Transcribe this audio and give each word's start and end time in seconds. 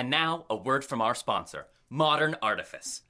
And 0.00 0.08
now, 0.08 0.46
a 0.48 0.56
word 0.56 0.82
from 0.82 1.02
our 1.02 1.14
sponsor, 1.14 1.66
Modern 1.90 2.34
Artifice. 2.40 3.02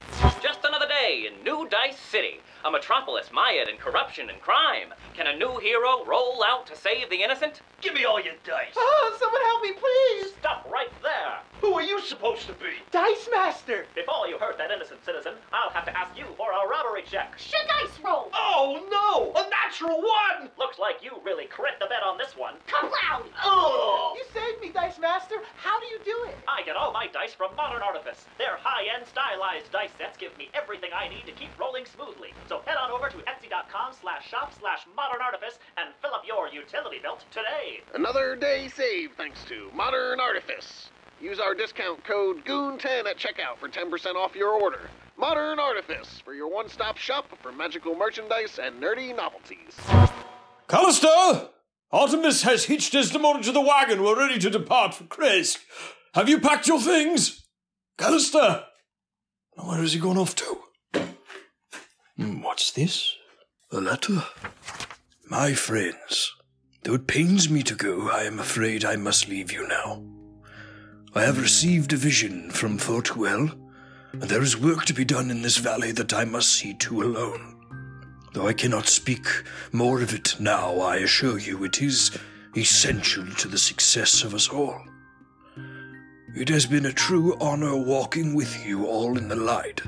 Just 0.43 0.65
another 0.65 0.89
day 0.89 1.25
in 1.25 1.41
New 1.41 1.69
Dice 1.69 1.97
City, 1.97 2.41
a 2.65 2.69
metropolis 2.69 3.31
mired 3.31 3.69
in 3.69 3.77
corruption 3.77 4.29
and 4.29 4.41
crime. 4.41 4.93
Can 5.13 5.25
a 5.25 5.37
new 5.37 5.57
hero 5.59 6.03
roll 6.03 6.43
out 6.45 6.67
to 6.67 6.75
save 6.75 7.09
the 7.09 7.23
innocent? 7.23 7.61
Give 7.81 7.95
me 7.95 8.05
all 8.05 8.21
your 8.21 8.37
dice. 8.45 8.77
Oh, 8.77 9.17
someone 9.19 9.41
help 9.41 9.61
me, 9.63 9.73
please! 9.73 10.33
Stop 10.37 10.69
right 10.71 10.93
there! 11.01 11.41
Who 11.61 11.73
are 11.73 11.81
you 11.81 12.01
supposed 12.01 12.45
to 12.45 12.53
be? 12.53 12.77
Dice 12.91 13.29
Master! 13.33 13.85
Before 13.95 14.27
you 14.27 14.37
hurt 14.37 14.57
that 14.57 14.69
innocent 14.69 15.03
citizen, 15.05 15.33
I'll 15.53 15.73
have 15.73 15.85
to 15.85 15.97
ask 15.97 16.17
you 16.17 16.25
for 16.37 16.49
a 16.53 16.67
robbery 16.69 17.01
check. 17.01 17.37
Should 17.37 17.65
dice 17.65 17.97
roll? 18.05 18.29
Oh 18.33 18.81
no! 18.89 19.33
A 19.33 19.49
natural 19.49 19.97
one! 19.97 20.49
Looks 20.57 20.77
like 20.77 21.01
you 21.01 21.17
really 21.25 21.45
crit 21.45 21.77
the 21.79 21.89
bet 21.89 22.05
on 22.05 22.17
this 22.17 22.37
one. 22.37 22.61
Kablow! 22.69 23.25
Oh! 23.45 24.13
You 24.17 24.25
saved 24.29 24.61
me, 24.61 24.69
Dice 24.73 24.99
Master! 24.99 25.41
How 25.57 25.79
do 25.79 25.85
you 25.87 25.99
do 26.05 26.17
it? 26.29 26.37
I 26.49 26.61
get 26.61 26.75
all 26.75 26.93
my 26.93 27.07
dice 27.09 27.33
from 27.33 27.55
Modern 27.55 27.81
Artifice. 27.81 28.25
Their 28.37 28.57
high-end 28.61 29.05
stylized 29.05 29.71
dice 29.71 29.93
sets 29.97 30.17
give 30.17 30.37
me 30.37 30.49
everything 30.53 30.89
I 30.93 31.09
need 31.09 31.25
to 31.25 31.37
keep 31.37 31.53
rolling 31.57 31.85
smoothly. 31.85 32.33
So 32.45 32.61
head 32.65 32.77
on 32.77 32.89
over 32.91 33.09
to 33.09 33.21
etsy.com 33.29 33.93
slash 33.93 34.29
shop 34.29 34.53
slash 34.53 34.85
modern 34.95 35.21
artifice 35.21 35.57
and 35.77 35.93
fill 36.01 36.13
up 36.13 36.25
your 36.25 36.49
utility 36.49 36.97
belt 37.01 37.25
today. 37.29 37.70
Another 37.93 38.35
day 38.35 38.67
saved 38.69 39.13
thanks 39.17 39.43
to 39.45 39.69
Modern 39.75 40.19
Artifice. 40.19 40.89
Use 41.19 41.39
our 41.39 41.53
discount 41.53 42.03
code 42.03 42.43
GOON10 42.45 43.05
at 43.05 43.17
checkout 43.17 43.57
for 43.59 43.69
10% 43.69 44.15
off 44.15 44.35
your 44.35 44.49
order. 44.53 44.89
Modern 45.17 45.59
Artifice 45.59 46.19
for 46.25 46.33
your 46.33 46.49
one 46.51 46.67
stop 46.69 46.97
shop 46.97 47.25
for 47.41 47.51
magical 47.51 47.95
merchandise 47.95 48.59
and 48.61 48.81
nerdy 48.81 49.15
novelties. 49.15 49.77
Callister! 50.67 51.49
Artemis 51.91 52.43
has 52.43 52.65
hitched 52.65 52.93
Desdemona 52.93 53.43
to 53.43 53.51
the 53.51 53.61
wagon. 53.61 54.01
We're 54.03 54.17
ready 54.17 54.39
to 54.39 54.49
depart 54.49 54.93
for 54.93 55.03
Krezk. 55.03 55.57
Have 56.13 56.29
you 56.29 56.39
packed 56.39 56.67
your 56.67 56.79
things? 56.79 57.45
Callister! 57.97 58.63
Where 59.55 59.77
has 59.79 59.93
he 59.93 59.99
gone 59.99 60.17
off 60.17 60.35
to? 60.37 60.57
Hmm, 62.17 62.41
What's 62.41 62.71
this? 62.71 63.15
A 63.71 63.79
letter? 63.79 64.23
My 65.29 65.53
friends, 65.53 66.31
though 66.83 66.95
it 66.95 67.07
pains 67.07 67.49
me 67.49 67.61
to 67.63 67.75
go, 67.75 68.09
I 68.09 68.23
am 68.23 68.39
afraid 68.39 68.83
I 68.83 68.95
must 68.95 69.27
leave 69.27 69.51
you 69.51 69.67
now. 69.67 70.03
I 71.13 71.23
have 71.23 71.41
received 71.41 71.93
a 71.93 71.97
vision 71.97 72.49
from 72.51 72.77
Fortuel, 72.77 73.51
and 74.13 74.23
there 74.23 74.41
is 74.41 74.57
work 74.57 74.85
to 74.85 74.93
be 74.93 75.05
done 75.05 75.29
in 75.29 75.41
this 75.41 75.57
valley 75.57 75.91
that 75.91 76.13
I 76.13 76.25
must 76.25 76.53
see 76.53 76.73
to 76.75 77.03
alone. 77.03 77.55
Though 78.33 78.47
I 78.47 78.53
cannot 78.53 78.87
speak 78.87 79.27
more 79.73 80.01
of 80.01 80.13
it 80.13 80.39
now, 80.39 80.79
I 80.79 80.97
assure 80.97 81.37
you 81.37 81.63
it 81.65 81.81
is 81.81 82.17
essential 82.55 83.25
to 83.25 83.47
the 83.47 83.57
success 83.57 84.23
of 84.23 84.33
us 84.33 84.49
all. 84.49 84.81
It 86.33 86.47
has 86.49 86.65
been 86.65 86.85
a 86.85 86.93
true 86.93 87.35
honor 87.41 87.75
walking 87.75 88.33
with 88.33 88.65
you 88.65 88.85
all 88.85 89.17
in 89.17 89.27
the 89.27 89.35
light. 89.35 89.81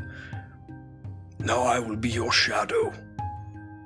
Now 1.39 1.63
I 1.63 1.79
will 1.79 1.95
be 1.95 2.09
your 2.09 2.33
shadow, 2.33 2.93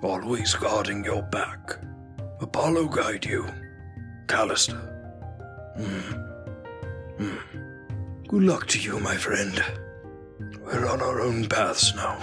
always 0.02 0.56
guarding 0.56 1.06
your 1.06 1.22
back. 1.22 1.78
Apollo 2.40 2.88
guide 2.90 3.26
you, 3.26 3.46
Callister. 4.28 4.80
Hmm. 5.76 7.24
Hmm. 7.24 7.38
Good 8.28 8.44
luck 8.44 8.68
to 8.68 8.80
you, 8.80 9.00
my 9.00 9.16
friend. 9.16 9.64
We're 10.62 10.88
on 10.88 11.02
our 11.02 11.22
own 11.22 11.48
paths 11.48 11.96
now. 11.96 12.18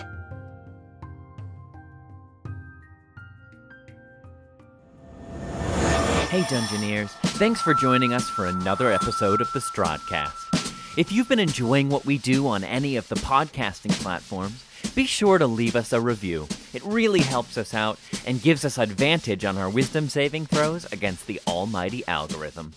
Hey, 6.30 6.42
Dungeoneers. 6.42 7.10
Thanks 7.38 7.60
for 7.60 7.74
joining 7.74 8.12
us 8.12 8.28
for 8.28 8.46
another 8.46 8.92
episode 8.92 9.40
of 9.40 9.52
the 9.52 9.60
Strodcast. 9.60 10.98
If 10.98 11.10
you've 11.10 11.28
been 11.28 11.38
enjoying 11.38 11.88
what 11.88 12.04
we 12.04 12.18
do 12.18 12.46
on 12.46 12.62
any 12.64 12.96
of 12.96 13.08
the 13.08 13.16
podcasting 13.16 13.92
platforms, 14.02 14.64
be 14.94 15.06
sure 15.06 15.38
to 15.38 15.46
leave 15.46 15.76
us 15.76 15.92
a 15.92 16.00
review. 16.00 16.48
It 16.72 16.84
really 16.84 17.20
helps 17.20 17.56
us 17.56 17.74
out 17.74 17.98
and 18.26 18.42
gives 18.42 18.64
us 18.64 18.78
advantage 18.78 19.44
on 19.44 19.58
our 19.58 19.70
wisdom 19.70 20.08
saving 20.08 20.46
throws 20.46 20.90
against 20.92 21.26
the 21.26 21.40
almighty 21.46 22.06
algorithm. 22.06 22.72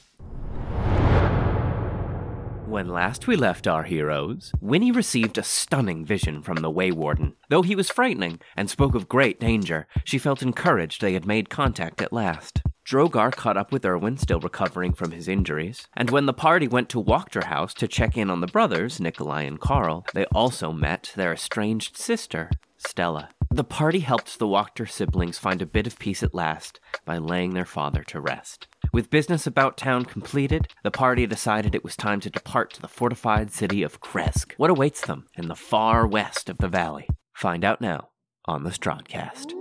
When 2.67 2.89
last 2.89 3.27
we 3.27 3.37
left 3.37 3.65
our 3.65 3.83
heroes, 3.83 4.51
Winnie 4.59 4.91
received 4.91 5.37
a 5.37 5.43
stunning 5.43 6.05
vision 6.05 6.41
from 6.41 6.57
the 6.57 6.69
Waywarden. 6.69 7.35
Though 7.49 7.61
he 7.61 7.75
was 7.75 7.89
frightening 7.89 8.41
and 8.57 8.69
spoke 8.69 8.93
of 8.93 9.07
great 9.07 9.39
danger, 9.39 9.87
she 10.03 10.17
felt 10.17 10.41
encouraged 10.41 11.01
they 11.01 11.13
had 11.13 11.25
made 11.25 11.49
contact 11.49 12.01
at 12.01 12.11
last. 12.11 12.61
Drogar 12.87 13.35
caught 13.35 13.57
up 13.57 13.73
with 13.73 13.85
Erwin, 13.85 14.15
still 14.15 14.39
recovering 14.39 14.93
from 14.93 15.11
his 15.11 15.27
injuries, 15.27 15.87
and 15.97 16.09
when 16.09 16.25
the 16.25 16.33
party 16.33 16.69
went 16.69 16.87
to 16.89 17.03
Wachter 17.03 17.43
House 17.43 17.73
to 17.73 17.87
check 17.87 18.15
in 18.15 18.29
on 18.29 18.39
the 18.39 18.47
brothers, 18.47 19.01
Nikolai 19.01 19.41
and 19.41 19.59
Karl, 19.59 20.05
they 20.13 20.23
also 20.27 20.71
met 20.71 21.11
their 21.17 21.33
estranged 21.33 21.97
sister, 21.97 22.49
Stella. 22.77 23.27
The 23.51 23.65
party 23.65 23.99
helped 23.99 24.39
the 24.39 24.47
Wachter 24.47 24.89
siblings 24.89 25.37
find 25.37 25.61
a 25.61 25.65
bit 25.65 25.85
of 25.85 25.99
peace 25.99 26.23
at 26.23 26.33
last 26.33 26.79
by 27.03 27.17
laying 27.17 27.53
their 27.53 27.65
father 27.65 28.03
to 28.03 28.21
rest. 28.21 28.67
With 28.93 29.09
business 29.09 29.45
about 29.45 29.75
town 29.75 30.05
completed, 30.05 30.69
the 30.83 30.91
party 30.91 31.27
decided 31.27 31.75
it 31.75 31.83
was 31.83 31.97
time 31.97 32.21
to 32.21 32.29
depart 32.29 32.71
to 32.75 32.81
the 32.81 32.87
fortified 32.87 33.51
city 33.51 33.83
of 33.83 33.99
Krezk. 33.99 34.53
What 34.55 34.69
awaits 34.69 35.01
them 35.01 35.25
in 35.35 35.49
the 35.49 35.55
far 35.55 36.07
west 36.07 36.49
of 36.49 36.59
the 36.59 36.69
valley? 36.69 37.09
Find 37.33 37.65
out 37.65 37.81
now 37.81 38.11
on 38.45 38.63
the 38.63 38.71
Strodcast. 38.71 39.51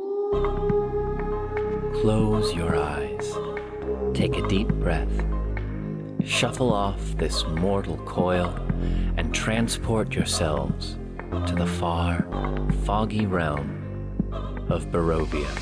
Close 2.07 2.55
your 2.55 2.77
eyes. 2.77 3.37
Take 4.15 4.37
a 4.37 4.47
deep 4.47 4.69
breath. 4.69 5.11
Shuffle 6.25 6.73
off 6.73 7.01
this 7.17 7.45
mortal 7.47 7.97
coil 7.97 8.55
and 9.17 9.35
transport 9.35 10.15
yourselves 10.15 10.99
to 11.49 11.55
the 11.57 11.67
far, 11.67 12.25
foggy 12.85 13.27
realm 13.27 14.23
of 14.71 14.87
Barovia. 14.93 15.53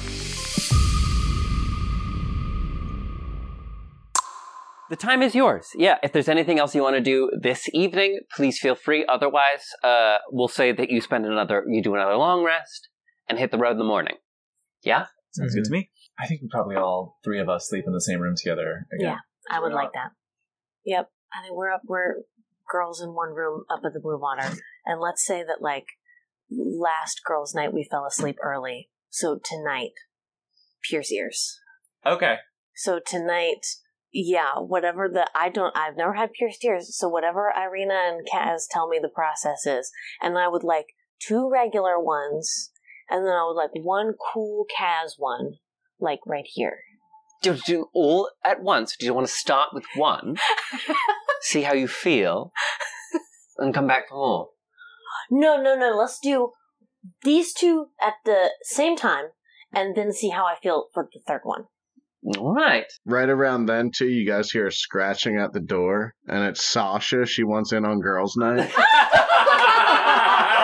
The 4.90 4.96
time 4.96 5.22
is 5.22 5.34
yours. 5.34 5.68
Yeah, 5.74 5.96
if 6.02 6.12
there's 6.12 6.28
anything 6.28 6.58
else 6.58 6.74
you 6.74 6.82
want 6.82 6.96
to 6.96 7.00
do 7.00 7.30
this 7.40 7.70
evening, 7.72 8.20
please 8.36 8.58
feel 8.58 8.74
free. 8.74 9.06
Otherwise, 9.08 9.64
uh, 9.82 10.18
we'll 10.30 10.48
say 10.48 10.72
that 10.72 10.90
you 10.90 11.00
spend 11.00 11.24
another, 11.24 11.64
you 11.66 11.82
do 11.82 11.94
another 11.94 12.16
long 12.16 12.44
rest 12.44 12.90
and 13.30 13.38
hit 13.38 13.50
the 13.50 13.56
road 13.56 13.72
in 13.72 13.78
the 13.78 13.84
morning. 13.84 14.16
Yeah? 14.82 15.06
Sounds 15.30 15.54
good 15.54 15.64
to 15.64 15.70
me. 15.70 15.88
I 16.18 16.26
think 16.26 16.42
we 16.42 16.48
probably 16.50 16.76
all 16.76 17.18
three 17.24 17.40
of 17.40 17.48
us 17.48 17.68
sleep 17.68 17.84
in 17.86 17.92
the 17.92 18.00
same 18.00 18.20
room 18.20 18.34
together. 18.36 18.86
Again. 18.94 19.12
Yeah, 19.12 19.18
I 19.50 19.60
would 19.60 19.72
like 19.72 19.92
that. 19.94 20.10
Yep. 20.84 21.10
I 21.32 21.42
think 21.42 21.56
we're 21.56 21.72
up, 21.72 21.82
we're 21.86 22.22
girls 22.70 23.02
in 23.02 23.10
one 23.10 23.30
room 23.30 23.64
up 23.70 23.80
at 23.84 23.92
the 23.92 24.00
Blue 24.00 24.18
Water. 24.18 24.48
And 24.86 25.00
let's 25.00 25.26
say 25.26 25.42
that, 25.42 25.60
like, 25.60 25.86
last 26.50 27.20
girls' 27.26 27.54
night 27.54 27.72
we 27.72 27.88
fell 27.90 28.06
asleep 28.06 28.36
early. 28.42 28.90
So 29.10 29.40
tonight, 29.42 29.92
pierce 30.88 31.10
ears. 31.10 31.58
Okay. 32.06 32.36
So 32.76 33.00
tonight, 33.04 33.66
yeah, 34.12 34.58
whatever 34.58 35.08
the, 35.08 35.28
I 35.34 35.48
don't, 35.48 35.76
I've 35.76 35.96
never 35.96 36.14
had 36.14 36.32
pierced 36.32 36.64
ears. 36.64 36.96
So 36.96 37.08
whatever 37.08 37.52
Irina 37.56 37.94
and 37.94 38.26
Kaz 38.32 38.62
tell 38.70 38.88
me 38.88 39.00
the 39.00 39.08
process 39.08 39.66
is. 39.66 39.90
And 40.22 40.38
I 40.38 40.48
would 40.48 40.64
like 40.64 40.86
two 41.20 41.50
regular 41.50 41.98
ones. 41.98 42.70
And 43.10 43.26
then 43.26 43.32
I 43.34 43.44
would 43.46 43.56
like 43.56 43.70
one 43.74 44.14
cool 44.32 44.66
Kaz 44.78 45.12
one, 45.16 45.54
like 46.00 46.20
right 46.26 46.46
here. 46.46 46.78
Do 47.42 47.52
you 47.54 47.60
do 47.66 47.86
all 47.94 48.30
at 48.44 48.62
once? 48.62 48.96
Do 48.98 49.04
you 49.06 49.14
want 49.14 49.26
to 49.26 49.32
start 49.32 49.70
with 49.72 49.84
one, 49.96 50.36
see 51.42 51.62
how 51.62 51.74
you 51.74 51.88
feel, 51.88 52.52
and 53.58 53.74
come 53.74 53.86
back 53.86 54.08
for 54.08 54.14
more? 54.14 54.48
No, 55.30 55.60
no, 55.60 55.76
no. 55.76 55.94
Let's 55.96 56.18
do 56.18 56.52
these 57.22 57.52
two 57.52 57.88
at 58.00 58.14
the 58.24 58.50
same 58.62 58.96
time, 58.96 59.26
and 59.72 59.94
then 59.94 60.12
see 60.12 60.30
how 60.30 60.46
I 60.46 60.56
feel 60.62 60.88
for 60.94 61.06
the 61.12 61.20
third 61.26 61.40
one. 61.42 61.64
All 62.38 62.54
right. 62.54 62.86
Right 63.04 63.28
around 63.28 63.66
then, 63.66 63.90
too, 63.90 64.08
you 64.08 64.26
guys 64.26 64.50
hear 64.50 64.70
scratching 64.70 65.36
at 65.36 65.52
the 65.52 65.60
door, 65.60 66.14
and 66.26 66.44
it's 66.44 66.64
Sasha. 66.64 67.26
She 67.26 67.44
wants 67.44 67.72
in 67.72 67.84
on 67.84 68.00
girls' 68.00 68.36
night. 68.36 68.72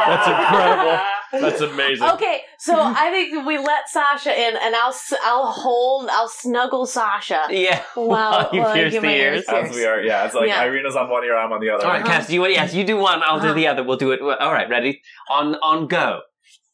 That's 0.07 0.29
incredible. 0.29 0.99
That's 1.33 1.61
amazing. 1.61 2.09
Okay, 2.09 2.41
so 2.61 2.75
I 2.79 3.11
think 3.11 3.47
we 3.47 3.57
let 3.57 3.89
Sasha 3.89 4.39
in, 4.39 4.55
and 4.57 4.77
I'll 4.77 4.91
s- 4.91 5.15
I'll 5.25 5.51
hold, 5.51 6.11
I'll 6.11 6.29
snuggle 6.29 6.85
Sasha. 6.85 7.47
Yeah. 7.51 7.83
While, 7.95 8.51
you 8.53 8.61
while 8.61 8.71
I 8.71 8.75
pierce 8.75 8.93
get 8.93 9.01
the 9.01 9.07
my 9.07 9.15
ears. 9.15 9.45
As 9.49 9.75
we 9.75 9.87
are, 9.87 10.03
yeah. 10.03 10.27
It's 10.27 10.35
like 10.35 10.49
Yeah. 10.49 10.63
Irina's 10.63 10.95
on 10.95 11.09
one 11.09 11.25
ear, 11.25 11.37
I'm 11.37 11.51
on 11.53 11.61
the 11.61 11.71
other. 11.71 11.85
All 11.87 11.91
right, 11.91 12.05
Cass. 12.05 12.27
Do 12.27 12.35
you 12.35 12.47
yes? 12.49 12.75
You 12.75 12.85
do 12.85 12.99
one. 12.99 13.23
I'll 13.23 13.41
do 13.41 13.55
the 13.55 13.67
uh-huh. 13.67 13.73
other. 13.73 13.83
We'll 13.83 13.97
do 13.97 14.13
it. 14.13 14.21
All 14.21 14.53
right. 14.53 14.69
Ready? 14.69 15.01
On 15.31 15.55
on 15.57 15.87
go. 15.89 16.21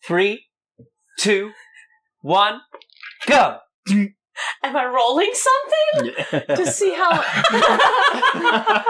Three, 0.05 0.47
two, 1.19 1.53
one, 2.21 2.61
go. 3.27 3.59
Am 4.63 4.77
I 4.77 4.85
rolling 4.85 5.33
something 5.33 6.57
to 6.57 6.67
see 6.71 6.95
how 6.95 7.13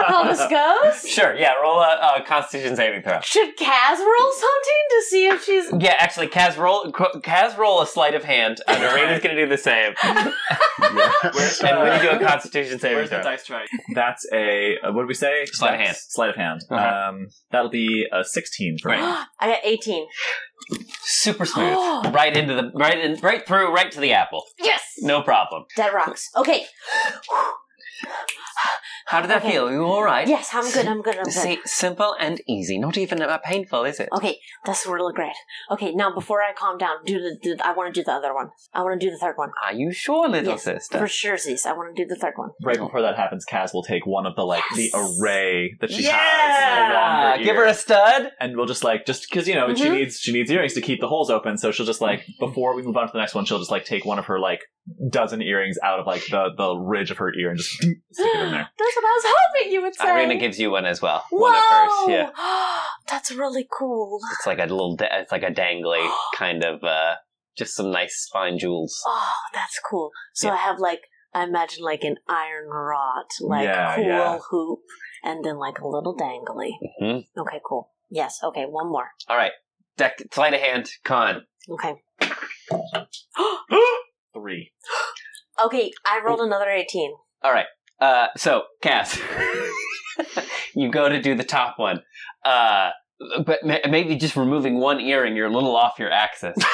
how 0.07 0.23
this 0.23 0.45
goes? 0.49 1.09
Sure, 1.09 1.35
yeah, 1.35 1.53
roll 1.61 1.79
a, 1.79 2.17
a 2.17 2.23
constitution 2.25 2.75
saving 2.75 3.03
throw. 3.03 3.19
Should 3.21 3.57
Kaz 3.57 3.97
roll 3.99 4.31
something 4.31 4.83
to 4.89 5.03
see 5.09 5.27
if 5.27 5.43
she's? 5.43 5.65
Yeah, 5.79 5.95
actually, 5.97 6.27
Kaz 6.27 6.57
roll, 6.57 6.91
Kaz 6.91 7.57
roll 7.57 7.81
a 7.81 7.87
sleight 7.87 8.15
of 8.15 8.23
hand, 8.23 8.59
and 8.67 8.83
Irina's 8.83 9.21
gonna 9.21 9.35
do 9.35 9.47
the 9.47 9.57
same. 9.57 9.93
and 10.03 11.79
when 11.79 12.01
you 12.01 12.09
do 12.09 12.15
a 12.15 12.19
constitution 12.25 12.79
saving 12.79 12.97
Where's 12.97 13.09
the 13.09 13.17
throw. 13.17 13.23
dice 13.23 13.45
tray? 13.45 13.65
That's 13.93 14.25
a 14.33 14.77
uh, 14.83 14.91
what 14.93 15.03
did 15.03 15.07
we 15.07 15.13
say? 15.13 15.45
Sleight 15.45 15.75
of 15.75 15.79
hand. 15.79 15.97
Sleight 15.97 16.29
of 16.29 16.35
hand. 16.35 16.61
Uh-huh. 16.69 17.09
Um, 17.09 17.27
that'll 17.51 17.69
be 17.69 18.07
a 18.11 18.23
sixteen 18.23 18.77
for 18.81 18.89
me. 18.89 18.97
I 18.99 19.25
got 19.41 19.59
eighteen. 19.63 20.07
Super 21.01 21.45
smooth, 21.45 21.75
right 22.13 22.35
into 22.35 22.53
the 22.55 22.71
right 22.73 22.97
in, 22.97 23.19
right 23.21 23.45
through, 23.45 23.73
right 23.73 23.91
to 23.91 23.99
the 23.99 24.13
apple. 24.13 24.43
Yes. 24.59 24.81
No 25.01 25.21
problem. 25.21 25.65
Dead 25.75 25.93
rocks. 25.93 26.29
Okay. 26.35 26.65
How 29.05 29.21
did 29.21 29.29
that 29.29 29.41
Okay. 29.41 29.51
feel? 29.53 29.69
Are 29.69 29.71
you 29.71 29.85
all 29.85 30.03
right? 30.03 30.27
Yes, 30.27 30.49
I'm 30.53 30.69
good. 30.69 30.85
I'm 30.85 31.01
good. 31.01 31.15
I'm 31.17 31.23
good. 31.23 31.31
See, 31.31 31.59
simple 31.63 32.13
and 32.19 32.41
easy. 32.45 32.77
Not 32.77 32.97
even 32.97 33.21
uh, 33.21 33.37
painful, 33.37 33.85
is 33.85 34.01
it? 34.01 34.09
Okay, 34.11 34.37
that's 34.65 34.85
really 34.85 35.13
great. 35.13 35.31
Okay, 35.71 35.93
now 35.93 36.13
before 36.13 36.41
I 36.41 36.51
calm 36.53 36.77
down, 36.77 36.97
do 37.05 37.17
the, 37.19 37.37
do, 37.41 37.55
I 37.63 37.71
want 37.73 37.93
to 37.93 38.01
do 38.01 38.03
the 38.03 38.11
other 38.11 38.33
one. 38.33 38.49
I 38.73 38.81
want 38.81 38.99
to 38.99 39.05
do 39.07 39.09
the 39.09 39.17
third 39.17 39.35
one. 39.37 39.51
Are 39.65 39.71
you 39.73 39.93
sure, 39.93 40.27
little 40.27 40.51
yes, 40.53 40.63
sister? 40.63 40.97
for 40.97 41.07
sure, 41.07 41.37
Zeus. 41.37 41.65
I 41.65 41.71
want 41.71 41.95
to 41.95 42.03
do 42.03 42.07
the 42.07 42.17
third 42.19 42.33
one. 42.35 42.49
Right 42.61 42.77
before 42.79 43.01
that 43.01 43.15
happens, 43.15 43.45
Kaz 43.49 43.73
will 43.73 43.83
take 43.83 44.05
one 44.05 44.25
of 44.25 44.35
the 44.35 44.43
like 44.43 44.63
the 44.75 44.91
array 44.93 45.77
that 45.79 45.89
she 45.89 46.03
has 46.03 46.03
Yeah! 46.03 47.37
Give 47.43 47.55
her 47.55 47.65
a 47.65 47.73
stud. 47.73 48.31
and 48.41 48.57
we'll 48.57 48.65
just 48.65 48.83
like 48.83 49.05
just 49.05 49.29
because 49.29 49.47
you 49.47 49.55
know 49.55 49.73
she 49.73 49.85
Mhm. 49.85 49.93
needs 49.99 50.19
she 50.19 50.33
needs 50.33 50.51
earrings 50.51 50.73
to 50.73 50.81
keep 50.81 50.99
the 50.99 51.07
holes 51.07 51.29
open. 51.29 51.57
So 51.57 51.71
she'll 51.71 51.85
just 51.85 52.01
like 52.01 52.25
before 52.39 52.75
we 52.75 52.81
move 52.81 52.97
on 52.97 53.07
to 53.07 53.13
the 53.13 53.19
next 53.19 53.35
one, 53.35 53.45
she'll 53.45 53.59
just 53.59 53.71
like 53.71 53.85
take 53.85 54.03
one 54.05 54.19
of 54.19 54.25
her 54.25 54.37
like 54.39 54.61
dozen 55.09 55.41
earrings 55.41 55.77
out 55.83 55.99
of 55.99 56.05
like 56.07 56.25
the 56.27 56.49
the 56.57 56.75
ridge 56.75 57.11
of 57.11 57.17
her 57.19 57.33
ear 57.33 57.49
and 57.51 57.57
just 57.57 57.86
stick 58.11 58.25
it 58.35 58.39
in 58.45 58.51
there. 58.51 58.69
That's 58.77 58.95
what 58.95 59.05
I 59.05 59.13
was 59.13 59.23
hoping 59.27 59.71
you 59.73 59.81
would 59.81 59.95
say. 59.95 60.09
Irina 60.09 60.35
gives 60.37 60.59
you 60.59 60.71
one 60.71 60.85
as 60.85 61.01
well. 61.01 61.23
Whoa! 61.31 61.39
One 61.41 61.55
of 61.55 61.63
hers. 61.63 61.91
Yeah. 62.09 62.31
That's 63.09 63.31
really 63.31 63.67
cool. 63.77 64.19
It's 64.33 64.45
like 64.47 64.59
a 64.59 64.63
little. 64.65 64.95
Da- 64.95 65.07
it's 65.11 65.31
like 65.31 65.43
a 65.43 65.51
dangly 65.51 66.07
kind 66.35 66.63
of. 66.63 66.83
uh 66.83 67.15
Just 67.57 67.75
some 67.75 67.89
nice 67.91 68.29
fine 68.31 68.57
jewels. 68.59 69.01
Oh, 69.07 69.33
that's 69.53 69.79
cool. 69.89 70.11
So 70.33 70.47
Yeah. 70.47 70.53
I 70.53 70.57
have 70.57 70.77
like 70.79 71.01
I 71.33 71.43
imagine 71.43 71.83
like 71.83 72.03
an 72.03 72.17
iron 72.29 72.69
wrought, 72.69 73.31
like 73.41 73.63
Yeah, 73.65 73.95
cool 73.95 74.05
yeah. 74.05 74.37
hoop, 74.49 74.79
and 75.23 75.43
then 75.43 75.57
like 75.57 75.79
a 75.79 75.87
little 75.87 76.15
dangly. 76.15 76.71
Mhm. 77.01 77.25
Okay, 77.37 77.59
cool. 77.67 77.91
Yes. 78.09 78.39
Okay, 78.43 78.65
one 78.65 78.89
more. 78.91 79.09
All 79.27 79.37
right. 79.37 79.53
Deck. 79.97 80.21
Sleight 80.31 80.53
of 80.53 80.61
hand. 80.61 80.89
Con. 81.03 81.41
Okay. 81.69 81.95
Three. 84.33 84.71
Okay, 85.63 85.91
I 86.05 86.21
rolled 86.23 86.39
another 86.41 86.69
eighteen. 86.69 87.11
All 87.43 87.51
right. 87.51 87.65
Uh, 87.99 88.27
so, 88.37 88.63
Cass, 88.81 89.19
you 90.75 90.91
go 90.91 91.09
to 91.09 91.21
do 91.21 91.35
the 91.35 91.43
top 91.43 91.77
one, 91.77 92.01
uh, 92.45 92.91
but 93.45 93.63
ma- 93.63 93.79
maybe 93.89 94.15
just 94.15 94.35
removing 94.35 94.79
one 94.79 94.99
earring, 94.99 95.35
you're 95.35 95.47
a 95.47 95.53
little 95.53 95.75
off 95.75 95.97
your 95.97 96.11
axis. 96.11 96.55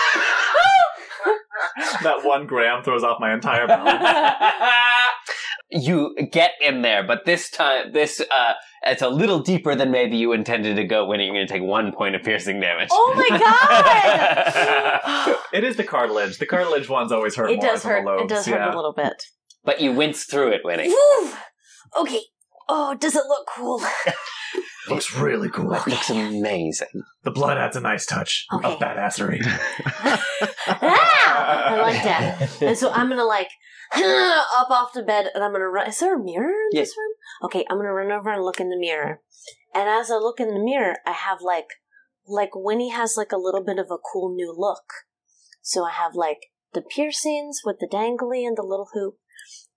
that 2.03 2.23
one 2.23 2.45
gram 2.45 2.83
throws 2.83 3.03
off 3.03 3.19
my 3.19 3.33
entire 3.33 3.67
balance. 3.67 4.03
you 5.69 6.15
get 6.31 6.51
in 6.61 6.81
there, 6.81 7.03
but 7.03 7.25
this 7.25 7.49
time, 7.49 7.91
this 7.93 8.19
uh, 8.19 8.53
it's 8.85 9.01
a 9.01 9.09
little 9.09 9.39
deeper 9.39 9.75
than 9.75 9.91
maybe 9.91 10.17
you 10.17 10.33
intended 10.33 10.75
to 10.75 10.83
go. 10.83 11.05
When 11.05 11.19
you're 11.19 11.33
going 11.33 11.47
to 11.47 11.53
take 11.53 11.63
one 11.63 11.91
point 11.93 12.15
of 12.15 12.23
piercing 12.23 12.59
damage. 12.59 12.89
Oh 12.91 13.13
my 13.15 13.37
god! 13.39 15.37
it 15.53 15.63
is 15.63 15.77
the 15.77 15.83
cartilage. 15.83 16.37
The 16.37 16.45
cartilage 16.45 16.89
ones 16.89 17.11
always 17.11 17.35
hurt 17.35 17.49
it 17.49 17.55
more 17.57 17.65
does 17.65 17.83
hurt. 17.83 18.03
the 18.03 18.09
lobes. 18.11 18.23
It 18.23 18.29
does 18.29 18.47
yeah. 18.47 18.57
hurt 18.57 18.73
a 18.73 18.75
little 18.75 18.93
bit. 18.93 19.23
But 19.63 19.81
you 19.81 19.91
wince 19.93 20.25
through 20.25 20.49
it, 20.53 20.61
Winnie. 20.63 20.89
Woo! 20.89 21.31
Okay. 21.99 22.21
Oh, 22.69 22.95
does 22.95 23.15
it 23.15 23.25
look 23.27 23.47
cool? 23.55 23.81
Looks 24.89 25.15
really 25.15 25.49
cool. 25.49 25.73
It 25.73 25.87
looks 25.87 26.09
amazing. 26.09 26.89
The 27.23 27.31
blood 27.31 27.57
adds 27.57 27.77
a 27.77 27.79
nice 27.81 28.05
touch 28.05 28.45
Okay. 28.53 28.73
of 28.73 28.79
badassery. 28.79 29.39
ah! 30.67 31.63
I 31.69 31.81
like 31.81 32.03
that. 32.03 32.61
And 32.61 32.77
so 32.77 32.91
I'm 32.91 33.07
gonna 33.07 33.23
like 33.23 33.49
up 33.95 34.69
off 34.69 34.91
the 34.93 35.03
bed, 35.03 35.27
and 35.33 35.41
I'm 35.43 35.53
gonna 35.53 35.69
run. 35.69 35.87
Is 35.87 35.99
there 35.99 36.15
a 36.15 36.23
mirror 36.23 36.49
in 36.49 36.69
Yeah. 36.73 36.81
this 36.81 36.95
room? 36.97 37.13
Okay, 37.45 37.65
I'm 37.69 37.77
gonna 37.77 37.93
run 37.93 38.11
over 38.11 38.29
and 38.31 38.43
look 38.43 38.59
in 38.59 38.69
the 38.69 38.77
mirror. 38.77 39.21
And 39.73 39.87
as 39.89 40.11
I 40.11 40.15
look 40.15 40.39
in 40.41 40.53
the 40.53 40.59
mirror, 40.59 40.97
I 41.05 41.11
have 41.13 41.39
like, 41.41 41.67
like 42.27 42.51
Winnie 42.53 42.89
has 42.91 43.15
like 43.17 43.31
a 43.31 43.37
little 43.37 43.63
bit 43.63 43.79
of 43.79 43.87
a 43.89 43.97
cool 43.97 44.33
new 44.35 44.53
look. 44.55 44.83
So 45.61 45.85
I 45.85 45.91
have 45.91 46.13
like 46.15 46.47
the 46.73 46.81
piercings 46.81 47.61
with 47.63 47.77
the 47.79 47.87
dangly 47.87 48.45
and 48.45 48.57
the 48.57 48.63
little 48.63 48.89
hoop. 48.93 49.15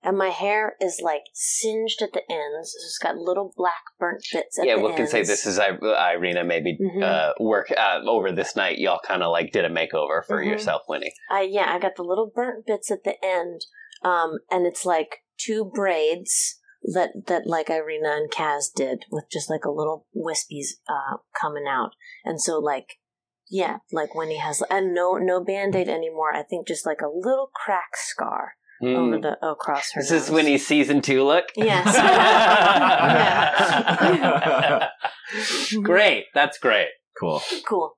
And 0.02 0.16
my 0.16 0.28
hair 0.28 0.76
is 0.80 1.00
like 1.02 1.22
singed 1.34 2.00
at 2.00 2.12
the 2.12 2.22
ends. 2.30 2.70
So 2.78 2.84
it's 2.84 2.98
got 3.02 3.16
little 3.16 3.52
black 3.56 3.82
burnt 3.98 4.22
bits 4.32 4.56
at 4.58 4.66
yeah, 4.66 4.76
the 4.76 4.82
we 4.82 4.86
ends. 4.88 4.96
can 4.98 5.06
say 5.08 5.22
this 5.22 5.46
is 5.46 5.58
I- 5.58 6.12
Irina. 6.14 6.44
Maybe 6.44 6.78
Mhm. 6.80 7.02
uh, 7.02 7.32
work 7.40 7.72
uh, 7.76 8.00
over 8.06 8.30
this 8.30 8.54
night. 8.54 8.78
Y'all 8.78 9.00
kind 9.04 9.22
of 9.24 9.32
like 9.32 9.50
did 9.52 9.64
a 9.64 9.68
makeover 9.68 10.24
for 10.24 10.40
Mhm. 10.40 10.46
yourself, 10.50 10.82
Winnie. 10.88 11.12
I 11.30 11.42
yeah, 11.42 11.74
I 11.74 11.78
got 11.80 11.96
the 11.96 12.04
little 12.04 12.30
burnt 12.32 12.66
bits 12.66 12.90
at 12.90 13.02
the 13.04 13.16
end, 13.24 13.62
um, 14.02 14.38
and 14.50 14.64
it's 14.66 14.84
like 14.86 15.24
two 15.38 15.64
braids 15.64 16.60
that 16.94 17.10
that 17.26 17.46
like 17.48 17.68
Irina 17.68 18.10
and 18.10 18.30
Kaz 18.30 18.66
did 18.72 19.06
with 19.10 19.24
just 19.28 19.50
like 19.50 19.64
a 19.64 19.70
little 19.72 20.06
wispies 20.14 20.74
uh, 20.88 21.16
coming 21.40 21.66
out, 21.66 21.90
and 22.24 22.40
so 22.40 22.60
like 22.60 23.00
yeah, 23.48 23.78
like 23.90 24.14
Winnie 24.14 24.38
has 24.38 24.62
and 24.70 24.94
no 24.94 25.14
no 25.16 25.42
band 25.42 25.74
aid 25.74 25.88
anymore. 25.88 26.32
I 26.32 26.42
think 26.44 26.68
just 26.68 26.86
like 26.86 27.00
a 27.00 27.08
little 27.08 27.50
crack 27.52 27.96
scar 27.96 28.52
over 28.82 29.16
Hmm. 29.16 29.20
the 29.22 29.36
across 29.46 29.92
her. 29.92 30.00
This 30.02 30.10
is 30.10 30.28
nose. 30.30 30.36
Winnie's 30.36 30.66
season 30.66 31.00
two 31.02 31.22
look. 31.24 31.46
Yes. 31.56 31.86
Yeah. 34.06 34.88
great. 35.82 36.26
That's 36.34 36.58
great. 36.58 36.88
cool. 37.18 37.42
cool. 37.68 37.96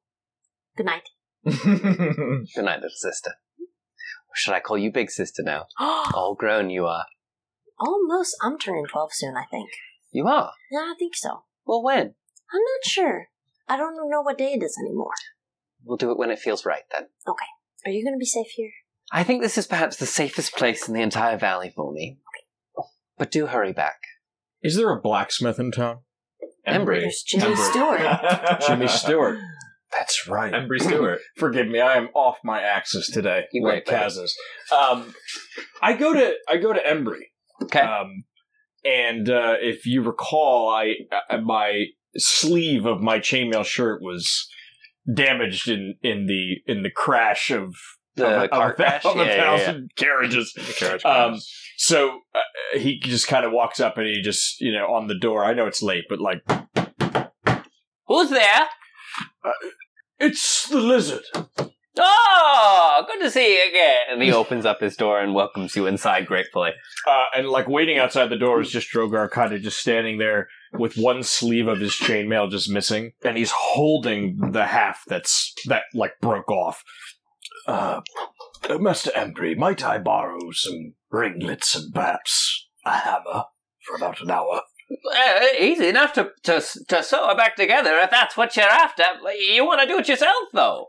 Good 0.76 0.86
night. 0.86 1.08
Good 1.44 2.64
night, 2.64 2.80
little 2.80 2.90
sister. 2.94 3.32
Or 3.60 4.34
should 4.34 4.54
I 4.54 4.60
call 4.60 4.78
you 4.78 4.92
big 4.92 5.10
sister 5.10 5.42
now? 5.42 5.66
All 5.80 6.34
grown 6.38 6.70
you 6.70 6.86
are. 6.86 7.06
Almost. 7.80 8.36
I'm 8.42 8.58
turning 8.58 8.86
twelve 8.90 9.10
soon. 9.12 9.34
I 9.36 9.44
think. 9.50 9.70
You 10.12 10.26
are. 10.26 10.52
Yeah, 10.70 10.80
I 10.80 10.94
think 10.98 11.14
so. 11.16 11.44
Well, 11.66 11.82
when? 11.82 12.14
I'm 12.52 12.60
not 12.60 12.84
sure. 12.84 13.28
I 13.68 13.76
don't 13.76 13.96
know 14.10 14.22
what 14.22 14.38
day 14.38 14.52
it 14.54 14.62
is 14.62 14.76
anymore. 14.82 15.12
We'll 15.84 15.96
do 15.98 16.10
it 16.10 16.18
when 16.18 16.30
it 16.30 16.38
feels 16.38 16.64
right 16.64 16.84
then. 16.92 17.08
Okay. 17.26 17.46
Are 17.86 17.90
you 17.92 18.02
going 18.04 18.14
to 18.14 18.18
be 18.18 18.24
safe 18.26 18.48
here? 18.56 18.70
I 19.12 19.24
think 19.24 19.42
this 19.42 19.58
is 19.58 19.66
perhaps 19.66 19.96
the 19.96 20.06
safest 20.06 20.54
place 20.54 20.88
in 20.88 20.94
the 20.94 21.02
entire 21.02 21.38
valley 21.38 21.72
for 21.74 21.92
me. 21.92 22.18
But 23.16 23.30
do 23.30 23.46
hurry 23.46 23.72
back. 23.72 23.96
Is 24.62 24.76
there 24.76 24.90
a 24.90 25.00
blacksmith 25.00 25.58
in 25.58 25.72
town? 25.72 26.00
Embry. 26.66 27.00
There's 27.00 27.22
Jimmy 27.22 27.56
Stewart. 27.56 28.00
Jimmy 28.66 28.88
Stewart. 28.88 29.38
That's 29.96 30.28
right. 30.28 30.52
Embry 30.52 30.80
Stewart. 30.80 31.20
Forgive 31.36 31.68
me, 31.68 31.80
I 31.80 31.96
am 31.96 32.08
off 32.14 32.38
my 32.44 32.60
axis 32.60 33.10
today. 33.10 33.44
You 33.52 33.64
like 33.64 33.74
wait, 33.74 33.86
buddy. 33.86 33.96
Kaz 33.96 34.22
is. 34.22 34.36
Um, 34.70 35.14
I 35.80 35.94
go 35.94 36.12
to 36.12 36.34
I 36.48 36.58
go 36.58 36.72
to 36.72 36.80
Embry. 36.80 37.30
Okay. 37.62 37.80
Um, 37.80 38.24
and 38.84 39.28
uh, 39.28 39.54
if 39.60 39.86
you 39.86 40.02
recall, 40.02 40.68
I 40.68 40.94
uh, 41.30 41.38
my 41.38 41.86
sleeve 42.16 42.84
of 42.84 43.00
my 43.00 43.18
chainmail 43.18 43.64
shirt 43.64 44.02
was 44.02 44.48
damaged 45.12 45.68
in 45.68 45.94
in 46.02 46.26
the 46.26 46.56
in 46.70 46.82
the 46.82 46.90
crash 46.90 47.50
of 47.50 47.74
The 48.18 48.36
of, 48.36 48.42
a- 48.44 48.48
car 48.48 48.66
of, 48.66 48.72
a, 48.72 48.74
crash? 48.74 49.04
of 49.04 49.16
a 49.16 49.18
Yeah, 49.18 49.24
yeah, 49.24 49.34
yeah. 49.34 49.56
thousand 49.58 49.90
carriages. 49.96 50.52
carriage 50.76 51.04
Um, 51.04 51.38
so 51.76 52.20
uh, 52.34 52.78
he 52.78 52.98
just 53.00 53.28
kind 53.28 53.44
of 53.44 53.52
walks 53.52 53.80
up 53.80 53.96
and 53.98 54.06
he 54.06 54.20
just 54.22 54.60
you 54.60 54.72
know 54.72 54.86
on 54.92 55.06
the 55.06 55.18
door. 55.18 55.44
I 55.44 55.54
know 55.54 55.66
it's 55.66 55.82
late, 55.82 56.04
but 56.08 56.20
like 56.20 56.42
Who's 58.06 58.30
there? 58.30 58.66
it's 60.18 60.68
the 60.68 60.80
lizard. 60.80 61.22
Oh, 62.00 63.04
good 63.08 63.20
to 63.24 63.30
see 63.30 63.56
you 63.56 63.68
again. 63.68 64.02
And 64.12 64.22
he 64.22 64.32
opens 64.32 64.64
up 64.64 64.80
his 64.80 64.96
door 64.96 65.20
and 65.20 65.34
welcomes 65.34 65.74
you 65.74 65.86
inside 65.86 66.26
gratefully. 66.26 66.70
Uh, 67.06 67.24
and 67.36 67.48
like 67.48 67.66
waiting 67.68 67.98
outside 67.98 68.28
the 68.28 68.36
door 68.38 68.60
is 68.60 68.70
just 68.70 68.92
Drogar 68.92 69.28
kind 69.30 69.52
of 69.52 69.62
just 69.62 69.78
standing 69.80 70.18
there 70.18 70.48
with 70.72 70.96
one 70.96 71.22
sleeve 71.24 71.66
of 71.66 71.80
his 71.80 71.92
chainmail 71.92 72.50
just 72.50 72.70
missing, 72.70 73.12
and 73.24 73.36
he's 73.36 73.50
holding 73.50 74.52
the 74.52 74.66
half 74.66 75.02
that's 75.08 75.52
that 75.66 75.82
like 75.92 76.12
broke 76.20 76.50
off. 76.50 76.82
Uh, 77.68 78.00
uh, 78.70 78.78
Master 78.78 79.10
Embry, 79.10 79.54
might 79.54 79.84
I 79.84 79.98
borrow 79.98 80.38
some 80.52 80.94
ringlets 81.10 81.76
and 81.76 81.92
perhaps 81.92 82.66
a 82.86 82.96
hammer 82.96 83.44
for 83.84 83.94
about 83.96 84.22
an 84.22 84.30
hour? 84.30 84.62
Uh, 85.14 85.40
easy 85.60 85.88
enough 85.88 86.14
to, 86.14 86.30
to 86.44 86.62
to 86.88 87.02
sew 87.02 87.30
it 87.30 87.36
back 87.36 87.56
together 87.56 87.98
if 87.98 88.10
that's 88.10 88.38
what 88.38 88.56
you're 88.56 88.64
after. 88.64 89.04
You 89.52 89.66
want 89.66 89.82
to 89.82 89.86
do 89.86 89.98
it 89.98 90.08
yourself, 90.08 90.48
though. 90.54 90.86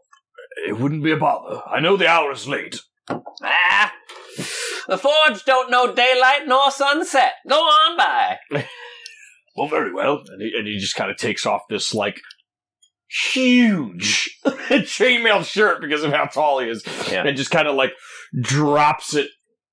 It 0.67 0.79
wouldn't 0.79 1.03
be 1.03 1.11
a 1.11 1.17
bother. 1.17 1.61
I 1.67 1.81
know 1.81 1.97
the 1.97 2.07
hour 2.07 2.31
is 2.31 2.47
late. 2.47 2.79
Ah, 3.43 3.93
the 4.87 4.97
forge 4.97 5.43
don't 5.45 5.69
know 5.69 5.93
daylight 5.93 6.47
nor 6.47 6.71
sunset. 6.71 7.33
Go 7.47 7.59
on 7.59 7.97
by. 7.97 8.37
Well, 9.55 9.67
very 9.67 9.91
well. 9.91 10.23
And 10.25 10.41
he, 10.41 10.53
and 10.57 10.65
he 10.65 10.77
just 10.77 10.95
kind 10.95 11.11
of 11.11 11.17
takes 11.17 11.45
off 11.45 11.63
this 11.69 11.93
like 11.93 12.21
huge 13.33 14.29
chainmail 14.45 15.43
shirt 15.45 15.81
because 15.81 16.03
of 16.03 16.11
how 16.11 16.25
tall 16.25 16.59
he 16.59 16.69
is, 16.69 16.83
Yeah. 17.11 17.23
and 17.25 17.35
just 17.37 17.51
kind 17.51 17.67
of 17.67 17.75
like 17.75 17.93
drops 18.41 19.13
it 19.15 19.29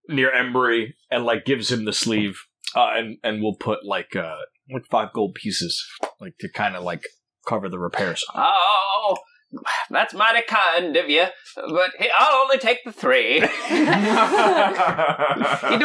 near 0.08 0.30
Embry 0.30 0.92
and 1.10 1.24
like 1.24 1.44
gives 1.44 1.70
him 1.70 1.84
the 1.84 1.92
sleeve, 1.92 2.38
uh, 2.74 2.90
and 2.94 3.18
and 3.22 3.42
we'll 3.42 3.56
put 3.56 3.84
like 3.84 4.14
uh 4.16 4.36
like 4.72 4.84
five 4.90 5.12
gold 5.12 5.34
pieces, 5.34 5.84
like 6.20 6.34
to 6.40 6.48
kind 6.50 6.74
of 6.76 6.82
like 6.82 7.02
cover 7.46 7.68
the 7.68 7.78
repairs. 7.78 8.24
Oh, 8.34 9.16
that's 9.90 10.12
mighty 10.14 10.42
kind 10.46 10.96
of 10.96 11.08
you, 11.08 11.26
but 11.56 11.90
he- 11.98 12.10
I'll 12.18 12.42
only 12.42 12.58
take 12.58 12.78
the 12.84 12.92
three. 12.92 13.34
you 13.40 13.40
do 13.40 13.46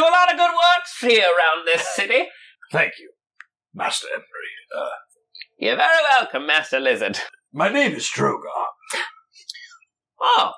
a 0.02 0.14
lot 0.16 0.32
of 0.32 0.38
good 0.38 0.52
works 0.52 0.98
here 1.02 1.28
around 1.28 1.66
this 1.66 1.88
city. 1.96 2.28
Thank 2.72 2.94
you, 3.00 3.12
Master 3.74 4.08
Embry. 4.16 4.80
Uh, 4.80 4.90
You're 5.60 5.76
very 5.76 6.02
welcome, 6.10 6.48
Master 6.48 6.80
Lizard. 6.80 7.20
My 7.54 7.70
name 7.70 7.94
is 7.94 8.10
Drogar. 8.10 8.40
Oh, 10.24 10.52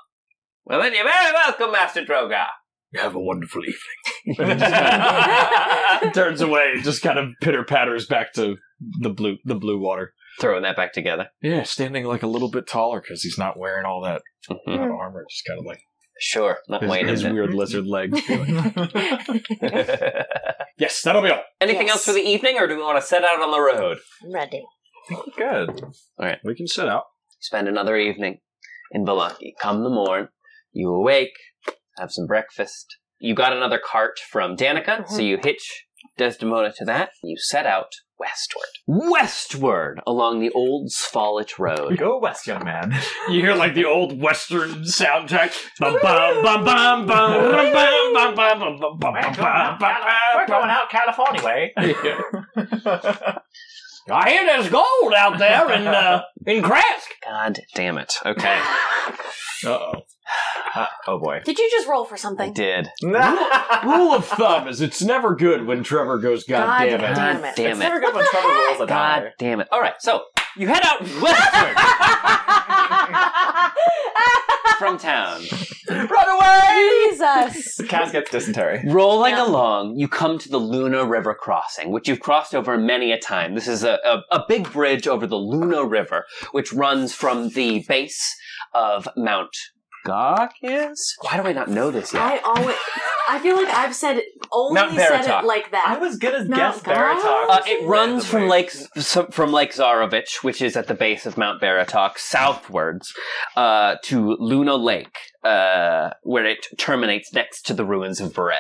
well 0.66 0.82
then 0.82 0.94
you're 0.94 1.06
very 1.06 1.32
welcome, 1.32 1.72
Master 1.72 2.04
Drogar. 2.04 2.48
Have 2.96 3.16
a 3.16 3.20
wonderful 3.20 3.62
evening. 3.64 4.60
Turns 6.14 6.42
away, 6.42 6.74
just 6.82 7.02
kind 7.02 7.18
of 7.18 7.30
pitter 7.42 7.64
patters 7.64 8.06
back 8.06 8.34
to 8.34 8.58
the 9.00 9.10
blue 9.10 9.38
the 9.46 9.56
blue 9.56 9.80
water. 9.80 10.14
Throwing 10.42 10.64
that 10.64 10.76
back 10.76 10.92
together. 10.92 11.28
Yeah, 11.42 11.64
standing 11.64 12.04
like 12.06 12.24
a 12.24 12.28
little 12.28 12.52
bit 12.52 12.68
taller 12.68 13.00
because 13.00 13.24
he's 13.24 13.38
not 13.38 13.58
wearing 13.58 13.86
all 13.86 14.02
that, 14.04 14.22
Mhm. 14.50 14.58
that 14.68 14.80
armor. 14.82 15.26
Just 15.30 15.44
kind 15.48 15.60
of 15.60 15.66
like 15.66 15.80
Sure, 16.20 16.58
not 16.68 16.82
his, 16.82 16.92
weighing 16.92 17.08
his 17.08 17.24
it. 17.24 17.32
weird 17.32 17.54
lizard 17.54 17.88
legs. 17.88 18.20
yes, 20.78 21.02
that'll 21.04 21.22
be 21.22 21.30
all. 21.30 21.42
Anything 21.62 21.88
Yes. 21.88 21.96
else 21.96 22.06
for 22.06 22.12
the 22.14 22.22
evening, 22.22 22.58
or 22.60 22.68
do 22.68 22.76
we 22.76 22.82
want 22.84 22.98
to 23.00 23.06
set 23.06 23.24
out 23.24 23.42
on 23.42 23.50
the 23.52 23.60
road? 23.62 23.98
I'm 24.24 24.34
Ready. 24.34 24.64
Good. 25.38 25.84
All 25.84 25.92
right. 26.26 26.40
We 26.44 26.56
can 26.56 26.68
set 26.68 26.88
out. 26.88 27.04
Spend 27.40 27.68
another 27.68 27.98
evening 27.98 28.40
in 28.92 29.06
Vallaki. 29.06 29.54
Come 29.60 29.84
the 29.84 29.90
morn, 29.90 30.30
you 30.72 30.90
awake, 30.90 31.34
have 31.98 32.12
some 32.12 32.26
breakfast. 32.26 32.98
You 33.20 33.36
got 33.36 33.54
another 33.54 33.82
cart 33.84 34.20
from 34.20 34.56
Danika, 34.56 34.86
mm-hmm. 34.86 35.14
so 35.14 35.22
you 35.22 35.38
hitch 35.44 35.86
Desdemona 36.18 36.74
to 36.78 36.86
that. 36.86 37.10
You 37.24 37.36
set 37.38 37.66
out 37.66 37.92
westward. 38.20 38.68
Westward 38.88 40.00
along 40.06 40.40
the 40.40 40.52
old 40.52 40.90
Svalich 40.90 41.60
Road. 41.60 41.98
Go 41.98 42.20
west, 42.20 42.48
young 42.48 42.64
man. 42.64 42.94
you 43.30 43.42
hear 43.42 43.56
like 43.56 43.74
the 43.74 43.86
old 43.86 44.22
western 44.22 44.84
soundtrack. 44.84 45.54
We're 50.36 50.48
going 50.48 50.70
out 50.70 50.90
California 50.90 51.44
way. 51.44 51.74
I 54.10 54.30
hear 54.30 54.46
there's 54.46 54.70
gold 54.70 55.14
out 55.16 55.38
there 55.40 55.72
in 55.72 55.88
uh, 55.88 56.24
in 56.46 56.62
Krezk. 56.62 56.84
God 57.24 57.60
damn 57.74 57.98
it. 57.98 58.16
Okay. 58.26 58.62
Uh 59.66 59.70
oh. 59.70 59.94
oh 61.08 61.20
boy. 61.20 61.42
Did 61.46 61.58
you 61.60 61.70
just 61.72 61.88
roll 61.88 62.06
for 62.06 62.18
something? 62.18 62.44
I 62.44 62.48
something? 62.48 62.64
did. 62.64 62.90
Rule 63.86 64.14
of 64.14 64.26
thumb 64.26 64.68
is 64.68 64.82
it's 64.82 65.02
never 65.02 65.36
good 65.36 65.66
when 65.66 65.84
Trevor 65.84 66.18
goes, 66.18 66.44
God, 66.44 66.66
God 66.66 66.86
damn 66.86 67.00
it. 67.00 67.16
damn 67.16 67.46
it. 67.46 67.56
Damn 67.56 67.72
it's 67.72 67.80
it. 67.80 67.84
never 67.84 68.00
good 68.00 68.14
when 68.16 68.26
Trevor 68.30 68.48
rolls 68.48 68.82
a 68.82 68.88
God 68.88 69.20
die. 69.20 69.32
damn 69.38 69.60
it. 69.62 69.68
All 69.72 69.82
right, 69.82 69.94
so 70.00 70.24
you 70.58 70.68
head 70.68 70.84
out 70.86 71.02
westward 71.02 71.78
from 74.80 74.98
town. 74.98 75.42
Run 75.90 76.30
away! 76.30 77.10
Jesus. 77.12 77.80
Kaz 77.82 78.12
gets 78.12 78.32
dysentery. 78.32 78.82
Rolling 78.88 79.34
Yeah. 79.36 79.46
along, 79.48 79.96
you 79.98 80.08
come 80.08 80.40
to 80.40 80.50
the 80.50 80.58
Luna 80.58 81.06
River 81.06 81.36
crossing, 81.36 81.92
which 81.92 82.08
you've 82.08 82.20
crossed 82.22 82.56
over 82.56 82.78
many 82.78 83.12
a 83.12 83.20
time. 83.20 83.54
This 83.56 83.68
is 83.68 83.84
a, 83.84 84.00
a, 84.04 84.24
a 84.38 84.46
big 84.48 84.72
bridge 84.72 85.08
over 85.08 85.28
the 85.28 85.36
Luna 85.36 85.86
River, 85.86 86.26
which 86.52 86.74
runs 86.74 87.14
from 87.14 87.50
the 87.50 87.84
base 87.88 88.36
of 88.74 89.08
Mount 89.16 89.56
Gawkins? 90.06 91.16
Why 91.22 91.38
do 91.38 91.44
I 91.44 91.54
not 91.54 91.70
know 91.70 91.92
this 91.92 92.14
yet? 92.14 92.22
I 92.22 92.38
always. 92.40 92.76
I 93.30 93.40
feel 93.40 93.56
like 93.56 93.74
I've 93.74 93.96
said 93.96 94.22
only 94.52 94.82
Mount 94.82 94.96
said 94.96 95.22
Baratok. 95.26 95.44
it 95.44 95.46
like 95.46 95.72
that. 95.72 95.86
I 95.88 95.98
was 95.98 96.18
gonna 96.18 96.40
Mount 96.44 96.56
guess 96.56 96.82
God? 96.82 96.94
Baratok. 96.96 97.50
Uh, 97.50 97.62
it 97.66 97.88
runs 97.88 98.26
from 98.26 98.42
randomly. 98.42 98.58
Lake 98.64 98.72
so- 98.72 99.28
from 99.28 99.54
Lake 99.54 99.74
Zarovich, 99.74 100.44
which 100.44 100.62
is 100.62 100.76
at 100.76 100.88
the 100.88 100.94
base 100.94 101.26
of 101.26 101.38
Mount 101.38 101.62
Baratok, 101.62 102.18
southwards 102.18 103.14
uh, 103.56 103.96
to 104.04 104.36
Luna 104.40 104.76
Lake, 104.76 105.18
uh, 105.46 106.10
where 106.24 106.46
it 106.46 106.68
terminates 106.78 107.32
next 107.34 107.62
to 107.68 107.74
the 107.74 107.86
ruins 107.86 108.20
of 108.20 108.34
Berez. 108.34 108.58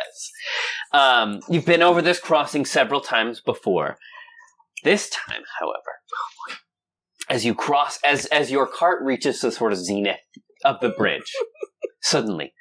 Um, 0.94 1.42
you've 1.50 1.66
been 1.66 1.82
over 1.82 2.02
this 2.02 2.20
crossing 2.20 2.64
several 2.66 3.02
times 3.02 3.42
before. 3.42 3.98
This 4.86 5.10
time, 5.10 5.44
however, 5.60 5.80
as 7.30 7.46
you 7.46 7.54
cross, 7.56 8.00
as 8.04 8.26
as 8.28 8.52
your 8.52 8.68
cart 8.68 9.02
reaches 9.04 9.42
the 9.42 9.52
sort 9.52 9.72
of 9.74 9.80
zenith 9.80 10.18
of 10.66 10.80
the 10.82 10.90
bridge, 10.90 11.32
suddenly 12.02 12.54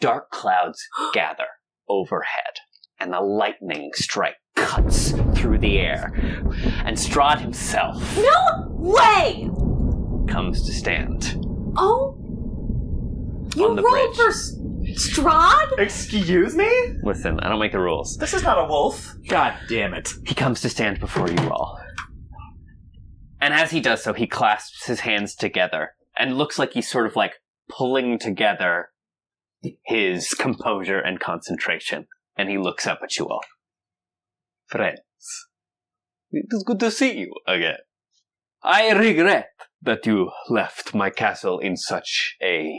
dark 0.00 0.30
clouds 0.30 0.82
gather 1.12 1.46
overhead, 1.88 2.54
and 3.00 3.12
the 3.12 3.20
lightning 3.20 3.90
strike 3.94 4.36
cuts 4.56 5.12
through 5.34 5.58
the 5.58 5.78
air, 5.78 6.12
and 6.84 6.96
Strahd 6.96 7.40
himself 7.40 8.02
No 8.16 8.66
way! 8.68 9.50
comes 10.28 10.64
to 10.66 10.72
stand. 10.72 11.36
Oh, 11.76 12.16
you 13.56 13.68
On 13.68 13.76
the 13.76 13.82
rolled 13.82 14.14
bridge. 14.14 14.16
for 14.16 14.28
S- 14.28 14.56
Strahd? 15.10 15.78
Excuse 15.78 16.54
me? 16.56 16.70
Listen, 17.02 17.38
I 17.40 17.48
don't 17.48 17.58
make 17.58 17.72
the 17.72 17.78
rules. 17.80 18.16
This 18.16 18.34
is 18.34 18.42
not 18.42 18.58
a 18.58 18.68
wolf. 18.68 19.14
God 19.28 19.54
damn 19.68 19.94
it. 19.94 20.08
He 20.26 20.34
comes 20.34 20.60
to 20.62 20.68
stand 20.68 21.00
before 21.00 21.28
you 21.30 21.50
all. 21.50 21.78
And 23.44 23.52
as 23.52 23.72
he 23.72 23.80
does 23.80 24.02
so, 24.02 24.14
he 24.14 24.26
clasps 24.26 24.86
his 24.86 25.00
hands 25.00 25.34
together 25.34 25.90
and 26.18 26.38
looks 26.38 26.58
like 26.58 26.72
he's 26.72 26.90
sort 26.90 27.04
of 27.04 27.14
like 27.14 27.34
pulling 27.68 28.18
together 28.18 28.88
his 29.84 30.30
composure 30.30 30.98
and 30.98 31.20
concentration. 31.20 32.06
And 32.38 32.48
he 32.48 32.56
looks 32.56 32.86
up 32.86 33.00
at 33.02 33.18
you 33.18 33.28
all. 33.28 33.44
Friends, 34.64 35.02
it 36.30 36.46
is 36.52 36.62
good 36.62 36.80
to 36.80 36.90
see 36.90 37.18
you 37.18 37.34
again. 37.46 37.76
I 38.62 38.90
regret 38.92 39.50
that 39.82 40.06
you 40.06 40.30
left 40.48 40.94
my 40.94 41.10
castle 41.10 41.58
in 41.58 41.76
such 41.76 42.38
a 42.42 42.72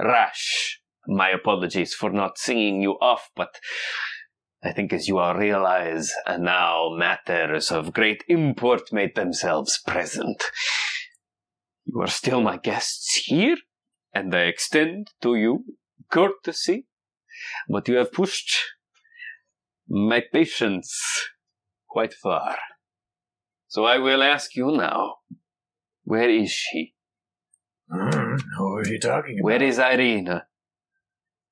rash. 0.00 0.80
My 1.06 1.30
apologies 1.30 1.94
for 1.94 2.10
not 2.10 2.38
seeing 2.38 2.82
you 2.82 2.94
off, 3.00 3.30
but 3.36 3.54
I 4.64 4.72
think 4.72 4.92
as 4.92 5.08
you 5.08 5.18
all 5.18 5.34
realize, 5.34 6.12
and 6.24 6.44
now 6.44 6.90
matters 6.96 7.72
of 7.72 7.92
great 7.92 8.22
import 8.28 8.92
made 8.92 9.16
themselves 9.16 9.80
present. 9.84 10.44
You 11.84 12.00
are 12.00 12.08
still 12.08 12.40
my 12.40 12.58
guests 12.58 13.24
here, 13.24 13.56
and 14.14 14.32
I 14.32 14.42
extend 14.42 15.08
to 15.22 15.34
you 15.34 15.64
courtesy, 16.10 16.86
but 17.68 17.88
you 17.88 17.96
have 17.96 18.12
pushed 18.12 18.56
my 19.88 20.22
patience 20.32 21.28
quite 21.88 22.14
far. 22.14 22.56
So 23.66 23.84
I 23.84 23.98
will 23.98 24.22
ask 24.22 24.54
you 24.54 24.70
now, 24.70 25.16
where 26.04 26.30
is 26.30 26.52
she? 26.52 26.94
Hmm, 27.90 28.36
who 28.56 28.76
are 28.76 28.86
you 28.86 29.00
talking 29.00 29.38
about? 29.38 29.44
Where 29.44 29.62
is 29.62 29.78
Irina? 29.78 30.46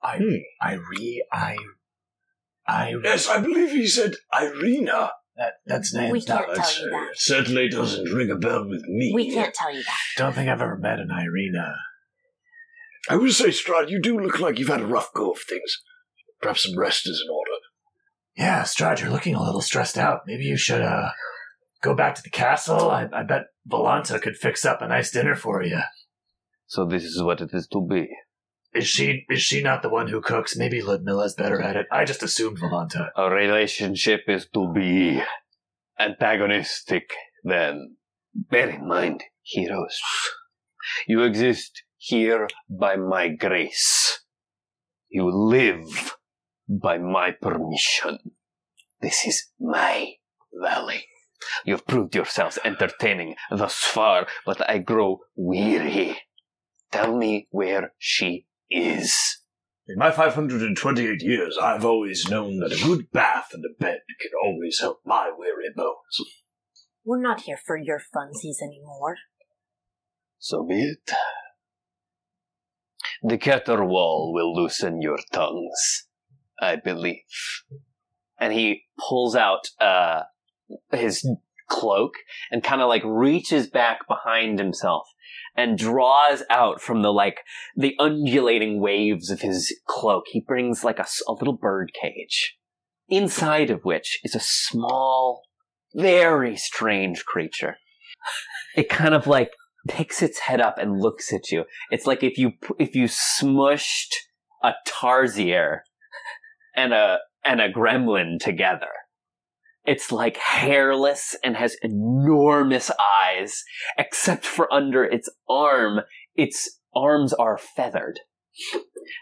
I, 0.02 0.20
I 0.62 0.74
re, 0.74 1.24
I, 2.70 2.90
I. 2.90 2.94
Yes, 3.02 3.28
I 3.28 3.40
believe 3.40 3.70
he 3.70 3.86
said 3.86 4.14
Irina. 4.32 5.10
That, 5.36 5.54
that's 5.64 5.94
name. 5.94 6.10
We 6.10 6.22
can't 6.22 6.46
that, 6.54 6.56
tell 6.56 6.84
you 6.84 6.90
that. 6.90 7.08
Certainly 7.14 7.68
doesn't 7.70 8.12
ring 8.12 8.30
a 8.30 8.36
bell 8.36 8.68
with 8.68 8.82
me. 8.82 9.12
We 9.14 9.32
can't 9.32 9.54
tell 9.54 9.74
you 9.74 9.82
that. 9.82 9.98
Don't 10.18 10.34
think 10.34 10.50
I've 10.50 10.60
ever 10.60 10.76
met 10.76 10.98
an 10.98 11.10
Irina. 11.10 11.74
I 13.08 13.16
will 13.16 13.32
say, 13.32 13.48
Strahd, 13.48 13.88
you 13.88 14.00
do 14.02 14.18
look 14.20 14.38
like 14.38 14.58
you've 14.58 14.68
had 14.68 14.82
a 14.82 14.86
rough 14.86 15.12
go 15.14 15.30
of 15.30 15.38
things. 15.38 15.78
Perhaps 16.42 16.64
some 16.64 16.78
rest 16.78 17.08
is 17.08 17.22
in 17.24 17.30
order. 17.30 17.50
Yeah, 18.36 18.62
Strahd, 18.62 19.00
you're 19.00 19.10
looking 19.10 19.34
a 19.34 19.42
little 19.42 19.62
stressed 19.62 19.96
out. 19.96 20.20
Maybe 20.26 20.44
you 20.44 20.58
should 20.58 20.82
uh 20.82 21.10
go 21.82 21.94
back 21.94 22.14
to 22.16 22.22
the 22.22 22.30
castle. 22.30 22.90
I, 22.90 23.08
I 23.12 23.22
bet 23.22 23.46
Volenta 23.68 24.20
could 24.20 24.36
fix 24.36 24.64
up 24.64 24.82
a 24.82 24.88
nice 24.88 25.10
dinner 25.10 25.34
for 25.34 25.62
you. 25.62 25.80
So 26.66 26.84
this 26.84 27.04
is 27.04 27.22
what 27.22 27.40
it 27.40 27.50
is 27.52 27.66
to 27.68 27.86
be. 27.86 28.08
Is 28.72 28.86
she 28.86 29.26
is 29.28 29.42
she 29.42 29.62
not 29.62 29.82
the 29.82 29.88
one 29.88 30.08
who 30.08 30.20
cooks? 30.20 30.56
Maybe 30.56 30.80
Ludmilla's 30.80 31.34
better 31.34 31.60
at 31.60 31.76
it. 31.76 31.86
I 31.90 32.04
just 32.04 32.22
assumed 32.22 32.58
Volenta. 32.58 33.10
Our 33.16 33.34
relationship 33.34 34.22
is 34.28 34.46
to 34.54 34.72
be 34.72 35.20
antagonistic, 35.98 37.10
then. 37.42 37.96
Bear 38.32 38.70
in 38.70 38.86
mind, 38.86 39.24
heroes. 39.42 39.98
You 41.08 41.22
exist 41.22 41.82
here 41.96 42.48
by 42.68 42.94
my 42.94 43.28
grace. 43.28 44.20
You 45.08 45.28
live 45.28 46.14
by 46.68 46.98
my 46.98 47.32
permission. 47.32 48.18
This 49.00 49.26
is 49.26 49.48
my 49.58 50.12
valley. 50.52 51.06
You've 51.64 51.86
proved 51.86 52.14
yourselves 52.14 52.58
entertaining 52.64 53.34
thus 53.50 53.74
far, 53.74 54.28
but 54.46 54.68
I 54.70 54.78
grow 54.78 55.20
weary. 55.34 56.18
Tell 56.92 57.16
me 57.16 57.48
where 57.50 57.92
she 57.98 58.46
is. 58.70 59.38
In 59.88 59.98
my 59.98 60.10
528 60.10 61.22
years, 61.22 61.58
I've 61.60 61.84
always 61.84 62.28
known 62.28 62.60
that 62.60 62.72
a 62.72 62.84
good 62.84 63.10
bath 63.10 63.50
and 63.52 63.64
a 63.64 63.82
bed 63.82 64.00
can 64.20 64.30
always 64.44 64.78
help 64.80 65.00
my 65.04 65.30
weary 65.36 65.70
bones. 65.74 66.20
We're 67.04 67.20
not 67.20 67.42
here 67.42 67.58
for 67.64 67.76
your 67.76 67.98
funsies 67.98 68.62
anymore. 68.62 69.16
So 70.38 70.64
be 70.64 70.82
it. 70.82 71.10
The 73.22 73.36
Caterwaul 73.36 74.32
will 74.32 74.54
loosen 74.54 75.02
your 75.02 75.18
tongues, 75.32 76.06
I 76.60 76.76
believe. 76.76 77.16
And 78.38 78.52
he 78.52 78.84
pulls 78.98 79.36
out 79.36 79.68
uh, 79.80 80.22
his 80.92 81.28
cloak 81.70 82.12
and 82.50 82.62
kind 82.62 82.82
of 82.82 82.88
like 82.88 83.02
reaches 83.04 83.68
back 83.68 84.06
behind 84.08 84.58
himself 84.58 85.06
and 85.56 85.78
draws 85.78 86.42
out 86.50 86.80
from 86.80 87.02
the 87.02 87.12
like 87.12 87.40
the 87.76 87.94
undulating 87.98 88.80
waves 88.80 89.30
of 89.30 89.40
his 89.40 89.74
cloak. 89.86 90.24
He 90.30 90.40
brings 90.40 90.84
like 90.84 90.98
a 90.98 91.06
little 91.32 91.56
bird 91.56 91.92
cage, 92.00 92.56
inside 93.08 93.70
of 93.70 93.84
which 93.84 94.20
is 94.24 94.34
a 94.34 94.40
small, 94.40 95.42
very 95.94 96.56
strange 96.56 97.24
creature. 97.24 97.76
It 98.76 98.88
kind 98.88 99.14
of 99.14 99.26
like 99.26 99.50
picks 99.88 100.22
its 100.22 100.40
head 100.40 100.60
up 100.60 100.78
and 100.78 101.00
looks 101.00 101.32
at 101.32 101.50
you. 101.50 101.64
It's 101.90 102.06
like 102.06 102.22
if 102.22 102.38
you 102.38 102.52
if 102.78 102.94
you 102.94 103.04
smushed 103.04 104.12
a 104.62 104.72
tarsier 104.86 105.80
and 106.76 106.92
a 106.92 107.18
and 107.44 107.60
a 107.60 107.72
gremlin 107.72 108.38
together. 108.38 108.88
It's 109.84 110.12
like 110.12 110.36
hairless 110.36 111.34
and 111.42 111.56
has 111.56 111.76
enormous 111.82 112.90
eyes, 113.22 113.64
except 113.96 114.44
for 114.44 114.72
under 114.72 115.04
its 115.04 115.28
arm. 115.48 116.00
Its 116.34 116.78
arms 116.94 117.32
are 117.32 117.58
feathered. 117.58 118.20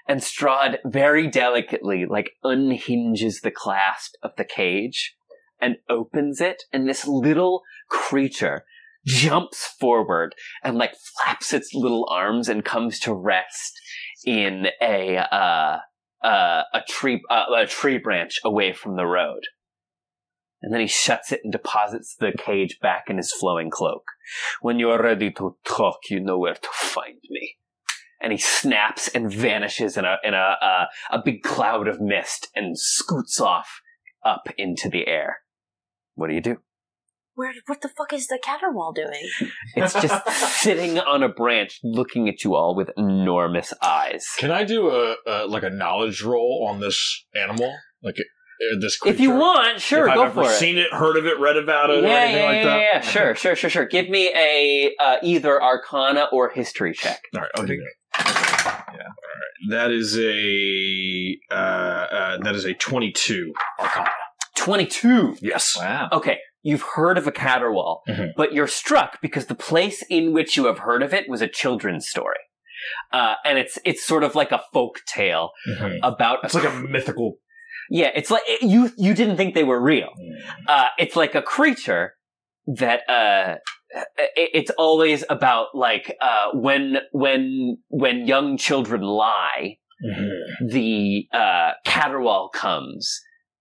And 0.09 0.21
Strahd 0.21 0.79
very 0.85 1.29
delicately, 1.29 2.05
like, 2.07 2.33
unhinges 2.43 3.41
the 3.41 3.53
clasp 3.53 4.15
of 4.23 4.33
the 4.37 4.45
cage 4.45 5.15
and 5.61 5.77
opens 5.89 6.41
it, 6.41 6.65
and 6.73 6.89
this 6.89 7.07
little 7.07 7.63
creature 7.89 8.65
jumps 9.07 9.65
forward 9.79 10.35
and, 10.65 10.77
like, 10.77 10.95
flaps 10.97 11.53
its 11.53 11.73
little 11.73 12.09
arms 12.11 12.49
and 12.49 12.65
comes 12.65 12.99
to 13.01 13.15
rest 13.15 13.81
in 14.25 14.67
a, 14.83 15.19
uh, 15.19 15.79
uh, 16.25 16.63
a 16.75 16.81
tree, 16.89 17.23
uh, 17.31 17.45
a 17.57 17.67
tree 17.67 17.99
branch 17.99 18.41
away 18.45 18.73
from 18.73 18.97
the 18.97 19.07
road. 19.07 19.43
And 20.61 20.73
then 20.73 20.81
he 20.81 20.87
shuts 20.87 21.31
it 21.31 21.41
and 21.45 21.53
deposits 21.53 22.17
the 22.17 22.33
cage 22.37 22.79
back 22.81 23.05
in 23.09 23.17
his 23.17 23.33
flowing 23.33 23.71
cloak. 23.71 24.05
When 24.61 24.79
you 24.79 24.91
are 24.91 25.03
ready 25.03 25.31
to 25.33 25.57
talk, 25.65 25.99
you 26.11 26.21
know 26.21 26.39
where 26.39 26.55
to 26.55 26.69
find 26.73 27.19
me. 27.31 27.57
And 28.21 28.33
he 28.33 28.39
snaps 28.39 29.07
and 29.09 29.33
vanishes 29.33 29.97
in 29.97 30.05
a 30.05 30.17
in 30.25 30.35
a 30.35 30.57
uh, 30.61 30.87
a 31.11 31.23
big 31.25 31.43
cloud 31.43 31.87
of 31.87 32.01
mist 32.01 32.49
and 32.57 32.77
scoots 32.77 33.41
off 33.41 33.81
up 34.25 34.49
into 34.59 34.89
the 34.89 35.07
air. 35.07 35.39
What 36.17 36.27
do 36.27 36.35
you 36.35 36.41
do? 36.41 36.57
Where? 37.37 37.53
What 37.67 37.81
the 37.81 37.89
fuck 37.89 38.13
is 38.13 38.27
the 38.27 38.41
caterwaul 38.45 38.93
doing? 38.93 39.29
It's 39.77 39.93
just 39.93 40.29
sitting 40.61 40.99
on 40.99 41.23
a 41.23 41.29
branch, 41.29 41.79
looking 41.85 42.29
at 42.29 42.43
you 42.43 42.57
all 42.57 42.75
with 42.75 42.91
enormous 42.97 43.73
eyes. 43.81 44.27
Can 44.37 44.51
I 44.51 44.65
do 44.65 44.89
a, 44.91 45.15
a 45.25 45.47
like 45.47 45.63
a 45.63 45.71
knowledge 45.71 46.21
roll 46.21 46.67
on 46.69 46.81
this 46.81 47.25
animal, 47.37 47.73
like 48.03 48.17
this 48.81 48.97
creature? 48.99 49.15
If 49.15 49.21
you 49.21 49.31
want, 49.31 49.81
sure, 49.81 50.09
if 50.09 50.15
go 50.15 50.23
I've 50.23 50.31
ever 50.31 50.45
for 50.45 50.51
it. 50.51 50.57
seen 50.57 50.79
it, 50.79 50.93
heard 50.93 51.17
of 51.17 51.27
it, 51.27 51.39
read 51.39 51.57
about 51.57 51.91
it, 51.91 52.05
or 52.05 52.09
yeah, 52.09 52.15
anything 52.15 52.41
yeah, 52.43 52.47
like 52.47 52.57
yeah, 52.57 52.65
that. 52.65 52.81
yeah, 52.81 53.01
sure, 53.01 53.35
sure, 53.35 53.57
sure, 53.57 53.71
sure. 53.71 53.87
Give 53.87 54.09
me 54.09 54.29
a 54.35 54.95
uh, 55.01 55.17
either 55.23 55.63
Arcana 55.63 56.29
or 56.33 56.51
History 56.51 56.93
check. 56.93 57.21
All 57.35 57.41
right, 57.43 57.51
I'll 57.57 57.67
do 57.67 57.77
that. 57.77 58.25
Yeah. 58.25 58.73
All 58.75 59.03
right. 59.03 59.71
That 59.71 59.91
is 59.91 60.19
a 60.19 61.39
uh, 61.51 61.55
uh, 61.55 62.39
that 62.43 62.55
is 62.55 62.65
a 62.65 62.75
twenty-two 62.75 63.53
Arcana. 63.79 64.11
Twenty-two. 64.57 65.37
Yes. 65.41 65.77
Wow. 65.77 66.09
Okay, 66.13 66.39
you've 66.63 66.83
heard 66.97 67.19
of 67.19 67.27
a 67.27 67.33
caterwaul, 67.33 68.01
Mhm. 68.09 68.31
but 68.37 68.53
you're 68.53 68.67
struck 68.67 69.21
because 69.21 69.47
the 69.47 69.55
place 69.55 70.03
in 70.11 70.33
which 70.33 70.57
you 70.57 70.67
have 70.67 70.81
heard 70.81 71.03
of 71.03 71.15
it 71.15 71.29
was 71.29 71.41
a 71.43 71.49
children's 71.49 72.09
story, 72.09 72.39
uh, 73.13 73.35
and 73.45 73.59
it's 73.59 73.79
it's 73.85 74.05
sort 74.05 74.25
of 74.25 74.35
like 74.35 74.53
a 74.53 74.63
folk 74.73 75.01
tale 75.07 75.51
Mhm. 75.69 75.99
about. 76.03 76.39
It's 76.45 76.55
like 76.55 76.65
a 76.65 76.73
mythical. 76.75 77.37
Yeah, 77.91 78.11
it's 78.15 78.31
like 78.31 78.43
you 78.61 78.91
you 78.97 79.15
didn't 79.15 79.37
think 79.37 79.55
they 79.55 79.65
were 79.65 79.81
real. 79.81 80.11
Uh, 80.67 80.89
it's 80.99 81.17
like 81.17 81.35
a 81.35 81.43
creature 81.43 82.15
that 82.67 83.01
uh, 83.09 83.57
it, 84.19 84.51
it's 84.55 84.71
always 84.77 85.25
about 85.31 85.69
like 85.75 86.17
uh, 86.21 86.49
when 86.55 86.99
when 87.13 87.79
when 87.89 88.27
young 88.27 88.57
children 88.57 89.03
lie, 89.03 89.79
the 90.67 91.27
uh, 91.33 91.73
caterwaul 91.87 92.53
comes. 92.53 93.21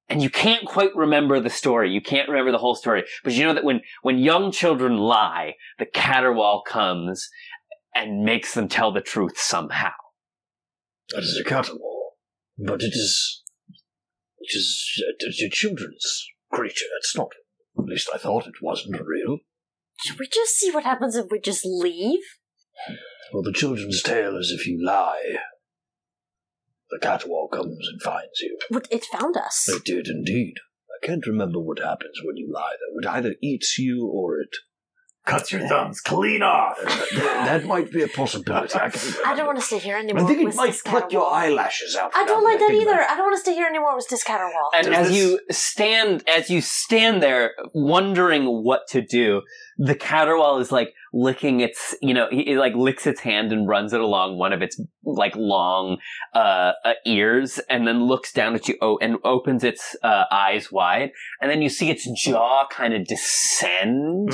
And 0.10 0.24
you 0.24 0.30
can't 0.30 0.66
quite 0.66 0.96
remember 0.96 1.42
the 1.42 1.50
story. 1.50 1.92
You 1.92 2.00
can't 2.00 2.30
remember 2.30 2.54
the 2.54 2.58
whole 2.58 2.76
story. 2.76 3.04
But 3.26 3.34
you 3.34 3.44
know 3.44 3.54
that 3.54 3.66
when, 3.66 3.82
when 4.04 4.20
young 4.20 4.54
children 4.54 4.96
lie, 4.96 5.56
the 5.80 5.86
caterwaul 5.86 6.62
comes 6.66 7.28
and 7.94 8.24
makes 8.24 8.54
them 8.54 8.70
tell 8.70 8.94
the 8.94 9.02
truth 9.02 9.38
somehow. 9.38 9.92
That 11.10 11.24
is 11.24 11.44
a 11.46 11.50
caterwaul. 11.50 12.12
But 12.58 12.82
it 12.84 12.94
is. 12.94 13.44
It 14.48 14.56
is 14.58 15.04
a, 15.06 15.14
it's 15.20 15.42
a 15.42 15.50
children's 15.50 16.26
creature. 16.54 16.86
It's 17.00 17.16
not. 17.18 17.32
At 17.78 17.86
least 17.86 18.10
I 18.14 18.18
thought 18.18 18.48
it 18.48 18.62
wasn't 18.62 19.02
real. 19.06 19.40
Should 20.06 20.20
we 20.20 20.28
just 20.28 20.56
see 20.56 20.72
what 20.72 20.84
happens 20.86 21.16
if 21.16 21.26
we 21.30 21.40
just 21.40 21.66
leave? 21.66 22.22
Well, 23.34 23.44
the 23.44 23.52
children's 23.52 24.02
tale 24.02 24.38
is 24.38 24.52
if 24.52 24.66
you 24.66 24.84
lie, 24.84 25.38
the 26.90 27.00
caterwaul 27.00 27.52
comes 27.52 27.88
and 27.92 28.02
finds 28.02 28.40
you. 28.42 28.58
But 28.70 28.88
it 28.90 29.04
found 29.04 29.36
us. 29.36 29.68
It 29.68 29.84
did 29.84 30.08
indeed. 30.08 30.56
I 30.90 31.06
can't 31.06 31.28
remember 31.28 31.60
what 31.60 31.80
happens 31.80 32.22
when 32.24 32.38
you 32.38 32.50
lie, 32.52 32.76
though. 32.80 33.00
It 33.00 33.12
either 33.14 33.36
eats 33.42 33.78
you 33.78 34.08
or 34.08 34.40
it. 34.40 34.56
Cuts 35.28 35.52
your 35.52 35.68
thumbs 35.68 36.00
clean 36.00 36.42
off. 36.42 36.78
that 37.16 37.66
might 37.66 37.92
be 37.92 38.02
a 38.02 38.08
possibility. 38.08 38.74
I, 38.76 38.86
I 39.26 39.36
don't 39.36 39.46
want 39.46 39.60
to 39.60 39.66
stay 39.66 39.78
here 39.78 39.98
anymore. 39.98 40.24
I 40.24 40.26
think 40.26 40.46
with 40.46 40.56
it 40.56 40.58
might 40.58 40.68
this 40.68 40.82
pluck 40.82 41.12
your 41.12 41.30
eyelashes 41.30 41.98
out. 41.98 42.12
I 42.16 42.26
don't 42.26 42.46
like 42.46 42.60
that 42.60 42.72
either. 42.72 42.94
I 42.94 43.16
don't 43.18 43.26
want 43.26 43.36
to 43.36 43.42
stay 43.42 43.54
here 43.54 43.68
anymore 43.68 43.94
with 43.98 44.08
this 44.08 44.24
caterwaul. 44.24 44.70
And 44.74 44.88
Does 44.88 44.96
as 44.96 45.08
this- 45.10 45.18
you 45.18 45.40
stand, 45.52 46.24
as 46.30 46.50
you 46.50 46.62
stand 46.62 47.22
there 47.22 47.52
wondering 47.74 48.46
what 48.46 48.88
to 48.92 49.02
do, 49.02 49.42
the 49.78 49.96
caterwaul 49.96 50.62
is 50.62 50.72
like 50.72 50.94
licking 51.14 51.60
its, 51.60 51.94
you 52.02 52.14
know, 52.14 52.28
it, 52.32 52.48
it 52.48 52.58
like 52.58 52.74
licks 52.76 53.06
its 53.06 53.20
hand 53.20 53.52
and 53.52 53.68
runs 53.68 53.92
it 53.92 54.00
along 54.00 54.38
one 54.38 54.54
of 54.54 54.62
its 54.62 54.80
like 55.04 55.36
long 55.36 55.98
uh, 56.34 56.72
uh, 56.86 56.94
ears, 57.06 57.60
and 57.70 57.86
then 57.88 58.06
looks 58.06 58.32
down 58.32 58.56
at 58.56 58.68
you 58.68 58.78
oh, 58.82 58.98
and 59.02 59.18
opens 59.24 59.64
its 59.64 59.96
uh, 60.04 60.24
eyes 60.32 60.72
wide, 60.72 61.12
and 61.42 61.52
then 61.52 61.62
you 61.62 61.70
see 61.70 61.90
its 61.90 62.08
jaw 62.24 62.66
kind 62.70 62.94
of 62.94 63.06
descend 63.06 64.32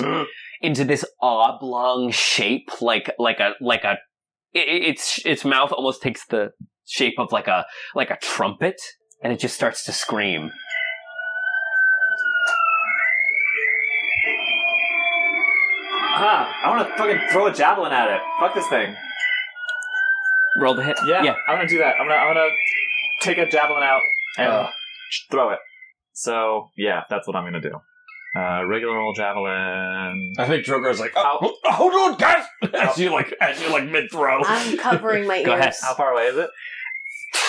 into 0.64 0.84
this 0.86 1.06
oblong 1.22 2.10
shape, 2.12 2.70
like 2.82 3.12
like 3.20 3.40
a 3.40 3.54
like 3.62 3.84
a 3.84 3.98
i- 4.56 4.60
i- 4.60 4.84
its 4.92 5.24
its 5.26 5.44
mouth 5.46 5.72
almost 5.72 6.02
takes 6.02 6.26
the 6.28 6.52
shape 6.88 7.16
of 7.20 7.32
like 7.32 7.48
a 7.48 7.66
like 7.94 8.10
a 8.10 8.18
trumpet, 8.22 8.82
and 9.22 9.32
it 9.34 9.40
just 9.40 9.56
starts 9.56 9.84
to 9.86 9.92
scream. 9.92 10.52
Ah, 16.16 16.54
I 16.64 16.70
want 16.70 16.88
to 16.88 16.96
fucking 16.96 17.20
throw 17.32 17.48
a 17.48 17.54
javelin 17.54 17.92
at 17.92 18.10
it. 18.10 18.22
Fuck 18.40 18.54
this 18.54 18.68
thing. 18.68 18.96
Roll 20.58 20.76
the 20.76 20.84
hit. 20.84 20.98
Yeah, 21.08 21.24
Yeah. 21.24 21.36
I'm 21.48 21.56
gonna 21.58 21.68
do 21.68 21.80
that. 21.80 21.96
I'm 22.00 22.08
gonna 22.08 22.20
I'm 22.20 22.34
gonna 22.36 22.50
take 23.22 23.38
a 23.40 23.48
javelin 23.50 23.82
out 23.84 24.02
and 24.38 24.52
Uh. 24.52 24.70
throw 25.32 25.50
it. 25.50 25.60
So 26.14 26.70
yeah, 26.78 27.04
that's 27.10 27.28
what 27.28 27.36
I'm 27.36 27.44
gonna 27.44 27.60
do. 27.62 27.82
Uh, 28.36 28.66
regular 28.66 28.98
old 28.98 29.16
javelin. 29.16 30.34
I 30.40 30.48
think 30.48 30.66
Drogar's 30.66 31.00
like, 31.00 31.14
oh, 31.16 31.38
ho- 31.40 31.58
hold 31.72 31.94
on, 31.94 32.18
guys! 32.18 32.44
As 32.74 32.98
you 32.98 33.12
like, 33.12 33.32
as 33.40 33.62
you 33.62 33.70
like 33.70 33.86
mid 33.86 34.10
throw. 34.12 34.42
I'm 34.44 34.76
covering 34.78 35.28
my 35.28 35.38
ears. 35.38 35.46
Go 35.46 35.54
ahead. 35.54 35.74
How 35.82 35.94
far 35.94 36.14
away 36.14 36.24
is 36.28 36.38
it? 36.38 36.50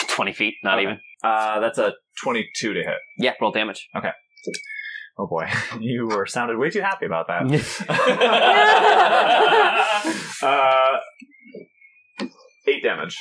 Twenty 0.08 0.32
feet, 0.34 0.54
not 0.62 0.74
Okay. 0.78 0.82
even. 0.84 1.00
Uh, 1.22 1.58
that's 1.60 1.78
a 1.78 1.94
22 2.22 2.74
to 2.74 2.80
hit. 2.80 2.98
Yeah, 3.18 3.32
roll 3.40 3.50
damage. 3.50 3.88
Okay. 3.96 4.10
Oh 5.16 5.26
boy, 5.26 5.48
you 5.80 6.06
were 6.08 6.26
sounded 6.26 6.58
way 6.58 6.68
too 6.70 6.80
happy 6.82 7.06
about 7.06 7.28
that. 7.28 7.44
uh, 10.42 10.98
eight 12.66 12.82
damage. 12.82 13.16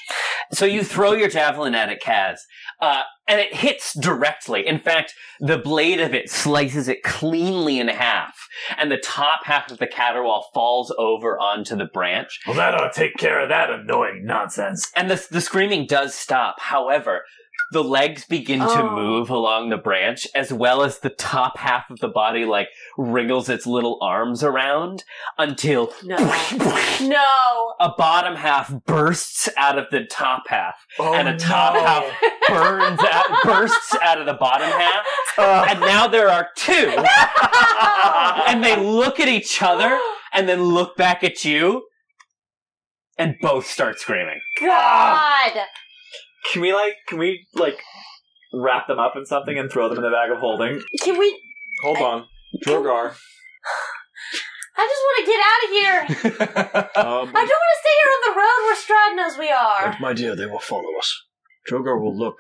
So 0.52 0.66
you 0.66 0.84
throw 0.84 1.14
your 1.14 1.30
javelin 1.30 1.76
at 1.76 1.90
it, 1.90 2.02
Kaz, 2.02 2.38
uh, 2.82 3.04
and 3.28 3.40
it 3.40 3.54
hits 3.56 3.98
directly. 3.98 4.68
In 4.68 4.80
fact, 4.80 5.14
the 5.40 5.58
blade 5.58 6.00
of 6.00 6.14
it 6.14 6.30
slices 6.30 6.88
it 6.88 7.04
cleanly 7.04 7.80
in 7.80 7.88
half, 7.88 8.36
and 8.78 8.92
the 8.92 8.98
top 8.98 9.46
half 9.46 9.72
of 9.72 9.80
the 9.80 9.88
caterwaul 9.88 10.44
falls 10.54 10.94
over 10.98 11.40
onto 11.40 11.76
the 11.76 11.86
branch. 11.86 12.40
Well, 12.46 12.58
that 12.58 12.74
ought 12.74 12.94
to 12.94 13.00
take 13.00 13.16
care 13.18 13.42
of 13.42 13.50
that 13.50 13.70
annoying 13.70 14.26
nonsense. 14.26 14.92
And 14.96 15.10
the, 15.10 15.26
the 15.32 15.42
screaming 15.42 15.88
does 15.88 16.14
stop. 16.14 16.60
However, 16.60 17.24
the 17.74 17.84
legs 17.84 18.24
begin 18.26 18.60
to 18.60 18.82
Oh. 18.84 18.90
move 18.96 19.30
along 19.30 19.70
the 19.70 19.78
branch, 19.78 20.28
as 20.34 20.54
well 20.54 20.84
as 20.84 21.00
the 21.00 21.10
top 21.10 21.58
half 21.58 21.90
of 21.90 22.00
the 22.00 22.08
body, 22.08 22.46
like, 22.46 22.70
wriggles 22.98 23.50
its 23.50 23.66
little 23.68 23.98
arms 24.02 24.44
around 24.44 25.04
until 25.38 25.92
No. 26.04 26.16
no. 27.02 27.74
a 27.80 27.90
bottom 27.98 28.36
half 28.36 28.72
bursts 28.86 29.50
out 29.58 29.78
of 29.78 29.86
the 29.92 30.06
top 30.06 30.44
half, 30.48 30.76
Oh, 31.00 31.14
and 31.14 31.28
a 31.28 31.38
top 31.38 31.74
no. 31.74 31.84
half 31.84 32.04
burns 32.48 33.00
out, 33.04 33.44
bursts 33.44 33.96
out 34.02 34.20
of 34.20 34.26
the 34.26 34.34
bottom 34.36 34.70
half, 34.70 35.06
oh. 35.38 35.66
and 35.68 35.80
now 35.82 36.08
there 36.08 36.30
are 36.30 36.50
two, 36.56 36.94
and 38.48 38.64
they 38.64 38.76
look 38.78 39.20
at 39.20 39.28
each 39.28 39.62
other, 39.62 40.00
and 40.32 40.48
then 40.48 40.64
look 40.64 40.96
back 40.96 41.24
at 41.24 41.44
you, 41.44 41.88
and 43.18 43.36
both 43.42 43.66
start 43.68 44.00
screaming. 44.00 44.40
God. 44.60 45.52
Can 46.52 46.62
we 46.62 46.74
like? 46.74 46.96
Can 47.08 47.18
we 47.20 47.48
like? 47.54 47.78
wrap 48.56 48.86
them 48.88 49.00
up 49.00 49.14
in 49.16 49.26
something 49.26 49.58
and 49.58 49.72
throw 49.72 49.90
them 49.90 49.98
in 49.98 50.04
the 50.04 50.12
bag 50.12 50.30
of 50.32 50.38
holding. 50.38 50.80
Can 51.02 51.18
we? 51.18 51.42
Hold 51.84 51.98
on. 51.98 52.26
Drogar. 52.64 53.16
I 54.78 54.88
just 54.88 55.04
want 55.04 55.18
to 55.20 55.32
get 55.32 55.42
out 55.50 55.64
of 55.64 55.70
here. 55.72 56.00
Um, 56.96 57.06
I 57.06 57.32
don't 57.32 57.36
want 57.36 57.48
to 57.48 57.82
stay 57.82 57.96
here 58.00 58.12
on 58.14 58.22
the 58.28 58.40
road 58.40 58.60
where 58.66 58.76
Strahd 58.76 59.16
knows 59.16 59.38
we 59.40 59.50
are. 59.50 59.92
But 59.92 60.00
my 60.00 60.14
dear, 60.14 60.36
they 60.36 60.46
will 60.46 60.60
follow 60.60 60.96
us. 61.00 61.12
Drogar 61.70 62.00
will 62.00 62.16
look. 62.16 62.40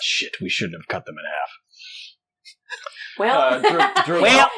Shit, 0.00 0.36
we 0.40 0.48
shouldn't 0.48 0.80
have 0.80 0.86
cut 0.86 1.04
them 1.06 1.16
in 1.18 1.24
half. 1.24 1.50
Well, 3.18 3.40
Uh, 3.40 3.58
Dro- 4.06 4.20
Dro- 4.20 4.22
Well. 4.22 4.50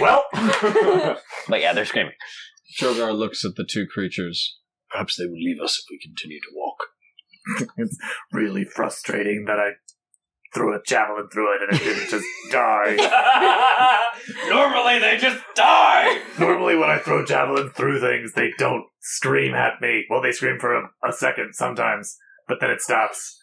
Well, 0.00 1.16
but 1.48 1.60
yeah, 1.60 1.72
they're 1.72 1.84
screaming. 1.84 2.14
Drogar 2.80 3.16
looks 3.16 3.44
at 3.44 3.54
the 3.56 3.64
two 3.64 3.86
creatures. 3.86 4.58
Perhaps 4.90 5.16
they 5.16 5.26
will 5.26 5.38
leave 5.38 5.60
us 5.62 5.78
if 5.78 5.84
we 5.90 6.00
continue 6.02 6.40
to 6.40 6.50
walk. 6.54 6.78
it's 7.76 7.98
really 8.32 8.64
frustrating 8.64 9.44
that 9.46 9.58
I 9.58 9.72
threw 10.52 10.74
a 10.74 10.82
javelin 10.82 11.28
through 11.32 11.54
it 11.54 11.62
and 11.62 11.80
it 11.80 11.84
didn't 11.84 12.10
just 12.10 12.26
die. 12.50 12.96
Normally 14.48 14.98
they 14.98 15.16
just 15.16 15.42
die. 15.54 16.20
Normally, 16.38 16.76
when 16.76 16.90
I 16.90 16.98
throw 16.98 17.24
javelin 17.24 17.70
through 17.70 18.00
things, 18.00 18.32
they 18.32 18.50
don't 18.58 18.84
scream 19.00 19.54
at 19.54 19.80
me. 19.80 20.04
Well, 20.10 20.22
they 20.22 20.32
scream 20.32 20.58
for 20.58 20.74
a, 20.74 20.90
a 21.08 21.12
second 21.12 21.54
sometimes, 21.54 22.16
but 22.48 22.58
then 22.60 22.70
it 22.70 22.80
stops. 22.80 23.36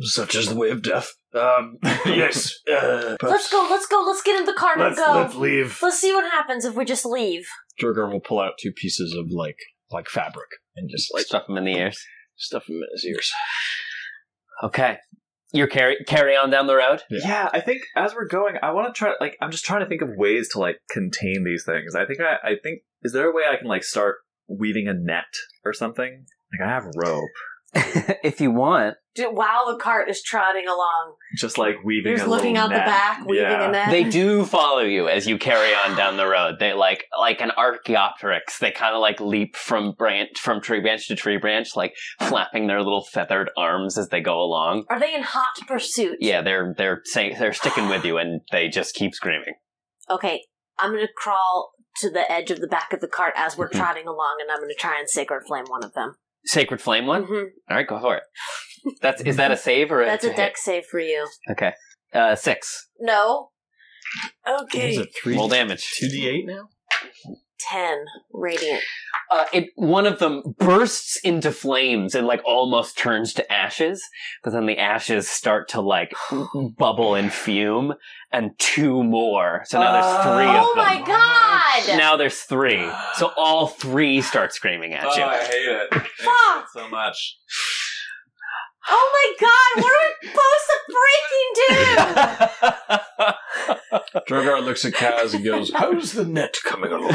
Such 0.00 0.34
is 0.34 0.48
the 0.48 0.56
way 0.56 0.70
of 0.70 0.82
death. 0.82 1.12
Um, 1.34 1.78
yes. 2.04 2.52
Uh, 2.70 3.16
let's 3.22 3.50
go. 3.50 3.66
Let's 3.70 3.86
go. 3.86 4.04
Let's 4.06 4.22
get 4.22 4.38
in 4.38 4.44
the 4.44 4.54
car 4.54 4.74
Let's 4.76 4.98
and 4.98 5.06
go. 5.06 5.20
let's 5.20 5.34
leave. 5.36 5.78
Let's 5.80 6.00
see 6.00 6.12
what 6.12 6.30
happens 6.30 6.64
if 6.64 6.74
we 6.74 6.84
just 6.84 7.06
leave. 7.06 7.46
Drogar 7.80 8.12
will 8.12 8.20
pull 8.20 8.40
out 8.40 8.54
two 8.58 8.72
pieces 8.72 9.14
of 9.14 9.26
like 9.30 9.58
like 9.90 10.08
fabric 10.08 10.48
and 10.76 10.90
just 10.90 11.14
like 11.14 11.24
Stuff 11.24 11.46
them 11.46 11.56
in 11.56 11.64
the 11.64 11.76
ears. 11.76 12.04
Stuff 12.36 12.66
them 12.66 12.76
in 12.76 12.88
his 12.92 13.04
ears. 13.04 13.32
Okay. 14.62 14.98
You're 15.52 15.68
carry 15.68 15.96
carry 16.06 16.36
on 16.36 16.50
down 16.50 16.66
the 16.66 16.74
road. 16.74 17.02
yeah, 17.08 17.48
I 17.52 17.60
think 17.60 17.82
as 17.96 18.12
we're 18.12 18.26
going, 18.26 18.56
I 18.60 18.72
want 18.72 18.92
to 18.92 18.98
try. 18.98 19.14
Like, 19.20 19.36
I'm 19.40 19.52
just 19.52 19.64
trying 19.64 19.80
to 19.80 19.86
think 19.86 20.02
of 20.02 20.08
ways 20.16 20.48
to 20.50 20.58
like 20.58 20.78
contain 20.90 21.44
these 21.44 21.64
things. 21.64 21.94
I 21.94 22.04
think 22.06 22.18
I, 22.20 22.36
I 22.42 22.56
think 22.60 22.80
is 23.02 23.12
there 23.12 23.30
a 23.30 23.32
way 23.34 23.44
I 23.48 23.56
can 23.56 23.68
like 23.68 23.84
start 23.84 24.16
weaving 24.48 24.88
a 24.88 24.94
net 24.94 25.32
or 25.64 25.72
something? 25.72 26.26
Like, 26.52 26.68
I 26.68 26.72
have 26.72 26.86
rope, 26.96 27.28
if 28.24 28.40
you 28.40 28.50
want. 28.50 28.96
Ju- 29.16 29.30
While 29.32 29.72
the 29.72 29.78
cart 29.78 30.08
is 30.10 30.22
trotting 30.22 30.66
along, 30.66 31.14
just 31.36 31.56
like 31.58 31.76
weaving. 31.84 32.10
you're 32.10 32.16
just 32.16 32.26
a 32.26 32.30
looking 32.30 32.54
little 32.54 32.68
out 32.70 32.74
the 32.74 32.80
back, 32.80 33.24
weaving 33.26 33.44
yeah. 33.44 33.68
a 33.68 33.72
net. 33.72 33.90
They 33.90 34.04
do 34.04 34.44
follow 34.56 34.80
you 34.82 35.08
as 35.08 35.26
you 35.26 35.38
carry 35.38 35.72
on 35.74 35.96
down 35.96 36.16
the 36.16 36.26
road. 36.26 36.56
They 36.58 36.72
like 36.72 37.04
like 37.18 37.40
an 37.40 37.52
Archaeopteryx. 37.56 38.58
They 38.58 38.70
kind 38.72 38.94
of 38.94 39.00
like 39.00 39.20
leap 39.20 39.56
from 39.56 39.92
branch 39.92 40.38
from 40.40 40.60
tree 40.60 40.80
branch 40.80 41.06
to 41.08 41.14
tree 41.16 41.36
branch, 41.36 41.76
like 41.76 41.94
flapping 42.20 42.66
their 42.66 42.82
little 42.82 43.04
feathered 43.04 43.50
arms 43.56 43.96
as 43.98 44.08
they 44.08 44.20
go 44.20 44.40
along. 44.40 44.84
Are 44.90 44.98
they 44.98 45.14
in 45.14 45.22
hot 45.22 45.58
pursuit? 45.66 46.16
Yeah, 46.20 46.42
they're 46.42 46.74
they're 46.76 47.00
saying 47.04 47.36
they're 47.38 47.52
sticking 47.52 47.88
with 47.88 48.04
you, 48.04 48.18
and 48.18 48.40
they 48.50 48.68
just 48.68 48.94
keep 48.94 49.14
screaming. 49.14 49.54
Okay, 50.10 50.42
I'm 50.78 50.90
gonna 50.92 51.06
crawl 51.16 51.72
to 51.98 52.10
the 52.10 52.30
edge 52.30 52.50
of 52.50 52.60
the 52.60 52.66
back 52.66 52.92
of 52.92 53.00
the 53.00 53.06
cart 53.06 53.34
as 53.36 53.56
we're 53.56 53.68
Mhm. 53.68 53.76
trotting 53.78 54.06
along, 54.08 54.38
and 54.40 54.50
I'm 54.50 54.58
gonna 54.60 54.74
try 54.74 54.98
and 54.98 55.08
sacred 55.08 55.44
flame 55.46 55.66
one 55.68 55.84
of 55.84 55.92
them. 55.94 56.16
Sacred 56.46 56.80
flame 56.80 57.06
one. 57.06 57.26
Mhm. 57.26 57.46
All 57.70 57.76
right, 57.76 57.86
go 57.86 57.98
for 58.00 58.16
it. 58.16 58.22
That's 59.00 59.22
is 59.22 59.36
that 59.36 59.50
a 59.50 59.56
save 59.56 59.90
or 59.90 60.02
a 60.02 60.06
That's 60.06 60.24
a 60.24 60.28
hit? 60.28 60.36
deck 60.36 60.56
save 60.58 60.84
for 60.86 61.00
you. 61.00 61.26
Okay, 61.50 61.72
uh, 62.12 62.34
six. 62.36 62.88
No. 63.00 63.50
Okay. 64.46 65.04
three 65.22 65.34
Roll 65.36 65.48
damage. 65.48 65.90
two 65.96 66.08
d 66.08 66.28
eight 66.28 66.46
now? 66.46 66.68
Ten 67.58 68.04
radiant. 68.32 68.82
Uh, 69.30 69.44
it 69.52 69.70
one 69.76 70.06
of 70.06 70.18
them 70.18 70.42
bursts 70.58 71.16
into 71.20 71.50
flames 71.52 72.14
and 72.14 72.26
like 72.26 72.42
almost 72.44 72.98
turns 72.98 73.32
to 73.34 73.52
ashes, 73.52 74.02
but 74.42 74.52
then 74.52 74.66
the 74.66 74.78
ashes 74.78 75.28
start 75.28 75.68
to 75.70 75.80
like 75.80 76.12
bubble 76.76 77.14
and 77.14 77.32
fume, 77.32 77.94
and 78.32 78.50
two 78.58 79.02
more. 79.04 79.62
So 79.66 79.78
now 79.80 79.92
there's 79.92 80.24
three 80.24 80.56
of 80.56 80.64
Oh 80.66 80.74
them. 80.74 80.84
my 80.84 81.06
god! 81.06 81.96
Now 81.96 82.16
there's 82.16 82.40
three. 82.40 82.86
So 83.14 83.30
all 83.36 83.68
three 83.68 84.20
start 84.20 84.52
screaming 84.52 84.92
at 84.92 85.04
Oh, 85.06 85.14
you. 85.16 85.22
I 85.22 85.38
hate 85.38 85.68
it. 85.68 85.94
Fuck! 85.94 86.64
it 86.64 86.64
so 86.74 86.88
much. 86.88 87.38
Oh 88.88 89.10
my 89.12 89.34
god! 89.40 89.82
What 89.82 89.92
are 89.92 90.02
we 90.04 90.28
supposed 90.28 90.66
to 90.70 90.76
freaking 90.94 91.50
do? 93.98 94.24
Drogar 94.34 94.64
looks 94.64 94.84
at 94.84 94.92
Kaz 94.92 95.34
and 95.34 95.44
goes, 95.44 95.72
"How's 95.74 96.12
the 96.12 96.24
net 96.24 96.56
coming 96.64 96.92
along?" 96.92 97.14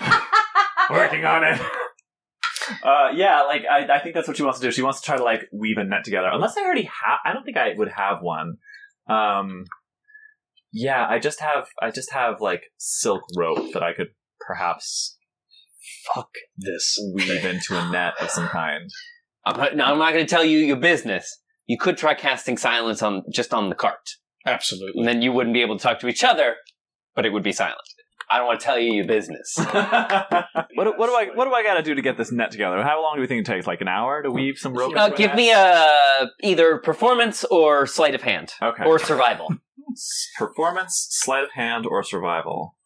Working 0.90 1.24
on 1.24 1.44
it. 1.44 1.60
Uh, 2.82 3.10
yeah, 3.14 3.42
like 3.42 3.62
I, 3.70 3.86
I 3.96 3.98
think 4.00 4.14
that's 4.14 4.28
what 4.28 4.36
she 4.36 4.42
wants 4.42 4.60
to 4.60 4.66
do. 4.66 4.70
She 4.72 4.82
wants 4.82 5.00
to 5.00 5.06
try 5.06 5.16
to 5.16 5.24
like 5.24 5.48
weave 5.52 5.78
a 5.78 5.84
net 5.84 6.04
together. 6.04 6.28
Unless 6.32 6.56
I 6.56 6.62
already 6.62 6.84
have, 6.84 7.18
I 7.24 7.32
don't 7.32 7.44
think 7.44 7.56
I 7.56 7.74
would 7.76 7.90
have 7.90 8.18
one. 8.20 8.56
Um, 9.08 9.64
yeah, 10.72 11.06
I 11.08 11.18
just 11.18 11.40
have, 11.40 11.66
I 11.80 11.90
just 11.90 12.12
have 12.12 12.40
like 12.40 12.62
silk 12.78 13.22
rope 13.36 13.72
that 13.74 13.82
I 13.82 13.92
could 13.92 14.08
perhaps 14.40 15.18
Fuck 16.14 16.30
this. 16.56 16.98
weave 17.14 17.44
into 17.44 17.78
a 17.78 17.90
net 17.90 18.14
of 18.20 18.30
some 18.30 18.48
kind. 18.48 18.90
I'm 19.44 19.56
not, 19.56 19.76
no, 19.76 19.84
I'm 19.84 19.98
not 19.98 20.12
going 20.12 20.24
to 20.26 20.30
tell 20.30 20.44
you 20.44 20.58
your 20.58 20.76
business. 20.76 21.38
You 21.66 21.78
could 21.78 21.96
try 21.96 22.14
casting 22.14 22.56
silence 22.56 23.02
on 23.02 23.22
just 23.32 23.52
on 23.54 23.68
the 23.68 23.74
cart, 23.74 24.10
Absolutely. 24.46 25.00
and 25.00 25.08
then 25.08 25.22
you 25.22 25.32
wouldn't 25.32 25.54
be 25.54 25.62
able 25.62 25.76
to 25.78 25.82
talk 25.82 26.00
to 26.00 26.08
each 26.08 26.24
other, 26.24 26.56
but 27.14 27.24
it 27.26 27.32
would 27.32 27.42
be 27.42 27.52
silent. 27.52 27.78
I 28.30 28.38
don't 28.38 28.46
want 28.46 28.60
to 28.60 28.64
tell 28.64 28.78
you 28.78 28.92
your 28.92 29.06
business. 29.06 29.54
what, 29.58 30.84
do- 30.84 30.94
what 30.96 31.06
do 31.06 31.14
I, 31.14 31.28
what 31.34 31.44
do 31.44 31.52
I 31.52 31.62
got 31.62 31.74
to 31.74 31.82
do 31.82 31.94
to 31.94 32.02
get 32.02 32.16
this 32.16 32.32
net 32.32 32.50
together? 32.50 32.82
How 32.82 33.02
long 33.02 33.16
do 33.16 33.20
we 33.20 33.26
think 33.26 33.46
it 33.46 33.50
takes? 33.50 33.66
Like 33.66 33.80
an 33.80 33.88
hour 33.88 34.22
to 34.22 34.30
weave 34.30 34.56
some 34.58 34.74
rope? 34.74 34.94
Uh, 34.96 35.10
give 35.10 35.34
me 35.34 35.50
a 35.52 36.28
either 36.42 36.78
performance 36.78 37.44
or 37.44 37.86
sleight 37.86 38.14
of 38.14 38.22
hand 38.22 38.52
Okay. 38.62 38.84
or 38.84 38.98
survival. 38.98 39.48
Performance, 40.38 41.08
sleight 41.10 41.44
of 41.44 41.50
hand, 41.54 41.84
or 41.86 42.02
survival. 42.02 42.76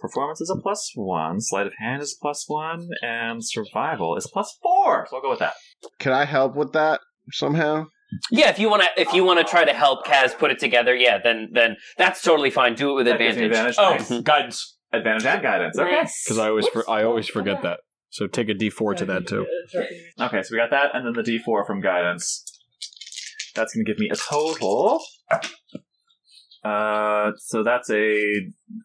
Performance 0.00 0.40
is 0.40 0.50
a 0.50 0.60
plus 0.60 0.90
one, 0.94 1.40
sleight 1.40 1.66
of 1.66 1.74
hand 1.78 2.00
is 2.02 2.16
a 2.18 2.20
plus 2.22 2.44
one, 2.46 2.88
and 3.02 3.44
survival 3.44 4.16
is 4.16 4.28
plus 4.32 4.56
four. 4.62 5.06
So 5.10 5.16
I'll 5.16 5.22
go 5.22 5.30
with 5.30 5.38
that. 5.40 5.54
Can 5.98 6.12
I 6.12 6.24
help 6.24 6.54
with 6.56 6.72
that 6.72 7.00
somehow? 7.32 7.86
yeah, 8.30 8.48
if 8.50 8.58
you 8.58 8.68
want 8.70 8.82
to, 8.82 8.88
if 9.00 9.12
you 9.12 9.24
want 9.24 9.38
to 9.40 9.44
try 9.44 9.64
to 9.64 9.72
help 9.72 10.06
Kaz 10.06 10.36
put 10.38 10.50
it 10.50 10.58
together, 10.58 10.94
yeah, 10.94 11.18
then 11.22 11.48
then 11.52 11.76
that's 11.98 12.22
totally 12.22 12.50
fine. 12.50 12.74
Do 12.74 12.90
it 12.90 12.94
with 12.94 13.06
That 13.06 13.18
gives 13.18 13.36
me 13.36 13.46
advantage. 13.46 13.76
advantage. 13.78 14.10
Oh, 14.10 14.14
Nice. 14.16 14.22
guidance. 14.22 14.76
Advantage 14.92 15.26
and 15.26 15.42
guidance. 15.42 15.78
Okay. 15.78 15.90
Nice. 15.90 16.24
Because 16.24 16.38
I 16.38 16.48
always 16.48 16.68
for, 16.68 16.88
I 16.88 17.02
always 17.04 17.28
forget 17.28 17.62
that. 17.62 17.80
So 18.10 18.28
take 18.28 18.48
a 18.48 18.54
D 18.54 18.70
four 18.70 18.94
to 18.94 19.04
that 19.06 19.26
too. 19.26 19.44
Okay, 20.20 20.42
so 20.42 20.48
we 20.52 20.56
got 20.58 20.70
that, 20.70 20.94
and 20.94 21.04
then 21.04 21.14
the 21.14 21.28
D4 21.28 21.66
from 21.66 21.80
guidance. 21.80 22.44
That's 23.56 23.74
going 23.74 23.84
to 23.84 23.90
give 23.92 23.98
me 23.98 24.08
a 24.10 24.16
total. 24.16 25.00
Uh, 26.64 27.32
so 27.38 27.62
that's 27.62 27.90
a 27.90 28.22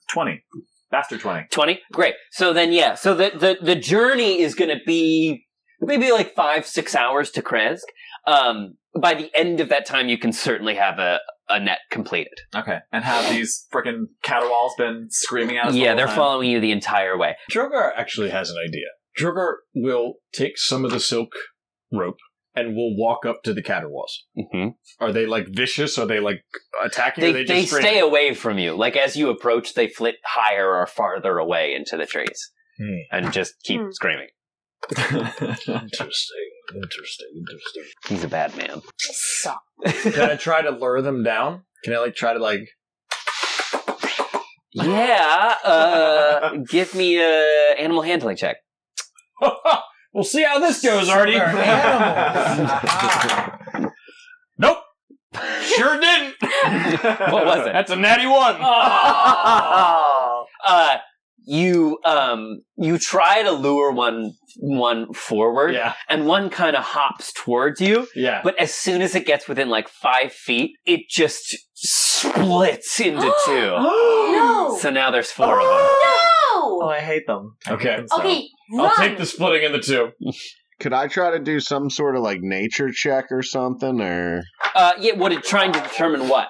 20. 0.09 0.43
Faster 0.91 1.19
20. 1.19 1.45
20 1.51 1.79
great 1.93 2.15
so 2.31 2.51
then 2.51 2.71
yeah 2.73 2.95
so 2.95 3.13
the 3.13 3.29
the, 3.35 3.57
the 3.61 3.75
journey 3.75 4.39
is 4.41 4.55
going 4.55 4.75
to 4.75 4.83
be 4.87 5.45
maybe 5.81 6.11
like 6.11 6.35
five 6.35 6.65
six 6.65 6.95
hours 6.95 7.31
to 7.31 7.41
krezk 7.41 7.79
um 8.27 8.75
by 8.99 9.13
the 9.13 9.29
end 9.35 9.59
of 9.59 9.69
that 9.69 9.85
time 9.85 10.09
you 10.09 10.17
can 10.17 10.33
certainly 10.33 10.75
have 10.75 10.99
a, 10.99 11.19
a 11.47 11.59
net 11.59 11.79
completed 11.91 12.33
Okay. 12.55 12.79
And 12.91 13.03
have 13.03 13.29
these 13.31 13.65
frickin' 13.71 14.05
caterwauls 14.23 14.73
been 14.77 15.07
screaming 15.09 15.57
at 15.57 15.67
us? 15.67 15.73
the 15.73 15.79
yeah 15.79 15.87
whole 15.89 15.97
they're 15.97 16.07
time? 16.07 16.15
following 16.15 16.49
you 16.51 16.59
the 16.59 16.71
entire 16.71 17.17
way 17.17 17.35
Drogar 17.51 17.91
actually 17.95 18.29
has 18.29 18.49
an 18.49 18.57
idea. 18.67 18.87
Drogar 19.19 19.53
will 19.75 20.15
take 20.33 20.57
some 20.57 20.85
of 20.85 20.91
the 20.91 20.99
silk 20.99 21.31
rope 21.91 22.17
and 22.55 22.75
will 22.75 22.97
walk 22.97 23.25
up 23.25 23.43
to 23.43 23.53
the 23.53 23.61
caterwauls. 23.61 24.25
mm-hmm. 24.37 24.69
Are 24.99 25.11
they 25.13 25.25
like 25.27 25.47
vicious? 25.49 25.97
Are 25.97 26.05
they 26.07 26.19
like 26.19 26.41
attacking? 26.83 27.21
they, 27.23 27.29
or 27.29 27.33
they, 27.33 27.43
they 27.45 27.61
just 27.61 27.73
stay 27.75 27.99
away 27.99 28.33
from 28.33 28.57
you 28.57 28.75
like 28.75 28.97
as 28.97 29.15
you 29.15 29.29
approach 29.29 29.75
they 29.75 29.87
flit 29.87 30.15
higher 30.25 30.73
or 30.75 30.85
farther 30.87 31.37
away 31.37 31.73
into 31.75 31.95
the 31.95 32.05
trees 32.05 32.51
Hmm. 32.79 32.95
and 33.11 33.33
just 33.33 33.53
keep 33.63 33.81
Hmm. 33.81 33.91
screaming 33.91 34.29
Interesting. 34.97 36.49
Interesting. 36.73 37.27
Interesting. 37.37 37.83
he's 38.07 38.23
a 38.23 38.27
bad 38.27 38.55
man 38.57 38.81
So, 38.99 39.53
Can 39.85 40.29
I 40.31 40.35
try 40.35 40.61
to 40.61 40.71
lure 40.71 41.01
them 41.01 41.23
down? 41.23 41.63
Can 41.83 41.93
I 41.93 41.97
like 41.99 42.15
try 42.15 42.33
to 42.33 42.39
like? 42.39 42.67
yeah 44.73 45.55
uh 45.63 46.51
give 46.69 46.93
me 46.95 47.19
a 47.19 47.73
animal 47.79 48.03
handling 48.03 48.37
check 48.37 48.57
we'll 50.13 50.23
see 50.23 50.43
how 50.43 50.59
this 50.59 50.81
goes, 50.83 51.09
Artie. 51.09 51.37
nope. 54.59 54.77
Sure 55.63 55.99
didn't. 55.99 56.35
what 57.31 57.45
was 57.45 57.65
it 57.67 57.73
That's 57.73 57.89
a 57.91 57.95
natty 57.95 58.27
one. 58.27 58.57
uh 60.65 60.97
you 61.51 61.97
um 62.05 62.61
you 62.77 62.99
try 62.99 63.41
to 63.41 63.51
lure 63.51 63.91
one 63.91 64.33
one 64.59 65.11
forward 65.13 65.73
Yeah. 65.73 65.93
and 66.07 66.27
one 66.27 66.51
kind 66.51 66.75
of 66.75 66.83
hops 66.83 67.33
towards 67.33 67.81
you 67.81 68.07
Yeah. 68.15 68.41
but 68.43 68.55
as 68.59 68.71
soon 68.73 69.01
as 69.01 69.15
it 69.15 69.25
gets 69.25 69.47
within 69.47 69.67
like 69.67 69.89
five 69.89 70.31
feet 70.31 70.71
it 70.85 71.09
just 71.09 71.57
splits 71.73 72.99
into 72.99 73.21
two 73.45 73.51
no! 73.61 74.77
so 74.79 74.91
now 74.91 75.09
there's 75.09 75.31
four 75.31 75.59
of 75.59 75.67
them 75.67 75.71
no 76.03 76.15
Oh, 76.61 76.87
I 76.87 76.99
hate 76.99 77.25
them. 77.25 77.55
I 77.65 77.69
hate 77.71 77.75
Okay. 77.75 77.95
them 77.97 78.07
so. 78.09 78.19
Okay, 78.19 78.47
run! 78.73 78.85
I'll 78.85 78.95
take 78.95 79.17
the 79.17 79.25
splitting 79.25 79.63
in 79.63 79.71
the 79.71 79.79
two. 79.79 80.11
Could 80.79 80.93
I 80.93 81.07
try 81.07 81.31
to 81.31 81.39
do 81.39 81.59
some 81.59 81.89
sort 81.89 82.15
of 82.15 82.21
like 82.21 82.39
nature 82.41 82.91
check 82.91 83.25
or 83.31 83.41
something, 83.43 83.99
or 84.01 84.43
Uh, 84.75 84.93
yeah, 84.99 85.13
what 85.13 85.31
it 85.31 85.43
trying 85.43 85.71
to 85.73 85.79
determine 85.81 86.27
what? 86.29 86.49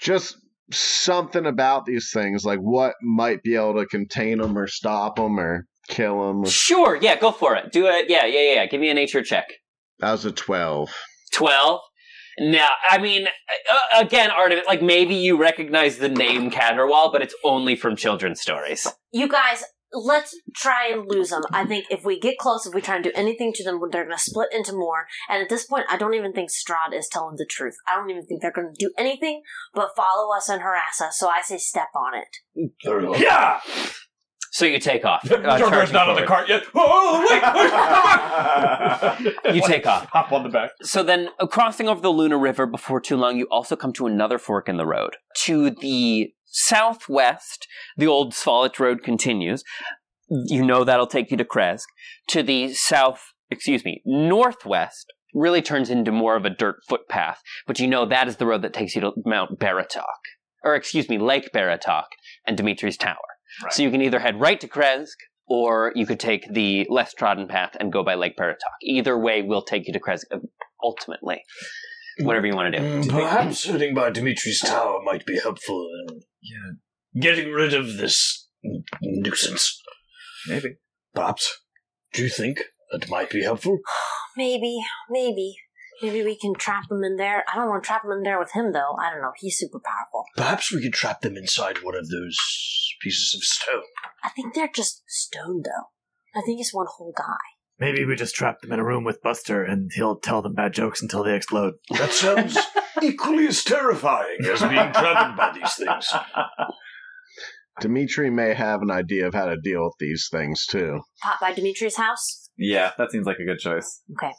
just 0.00 0.36
something 0.72 1.46
about 1.46 1.84
these 1.86 2.10
things, 2.12 2.44
like 2.44 2.58
what 2.60 2.94
might 3.02 3.42
be 3.42 3.54
able 3.56 3.74
to 3.74 3.86
contain 3.86 4.38
them 4.38 4.56
or 4.56 4.66
stop 4.66 5.16
them 5.16 5.38
or 5.38 5.66
kill 5.88 6.26
them? 6.28 6.44
Sure, 6.44 6.96
yeah, 7.00 7.16
go 7.16 7.32
for 7.32 7.56
it. 7.56 7.72
Do 7.72 7.86
it. 7.86 8.06
Yeah, 8.08 8.26
yeah, 8.26 8.54
yeah. 8.54 8.66
Give 8.66 8.80
me 8.80 8.90
a 8.90 8.94
nature 8.94 9.22
check. 9.22 9.46
That 9.98 10.12
was 10.12 10.24
a 10.24 10.32
twelve. 10.32 10.90
12 11.32 11.80
now 12.40 12.70
i 12.90 12.98
mean 12.98 13.26
uh, 13.26 14.00
again 14.00 14.30
art 14.30 14.50
of 14.50 14.58
it 14.58 14.66
like 14.66 14.82
maybe 14.82 15.14
you 15.14 15.36
recognize 15.36 15.98
the 15.98 16.08
name 16.08 16.50
caterwaul 16.50 17.12
but 17.12 17.22
it's 17.22 17.34
only 17.44 17.76
from 17.76 17.94
children's 17.94 18.40
stories 18.40 18.86
You 19.12 19.28
guys, 19.28 19.64
let's 19.92 20.36
try 20.54 20.88
and 20.88 21.08
lose 21.08 21.30
them. 21.30 21.42
I 21.52 21.64
think 21.64 21.86
if 21.90 22.04
we 22.04 22.18
get 22.18 22.38
close, 22.38 22.66
if 22.66 22.74
we 22.74 22.80
try 22.80 22.96
and 22.96 23.04
do 23.04 23.12
anything 23.14 23.52
to 23.54 23.64
them, 23.64 23.80
they're 23.90 24.04
going 24.04 24.16
to 24.16 24.22
split 24.22 24.48
into 24.52 24.72
more. 24.72 25.06
And 25.28 25.42
at 25.42 25.48
this 25.48 25.64
point, 25.66 25.86
I 25.88 25.96
don't 25.96 26.14
even 26.14 26.32
think 26.32 26.50
Strahd 26.50 26.94
is 26.94 27.08
telling 27.08 27.36
the 27.36 27.46
truth. 27.48 27.76
I 27.88 27.96
don't 27.96 28.10
even 28.10 28.24
think 28.24 28.42
they're 28.42 28.52
going 28.52 28.72
to 28.72 28.86
do 28.86 28.92
anything 28.98 29.42
but 29.74 29.90
follow 29.96 30.34
us 30.36 30.48
and 30.48 30.62
harass 30.62 31.00
us. 31.00 31.18
So 31.18 31.28
I 31.28 31.42
say 31.42 31.58
step 31.58 31.88
on 31.94 32.12
it. 32.14 32.72
Very. 32.84 33.20
Yeah! 33.20 33.60
so 34.52 34.64
you 34.64 34.78
take 34.78 35.04
off 35.04 35.24
uh, 35.30 35.36
Drogar's 35.36 35.60
charging 35.60 35.92
not 35.94 36.08
on 36.08 36.16
the 36.16 36.26
forward. 36.26 36.26
forward. 36.26 36.26
cart 36.26 36.48
yet. 36.48 36.64
Oh, 36.74 37.20
wait, 37.20 37.30
wait, 37.30 37.42
come 37.42 37.54
back! 39.44 39.54
You 39.54 39.62
take 39.66 39.86
off. 39.86 40.06
Hop 40.06 40.32
on 40.32 40.42
the 40.42 40.48
back. 40.48 40.70
So 40.82 41.02
then, 41.02 41.28
uh, 41.38 41.46
crossing 41.46 41.88
over 41.88 42.00
the 42.00 42.10
Luna 42.10 42.36
River 42.36 42.66
before 42.66 43.00
too 43.00 43.16
long, 43.16 43.36
you 43.36 43.46
also 43.50 43.76
come 43.76 43.92
to 43.94 44.06
another 44.06 44.38
fork 44.38 44.68
in 44.68 44.76
the 44.76 44.86
road. 44.86 45.16
To 45.44 45.70
the 45.70 46.32
southwest, 46.50 47.66
the 47.96 48.06
old 48.06 48.32
Svalich 48.32 48.78
Road 48.78 49.02
continues. 49.02 49.62
You 50.28 50.64
know 50.64 50.84
that'll 50.84 51.06
take 51.06 51.30
you 51.30 51.36
to 51.36 51.44
Krezk. 51.44 51.86
To 52.28 52.42
the 52.42 52.72
south, 52.74 53.32
excuse 53.50 53.84
me, 53.84 54.02
northwest, 54.04 55.12
really 55.34 55.62
turns 55.62 55.90
into 55.90 56.12
more 56.12 56.36
of 56.36 56.44
a 56.44 56.50
dirt 56.50 56.76
footpath, 56.88 57.40
but 57.66 57.78
you 57.78 57.86
know 57.86 58.06
that 58.06 58.28
is 58.28 58.36
the 58.36 58.46
road 58.46 58.62
that 58.62 58.72
takes 58.72 58.94
you 58.94 59.00
to 59.00 59.12
Mount 59.24 59.58
Baratok. 59.58 60.04
Or, 60.62 60.74
excuse 60.74 61.08
me, 61.08 61.18
Lake 61.18 61.50
Baratok 61.54 62.06
and 62.46 62.56
Dimitri's 62.56 62.96
Tower. 62.96 63.16
So 63.70 63.82
you 63.82 63.90
can 63.90 64.02
either 64.02 64.20
head 64.20 64.40
right 64.40 64.60
to 64.60 64.68
Krezk, 64.68 65.16
or 65.48 65.92
you 65.96 66.06
could 66.06 66.20
take 66.20 66.52
the 66.52 66.86
less 66.88 67.12
trodden 67.12 67.48
path 67.48 67.76
and 67.80 67.92
go 67.92 68.04
by 68.04 68.14
Lake 68.14 68.36
Baratok. 68.36 68.56
Either 68.82 69.18
way 69.18 69.42
will 69.42 69.62
take 69.62 69.86
you 69.86 69.92
to 69.92 70.00
Krezk 70.00 70.24
uh, 70.32 70.38
ultimately. 70.82 71.42
Whatever 72.20 72.46
you 72.46 72.54
want 72.54 72.74
to 72.74 72.78
do. 72.78 72.84
Mm, 72.84 73.08
perhaps 73.08 73.64
heading 73.64 73.94
by 73.94 74.10
Dimitri's 74.10 74.60
tower 74.60 75.00
might 75.02 75.24
be 75.24 75.38
helpful 75.40 75.88
in 76.08 76.20
Yeah, 76.42 77.20
getting 77.20 77.52
rid 77.52 77.74
of 77.74 77.96
this 77.96 78.48
nuisance. 79.02 79.80
Maybe. 80.48 80.76
Perhaps. 81.14 81.60
Do 82.12 82.22
you 82.22 82.28
think 82.28 82.62
that 82.92 83.08
might 83.08 83.30
be 83.30 83.42
helpful? 83.42 83.78
Maybe, 84.36 84.78
maybe. 85.10 85.56
Maybe 86.02 86.22
we 86.22 86.36
can 86.38 86.54
trap 86.54 86.84
him 86.90 87.02
in 87.02 87.16
there. 87.16 87.44
I 87.52 87.56
don't 87.56 87.68
want 87.68 87.82
to 87.82 87.86
trap 87.86 88.04
him 88.04 88.12
in 88.12 88.22
there 88.22 88.38
with 88.38 88.52
him, 88.52 88.72
though. 88.72 88.94
I 88.98 89.10
don't 89.10 89.20
know. 89.20 89.32
He's 89.36 89.58
super 89.58 89.80
powerful. 89.84 90.24
Perhaps 90.36 90.72
we 90.72 90.80
could 90.80 90.94
trap 90.94 91.20
them 91.20 91.36
inside 91.36 91.82
one 91.82 91.96
of 91.96 92.08
those 92.08 92.38
pieces 93.02 93.34
of 93.34 93.42
stone. 93.42 93.82
I 94.24 94.28
think 94.30 94.54
they're 94.54 94.70
just 94.72 95.02
stone, 95.08 95.62
though. 95.64 96.38
I 96.40 96.42
think 96.46 96.60
it's 96.60 96.72
one 96.72 96.86
whole 96.88 97.12
guy. 97.14 97.36
maybe 97.78 98.04
we 98.04 98.14
just 98.14 98.36
trap 98.36 98.60
them 98.60 98.72
in 98.72 98.78
a 98.78 98.84
room 98.84 99.02
with 99.04 99.20
Buster, 99.20 99.64
and 99.64 99.90
he'll 99.94 100.16
tell 100.20 100.40
them 100.42 100.54
bad 100.54 100.72
jokes 100.72 101.02
until 101.02 101.24
they 101.24 101.34
explode. 101.34 101.74
That 101.90 102.12
sounds 102.12 102.56
equally 103.02 103.46
as 103.46 103.64
terrifying 103.64 104.38
as 104.44 104.60
being 104.60 104.72
trapped 104.92 105.36
by 105.36 105.52
these 105.54 105.74
things. 105.74 106.12
Dimitri 107.80 108.30
may 108.30 108.54
have 108.54 108.82
an 108.82 108.90
idea 108.90 109.26
of 109.26 109.34
how 109.34 109.46
to 109.46 109.56
deal 109.56 109.84
with 109.84 109.94
these 109.98 110.28
things 110.30 110.66
too. 110.66 111.00
Pop 111.22 111.40
by 111.40 111.52
Dimitri's 111.52 111.96
house? 111.96 112.50
Yeah, 112.58 112.92
that 112.98 113.10
seems 113.10 113.26
like 113.26 113.38
a 113.38 113.44
good 113.44 113.58
choice. 113.58 114.02
Okay. 114.12 114.32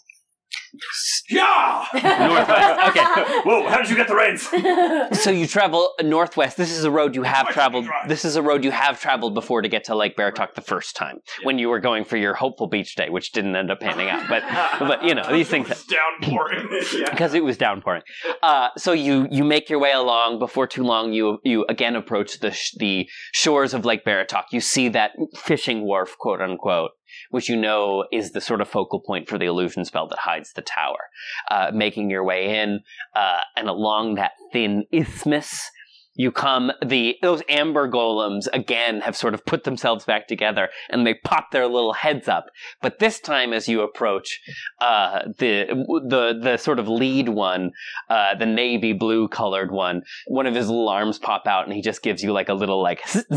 Yeah! 1.30 1.86
Northwest. 1.94 2.98
Okay. 2.98 3.42
Whoa, 3.46 3.68
how 3.70 3.78
did 3.78 3.90
you 3.90 3.96
get 3.96 4.08
the 4.08 4.16
reins? 4.16 5.22
So 5.22 5.30
you 5.32 5.48
travel 5.48 5.94
northwest. 6.04 6.58
This 6.58 6.72
is 6.72 6.84
a 6.84 6.92
road 6.92 7.16
you 7.16 7.24
have 7.24 7.46
Why 7.46 7.50
should 7.52 7.54
traveled. 7.54 7.86
drive? 7.86 8.10
This 8.10 8.26
is 8.26 8.36
a 8.36 8.42
road 8.42 8.64
you 8.64 8.72
have 8.72 9.00
traveled 9.00 9.34
before 9.34 9.62
to 9.62 9.68
get 9.70 9.84
to 9.86 9.96
Lake 9.96 10.16
Baratok 10.18 10.54
the 10.56 10.62
first 10.62 10.96
time 10.96 11.20
when 11.44 11.58
you 11.60 11.70
were 11.70 11.80
going 11.80 12.04
for 12.06 12.18
your 12.18 12.34
hopeful 12.34 12.68
beach 12.68 12.96
day, 12.96 13.10
which 13.10 13.32
didn't 13.32 13.56
end 13.56 13.72
up 13.72 13.80
panning 13.80 14.10
out. 14.10 14.28
But 14.30 14.44
but 14.80 15.04
you 15.04 15.16
know 15.16 15.32
these 15.32 15.48
things 15.50 15.68
Downpouring. 15.86 16.68
because 17.12 17.34
it 17.34 17.44
was 17.44 17.58
downpouring. 17.58 18.04
Uh, 18.42 18.70
so 18.78 18.92
you 18.94 19.28
you 19.32 19.44
make 19.44 19.70
your 19.70 19.80
way 19.80 19.92
along. 19.92 20.40
Before 20.40 20.68
too 20.68 20.84
long, 20.84 21.14
you 21.14 21.40
you 21.44 21.66
again 21.70 21.96
approach 21.96 22.40
the 22.40 22.52
sh- 22.52 22.76
the 22.78 23.08
shores 23.34 23.74
of 23.74 23.86
Lake 23.86 24.04
Baratok. 24.06 24.44
You 24.52 24.62
see 24.62 24.90
that 24.90 25.12
fishing 25.36 25.84
wharf, 25.84 26.18
quote 26.18 26.42
unquote, 26.42 26.92
which 27.32 27.50
you 27.50 27.56
know 27.56 28.06
is 28.12 28.32
the 28.32 28.42
sort 28.42 28.62
of 28.62 28.70
focal 28.70 29.00
point 29.00 29.28
for 29.28 29.38
the 29.38 29.46
illusion 29.46 29.84
spell 29.84 30.08
that 30.08 30.20
hides 30.20 30.54
the 30.54 30.62
tower. 30.62 31.10
Uh, 31.50 31.72
making 31.74 32.10
your 32.10 32.24
way 32.24 32.60
in, 32.60 32.80
uh, 33.16 33.42
and 33.56 33.68
along 33.68 34.16
that 34.16 34.32
thin 34.54 34.86
isthmus. 34.92 35.72
You 36.14 36.32
come, 36.32 36.74
the 36.86 37.16
those 37.22 37.42
amber 37.48 37.90
golems 37.90 38.48
again 38.52 39.00
have 39.00 39.16
sort 39.16 39.34
of 39.34 39.46
put 39.46 39.64
themselves 39.64 40.04
back 40.04 40.28
together, 40.28 40.68
and 40.90 41.08
they 41.08 41.14
pop 41.14 41.52
their 41.52 41.68
little 41.68 41.94
heads 41.94 42.28
up. 42.28 42.48
But 42.82 43.00
this 43.00 43.22
time, 43.22 43.54
as 43.54 43.70
you 43.70 43.82
approach, 43.82 44.42
uh, 44.82 45.22
the 45.40 45.68
the 46.10 46.38
the 46.40 46.58
sort 46.58 46.80
of 46.80 46.90
lead 46.90 47.30
one, 47.30 47.72
uh, 48.10 48.36
the 48.36 48.46
navy 48.46 48.92
blue 48.92 49.30
colored 49.30 49.72
one, 49.72 50.02
one 50.28 50.48
of 50.48 50.54
his 50.54 50.68
little 50.68 50.90
arms 50.90 51.18
pop 51.18 51.48
out, 51.48 51.66
and 51.66 51.74
he 51.74 51.82
just 51.82 52.04
gives 52.04 52.22
you 52.22 52.34
like 52.34 52.50
a 52.50 52.54
little 52.54 52.84
like 52.84 53.02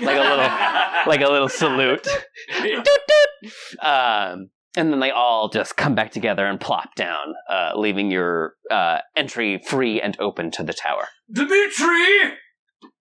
like 0.00 0.16
a 0.16 0.20
little 0.20 0.36
like 1.06 1.20
a 1.20 1.30
little 1.30 1.48
salute. 1.48 2.08
Doot, 3.44 3.52
doot. 3.80 3.84
Um, 3.84 4.50
and 4.76 4.92
then 4.92 5.00
they 5.00 5.10
all 5.10 5.48
just 5.48 5.76
come 5.76 5.94
back 5.94 6.10
together 6.10 6.46
and 6.46 6.60
plop 6.60 6.94
down, 6.96 7.34
uh, 7.48 7.72
leaving 7.76 8.10
your 8.10 8.54
uh, 8.70 8.98
entry 9.16 9.62
free 9.66 10.00
and 10.00 10.18
open 10.18 10.50
to 10.52 10.64
the 10.64 10.72
tower. 10.72 11.06
Dimitri! 11.32 12.32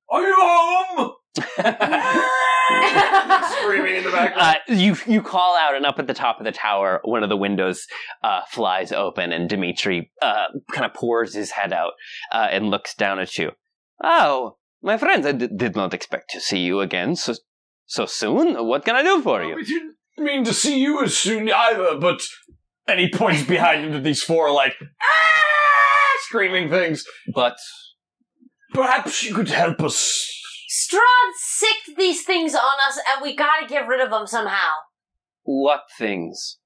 Are 0.09 0.21
you 0.21 0.35
home? 0.37 1.13
Screaming 3.63 3.95
in 3.95 4.03
the 4.03 4.11
back. 4.11 4.33
Uh, 4.35 4.55
you 4.67 4.95
you 5.07 5.23
call 5.23 5.57
out, 5.57 5.75
and 5.75 5.85
up 5.85 5.97
at 5.97 6.05
the 6.05 6.13
top 6.13 6.39
of 6.39 6.45
the 6.45 6.51
tower, 6.51 7.01
one 7.03 7.23
of 7.23 7.29
the 7.29 7.37
windows 7.37 7.87
uh, 8.23 8.41
flies 8.49 8.91
open, 8.91 9.31
and 9.31 9.49
Dimitri 9.49 10.11
uh, 10.21 10.45
kind 10.71 10.85
of 10.85 10.93
pours 10.93 11.33
his 11.33 11.51
head 11.51 11.73
out 11.73 11.93
uh, 12.31 12.47
and 12.51 12.69
looks 12.69 12.93
down 12.93 13.17
at 13.17 13.35
you. 13.39 13.51
Oh, 14.03 14.57
my 14.83 14.97
friends, 14.97 15.25
I 15.25 15.31
d- 15.31 15.49
did 15.55 15.75
not 15.75 15.93
expect 15.95 16.29
to 16.31 16.39
see 16.39 16.59
you 16.59 16.79
again 16.81 17.15
so 17.15 17.33
so 17.87 18.05
soon. 18.05 18.55
What 18.67 18.85
can 18.85 18.95
I 18.95 19.01
do 19.01 19.21
for 19.21 19.43
you? 19.43 19.63
We 20.17 20.25
didn't 20.25 20.35
mean 20.35 20.45
to 20.45 20.53
see 20.53 20.79
you 20.79 21.03
as 21.03 21.17
soon 21.17 21.49
either, 21.49 21.97
but. 21.99 22.21
And 22.85 22.99
he 22.99 23.09
points 23.09 23.43
behind 23.43 23.85
him 23.85 23.93
to 23.93 23.99
these 24.01 24.21
four, 24.21 24.51
like, 24.51 24.73
ah! 24.81 26.11
screaming 26.27 26.69
things. 26.69 27.05
But 27.33 27.55
Perhaps 28.73 29.23
you 29.23 29.35
could 29.35 29.49
help 29.49 29.81
us. 29.81 30.29
Strahd 30.69 31.31
sicked 31.35 31.97
these 31.97 32.23
things 32.25 32.55
on 32.55 32.77
us, 32.87 32.97
and 32.97 33.21
we 33.21 33.35
gotta 33.35 33.67
get 33.67 33.87
rid 33.87 34.01
of 34.01 34.09
them 34.09 34.25
somehow. 34.27 34.71
what 35.43 35.83
things? 35.97 36.57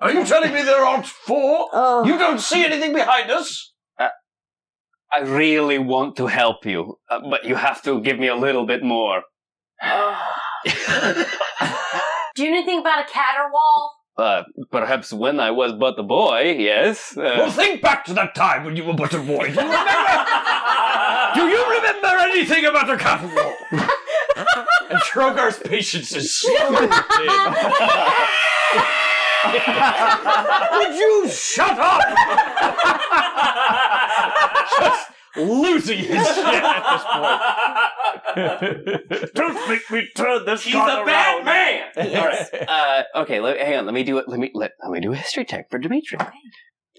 Are 0.00 0.12
you 0.12 0.24
telling 0.24 0.52
me 0.52 0.62
there 0.62 0.84
aren't 0.84 1.06
four? 1.06 1.68
Oh. 1.72 2.04
You 2.04 2.18
don't 2.18 2.40
see 2.40 2.64
anything 2.64 2.92
behind 2.92 3.30
us? 3.30 3.72
I 5.14 5.20
really 5.20 5.78
want 5.78 6.16
to 6.16 6.26
help 6.26 6.64
you, 6.64 6.98
uh, 7.10 7.20
but 7.28 7.44
you 7.44 7.54
have 7.54 7.82
to 7.82 8.00
give 8.00 8.18
me 8.18 8.28
a 8.28 8.34
little 8.34 8.66
bit 8.66 8.82
more. 8.82 9.22
Do 12.34 12.42
you 12.44 12.50
know 12.50 12.56
anything 12.58 12.80
about 12.80 13.00
a 13.04 13.08
caterwaul? 13.12 13.88
Uh, 14.16 14.42
perhaps 14.70 15.12
when 15.12 15.40
I 15.40 15.50
was 15.50 15.72
but 15.72 15.98
a 15.98 16.02
boy, 16.02 16.54
yes. 16.58 17.16
Uh, 17.16 17.22
Well, 17.38 17.50
think 17.50 17.80
back 17.82 18.04
to 18.06 18.14
that 18.14 18.34
time 18.34 18.64
when 18.64 18.76
you 18.76 18.84
were 18.84 18.92
but 18.94 19.12
a 19.14 19.18
boy. 19.18 19.46
Do 19.48 19.52
you 19.54 19.60
remember? 19.60 19.74
Do 21.34 21.46
you 21.48 21.64
remember 21.70 22.08
anything 22.20 22.64
about 22.66 22.86
the 22.88 22.96
caterwaul? 22.96 23.54
and 24.90 24.98
Drogar's 25.10 25.58
patience 25.60 26.14
is 26.14 26.36
slowly 26.40 26.88
Would 30.72 30.94
you 30.98 31.28
shut 31.30 31.78
up? 31.78 32.02
Just 34.78 35.08
losing 35.36 35.98
his 35.98 36.26
shit 36.26 36.46
at 36.46 36.82
this 36.92 37.04
point. 39.12 39.34
Don't 39.34 39.68
make 39.68 39.90
me 39.90 40.08
turn 40.16 40.44
this 40.44 40.64
He's 40.64 40.74
a 40.74 40.78
bad 40.78 41.44
man. 41.44 41.90
All 42.16 42.26
right. 42.26 42.46
Uh, 42.68 43.02
okay. 43.22 43.40
Let, 43.40 43.58
hang 43.58 43.78
on. 43.78 43.86
Let 43.86 43.94
me 43.94 44.04
do 44.04 44.18
it. 44.18 44.28
Let 44.28 44.38
me 44.38 44.50
let, 44.54 44.72
let 44.82 44.92
me 44.92 45.00
do 45.00 45.12
a 45.12 45.16
history 45.16 45.44
check 45.44 45.70
for 45.70 45.78
Dimitri. 45.78 46.18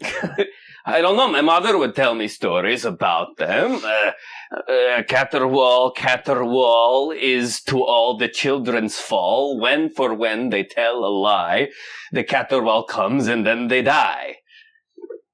I 0.85 0.99
don't 1.01 1.15
know. 1.15 1.29
My 1.29 1.41
mother 1.41 1.77
would 1.77 1.95
tell 1.95 2.13
me 2.13 2.27
stories 2.27 2.83
about 2.83 3.37
them. 3.37 3.75
Uh, 3.75 4.11
uh, 4.51 5.03
Caterwaul, 5.03 5.95
Caterwaul 5.95 7.15
is 7.17 7.61
to 7.63 7.81
all 7.81 8.17
the 8.17 8.27
children's 8.27 8.97
fall. 8.97 9.59
When 9.59 9.89
for 9.89 10.13
when 10.13 10.49
they 10.49 10.63
tell 10.63 11.05
a 11.05 11.07
lie, 11.07 11.69
the 12.11 12.23
Caterwaul 12.23 12.87
comes 12.87 13.27
and 13.27 13.45
then 13.45 13.69
they 13.69 13.81
die. 13.81 14.37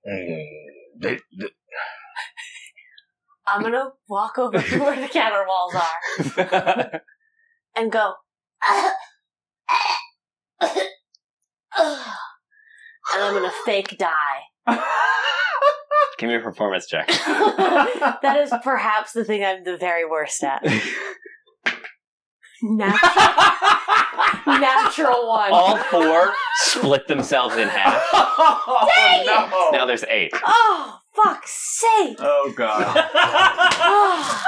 Mm, 0.07 0.45
they, 0.99 1.19
they, 1.37 1.47
I'm 3.51 3.61
gonna 3.61 3.89
walk 4.07 4.37
over 4.37 4.61
to 4.61 4.79
where 4.83 4.99
the 4.99 5.07
caterwauls 5.07 5.75
are 5.75 7.01
and 7.75 7.91
go. 7.91 8.13
and 8.67 8.93
I'm 13.13 13.33
gonna 13.33 13.51
fake 13.65 13.97
die. 13.97 14.77
Give 16.17 16.29
me 16.29 16.35
a 16.35 16.39
performance 16.39 16.85
check. 16.87 17.07
that 17.07 18.37
is 18.41 18.53
perhaps 18.63 19.13
the 19.13 19.23
thing 19.23 19.43
I'm 19.43 19.63
the 19.63 19.77
very 19.77 20.05
worst 20.05 20.43
at. 20.43 20.61
Natural, 22.61 22.99
natural 24.59 25.27
one. 25.29 25.51
All 25.53 25.77
four 25.77 26.33
split 26.55 27.07
themselves 27.07 27.55
in 27.55 27.69
half. 27.69 28.03
Oh, 28.11 28.89
Dang 28.95 29.21
it! 29.21 29.71
Now 29.71 29.85
there's 29.85 30.03
eight. 30.03 30.33
Oh, 30.45 30.98
fuck's 31.23 31.79
sake! 31.79 32.17
Oh 32.19 32.51
god. 32.55 33.09
Oh. 33.81 34.43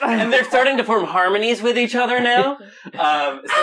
and 0.02 0.32
they're 0.32 0.44
starting 0.44 0.76
to 0.76 0.84
form 0.84 1.04
harmonies 1.04 1.62
with 1.62 1.78
each 1.78 1.94
other 1.94 2.20
now. 2.20 2.58
Um, 2.98 3.42
so 3.46 3.54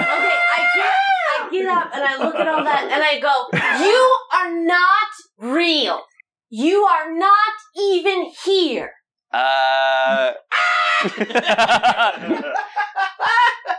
I 0.00 0.02
get, 0.74 0.86
I 0.86 1.48
get 1.50 1.66
up 1.66 1.90
and 1.94 2.04
I 2.04 2.16
look 2.22 2.34
at 2.36 2.46
all 2.48 2.62
that 2.64 2.88
and 2.90 3.02
I 3.02 3.18
go, 3.20 3.48
"You 3.84 4.12
are 4.34 4.50
not 4.64 5.10
real. 5.38 6.02
You 6.48 6.84
are 6.84 7.10
not 7.16 7.54
even 7.76 8.30
here." 8.44 8.92
uh, 9.32 10.32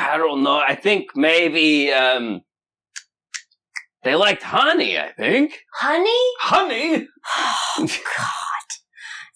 I 0.00 0.16
don't 0.16 0.42
know. 0.42 0.58
I 0.58 0.74
think 0.74 1.06
maybe 1.14 1.92
um, 1.92 2.40
they 4.02 4.14
liked 4.14 4.42
honey. 4.42 4.98
I 4.98 5.12
think 5.12 5.58
Honey? 5.74 6.22
Honey? 6.40 7.06
Oh 7.78 7.86
God! 7.86 8.68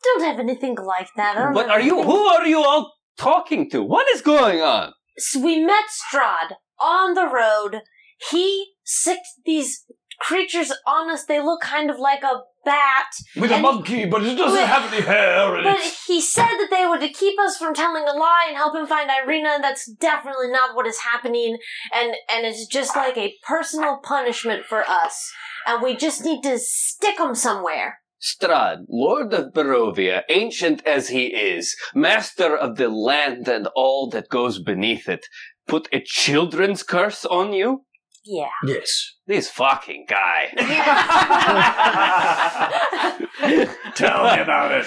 Don't 0.05 0.23
have 0.25 0.39
anything 0.39 0.77
like 0.77 1.09
that. 1.17 1.37
I 1.37 1.45
don't 1.45 1.55
What 1.55 1.67
have 1.67 1.77
are 1.77 1.81
you? 1.81 1.95
anything- 1.99 2.11
Who 2.11 2.19
are 2.35 2.47
you 2.47 2.59
all 2.63 2.93
talking 3.19 3.71
to? 3.71 3.83
What 3.83 4.07
is 4.15 4.21
going 4.23 4.61
on? 4.61 4.93
So 5.19 5.41
we 5.41 5.65
met 5.65 5.85
Strahd 5.99 6.55
on 6.81 7.15
the 7.15 7.27
road. 7.27 7.83
He 8.31 8.75
sicked 8.85 9.29
these 9.45 9.85
creatures 10.29 10.73
on 10.87 11.11
us. 11.11 11.25
They 11.25 11.41
look 11.41 11.61
kind 11.61 11.91
of 11.91 11.99
like 11.99 12.23
a 12.23 12.41
bat. 12.65 13.11
With 13.37 13.53
a 13.53 13.59
monkey, 13.59 14.07
but 14.07 14.23
it 14.25 14.37
doesn't 14.37 14.59
But- 14.59 14.69
have 14.69 14.93
any 14.93 15.03
hair 15.03 15.59
in 15.59 15.65
But 15.65 15.81
it. 15.81 15.95
he 16.07 16.21
said 16.21 16.55
that 16.61 16.69
they 16.71 16.87
were 16.87 16.99
to 16.99 17.09
keep 17.11 17.39
us 17.39 17.59
from 17.59 17.75
telling 17.75 18.05
a 18.05 18.13
lie 18.15 18.47
and 18.49 18.57
help 18.57 18.75
him 18.75 18.87
find 18.87 19.11
Irina, 19.11 19.51
and 19.57 19.65
that's 19.65 19.85
definitely 19.91 20.51
not 20.51 20.75
what 20.75 20.87
is 20.87 21.01
happening. 21.01 21.59
And 21.93 22.15
and 22.31 22.47
it's 22.47 22.67
just 22.67 22.97
like 22.97 23.17
a 23.19 23.35
personal 23.47 23.99
punishment 24.03 24.65
for 24.67 24.83
us. 24.89 25.31
And 25.67 25.83
we 25.83 25.95
just 25.97 26.25
need 26.25 26.43
to 26.43 26.59
stick 26.59 27.19
them 27.19 27.35
somewhere. 27.35 28.01
Strahd, 28.21 28.87
Lord 28.89 29.35
of 29.35 29.53
Barovia, 29.53 30.23
ancient 30.31 30.81
as 30.87 31.09
he 31.09 31.27
is, 31.27 31.77
master 31.95 32.57
of 32.57 32.77
the 32.77 32.89
land 32.89 33.47
and 33.49 33.69
all 33.77 34.09
that 34.11 34.31
goes 34.31 34.59
beneath 34.63 35.07
it, 35.11 35.27
put 35.69 35.89
a 35.93 36.01
children's 36.03 36.83
curse 36.83 37.27
on 37.27 37.53
you? 37.53 37.85
Yeah. 38.25 38.49
Yes. 38.65 39.17
This 39.27 39.51
fucking 39.51 40.07
guy. 40.09 40.49
Tell 43.95 44.25
me 44.25 44.41
about 44.41 44.73
it. 44.73 44.87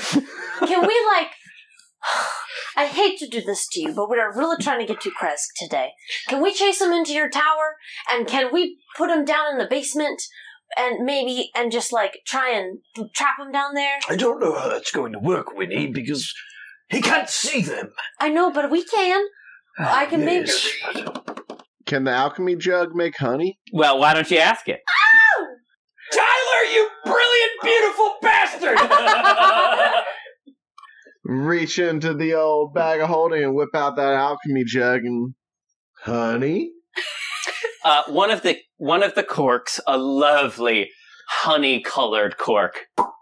Can 0.67 0.87
we 0.87 1.07
like? 1.13 1.29
I 2.75 2.85
hate 2.85 3.17
to 3.19 3.27
do 3.27 3.41
this 3.41 3.67
to 3.71 3.81
you, 3.81 3.93
but 3.93 4.09
we 4.09 4.19
are 4.19 4.35
really 4.35 4.61
trying 4.61 4.79
to 4.79 4.85
get 4.85 5.01
to 5.01 5.11
Krezk 5.11 5.47
today. 5.55 5.91
Can 6.27 6.41
we 6.41 6.53
chase 6.53 6.81
him 6.81 6.91
into 6.91 7.13
your 7.13 7.29
tower? 7.29 7.75
And 8.11 8.27
can 8.27 8.53
we 8.53 8.79
put 8.95 9.09
him 9.09 9.25
down 9.25 9.51
in 9.51 9.57
the 9.57 9.67
basement? 9.67 10.21
And 10.77 11.05
maybe, 11.05 11.49
and 11.55 11.71
just 11.71 11.93
like 11.93 12.19
try 12.25 12.51
and 12.51 12.79
trap 13.15 13.39
him 13.39 13.51
down 13.51 13.73
there? 13.73 13.99
I 14.09 14.15
don't 14.15 14.39
know 14.39 14.53
how 14.53 14.69
that's 14.69 14.91
going 14.91 15.13
to 15.13 15.19
work, 15.19 15.53
Winnie, 15.53 15.87
because 15.87 16.33
he 16.89 17.01
can't 17.01 17.29
see 17.29 17.61
them. 17.61 17.93
I 18.19 18.29
know, 18.29 18.51
but 18.51 18.69
we 18.69 18.83
can. 18.83 19.25
I 19.79 20.05
can 20.07 20.21
ah, 20.21 20.25
maybe. 20.25 21.33
Yes. 21.87 21.89
Can 21.89 22.03
the 22.03 22.11
alchemy 22.11 22.55
jug 22.55 22.95
make 22.95 23.17
honey? 23.17 23.57
well, 23.73 23.97
why 23.99 24.13
don't 24.13 24.29
you 24.29 24.37
ask 24.37 24.67
it? 24.67 24.79
Tyler, 26.13 26.63
you 26.73 26.89
brilliant, 27.03 27.51
beautiful 27.63 28.15
bastard! 28.21 28.77
Reach 31.23 31.79
into 31.79 32.13
the 32.13 32.33
old 32.35 32.73
bag 32.73 33.01
of 33.01 33.09
holding 33.09 33.43
and 33.43 33.53
whip 33.55 33.69
out 33.73 33.95
that 33.97 34.13
alchemy 34.13 34.63
jug 34.65 35.01
and 35.03 35.33
honey. 36.03 36.71
Uh, 37.85 38.03
one 38.09 38.29
of 38.31 38.41
the 38.41 38.57
one 38.75 39.01
of 39.01 39.15
the 39.15 39.23
corks, 39.23 39.79
a 39.87 39.97
lovely 39.97 40.89
honey-colored 41.29 42.35
cork, 42.37 42.79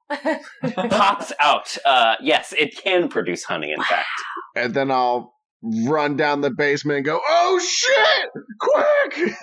pops 0.90 1.32
out. 1.40 1.78
Uh, 1.86 2.16
yes, 2.20 2.52
it 2.58 2.76
can 2.76 3.08
produce 3.08 3.44
honey. 3.44 3.72
In 3.72 3.84
fact, 3.84 4.08
And 4.56 4.74
then 4.74 4.90
I'll 4.90 5.35
run 5.88 6.16
down 6.16 6.42
the 6.42 6.52
basement 6.52 6.98
and 6.98 7.06
go, 7.06 7.20
"Oh 7.28 7.60
shit! 7.60 8.30
Quick!" 8.60 9.34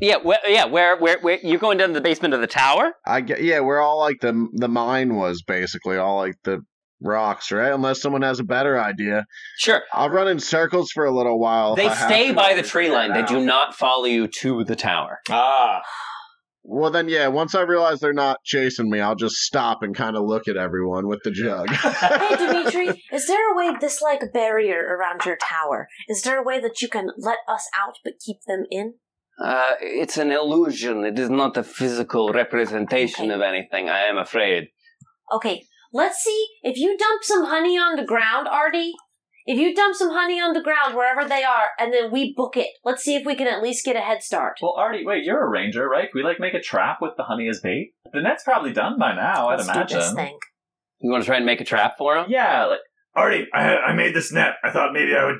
yeah, 0.00 0.16
where, 0.16 0.38
yeah. 0.46 0.66
Where, 0.66 0.96
where, 0.96 1.18
where? 1.20 1.38
You're 1.42 1.58
going 1.58 1.78
down 1.78 1.88
to 1.88 1.94
the 1.94 2.00
basement 2.00 2.34
of 2.34 2.40
the 2.40 2.46
tower? 2.46 2.92
I 3.06 3.20
get 3.20 3.42
yeah, 3.42 3.60
where 3.60 3.80
all 3.80 3.98
like 3.98 4.20
the 4.20 4.48
the 4.54 4.68
mine 4.68 5.16
was 5.16 5.42
basically 5.42 5.96
all 5.96 6.18
like 6.18 6.36
the 6.44 6.60
rocks, 7.00 7.52
right? 7.52 7.72
Unless 7.72 8.00
someone 8.02 8.22
has 8.22 8.40
a 8.40 8.44
better 8.44 8.80
idea. 8.80 9.24
Sure. 9.58 9.82
I'll 9.92 10.10
run 10.10 10.28
in 10.28 10.40
circles 10.40 10.90
for 10.92 11.04
a 11.04 11.14
little 11.14 11.38
while. 11.38 11.76
They 11.76 11.90
stay 11.90 12.32
by 12.32 12.54
the 12.54 12.62
tree 12.62 12.90
line. 12.90 13.12
They 13.12 13.22
do 13.22 13.44
not 13.44 13.74
follow 13.74 14.06
you 14.06 14.28
to 14.40 14.64
the 14.64 14.76
tower. 14.76 15.18
ah. 15.30 15.82
Well, 16.70 16.90
then, 16.90 17.08
yeah. 17.08 17.28
Once 17.28 17.54
I 17.54 17.62
realize 17.62 17.98
they're 17.98 18.12
not 18.12 18.44
chasing 18.44 18.90
me, 18.90 19.00
I'll 19.00 19.14
just 19.14 19.36
stop 19.36 19.82
and 19.82 19.94
kind 19.96 20.16
of 20.18 20.24
look 20.24 20.48
at 20.48 20.58
everyone 20.58 21.08
with 21.08 21.20
the 21.24 21.30
jug. 21.30 21.70
Hey, 21.72 22.36
Dimitri, 22.36 23.02
is 23.10 23.26
there 23.26 23.50
a 23.52 23.56
way 23.56 23.72
this 23.80 24.02
like 24.02 24.20
barrier 24.34 24.84
around 24.96 25.24
your 25.24 25.38
tower? 25.42 25.88
Is 26.08 26.20
there 26.22 26.38
a 26.38 26.42
way 26.42 26.60
that 26.60 26.82
you 26.82 26.88
can 26.88 27.08
let 27.16 27.38
us 27.48 27.66
out 27.74 27.94
but 28.04 28.14
keep 28.24 28.36
them 28.46 28.64
in? 28.70 28.94
Uh, 29.42 29.72
it's 29.80 30.18
an 30.18 30.30
illusion. 30.30 31.04
It 31.06 31.18
is 31.18 31.30
not 31.30 31.56
a 31.56 31.62
physical 31.62 32.32
representation 32.34 33.26
Okay. 33.26 33.34
of 33.34 33.40
anything. 33.40 33.88
I 33.88 34.00
am 34.02 34.18
afraid. 34.18 34.68
Okay, 35.32 35.64
let's 35.92 36.18
see 36.18 36.46
if 36.62 36.76
you 36.76 36.98
dump 36.98 37.24
some 37.24 37.46
honey 37.46 37.78
on 37.78 37.96
the 37.96 38.04
ground, 38.04 38.46
Artie. 38.46 38.92
If 39.50 39.58
you 39.58 39.74
dump 39.74 39.94
some 39.96 40.10
honey 40.10 40.38
on 40.38 40.52
the 40.52 40.60
ground 40.60 40.94
wherever 40.94 41.26
they 41.26 41.42
are, 41.42 41.68
and 41.78 41.90
then 41.90 42.12
we 42.12 42.34
book 42.36 42.54
it, 42.58 42.68
let's 42.84 43.02
see 43.02 43.16
if 43.16 43.24
we 43.24 43.34
can 43.34 43.46
at 43.46 43.62
least 43.62 43.82
get 43.82 43.96
a 43.96 44.00
head 44.00 44.22
start. 44.22 44.58
Well, 44.60 44.74
Artie, 44.76 45.06
wait, 45.06 45.24
you're 45.24 45.42
a 45.42 45.48
ranger, 45.48 45.88
right? 45.88 46.02
Can 46.12 46.20
we 46.20 46.22
like 46.22 46.38
make 46.38 46.52
a 46.52 46.60
trap 46.60 46.98
with 47.00 47.12
the 47.16 47.22
honey 47.22 47.48
as 47.48 47.58
bait? 47.62 47.94
The 48.12 48.20
net's 48.20 48.44
probably 48.44 48.74
done 48.74 48.98
by 48.98 49.14
now, 49.14 49.48
let's 49.48 49.66
I'd 49.66 49.74
imagine. 49.74 49.96
do 50.00 50.04
this 50.04 50.12
thing. 50.12 50.38
You 51.00 51.10
want 51.10 51.24
to 51.24 51.26
try 51.26 51.38
and 51.38 51.46
make 51.46 51.62
a 51.62 51.64
trap 51.64 51.94
for 51.96 52.18
him? 52.18 52.26
Yeah, 52.28 52.66
like 52.66 52.80
Artie, 53.16 53.46
I, 53.54 53.76
I 53.76 53.94
made 53.94 54.14
this 54.14 54.30
net. 54.30 54.56
I 54.62 54.70
thought 54.70 54.92
maybe 54.92 55.14
I 55.14 55.24
would 55.24 55.38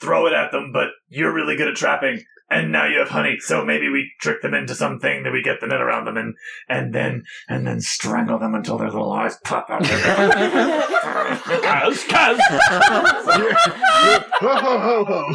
throw 0.00 0.26
it 0.26 0.32
at 0.32 0.50
them, 0.50 0.72
but 0.72 0.88
you're 1.08 1.32
really 1.32 1.54
good 1.56 1.68
at 1.68 1.76
trapping, 1.76 2.24
and 2.48 2.70
now 2.72 2.86
you 2.86 2.98
have 2.98 3.08
honey. 3.08 3.36
So 3.40 3.64
maybe 3.64 3.88
we 3.88 4.12
trick 4.20 4.42
them 4.42 4.54
into 4.54 4.74
something 4.74 5.22
that 5.24 5.32
we 5.32 5.42
get 5.42 5.60
the 5.60 5.66
net 5.66 5.80
around 5.80 6.04
them, 6.04 6.16
and 6.16 6.34
and 6.68 6.94
then 6.94 7.24
and 7.48 7.66
then 7.66 7.80
strangle 7.80 8.38
them 8.38 8.54
until 8.54 8.78
their 8.78 8.90
little 8.90 9.12
eyes 9.12 9.36
pop 9.44 9.68
out. 9.70 9.82
Kaz, 11.62 12.06
Kaz! 12.08 12.38
ho 14.40 14.54
ho 14.54 14.78
ho 14.78 15.04
ho! 15.04 15.34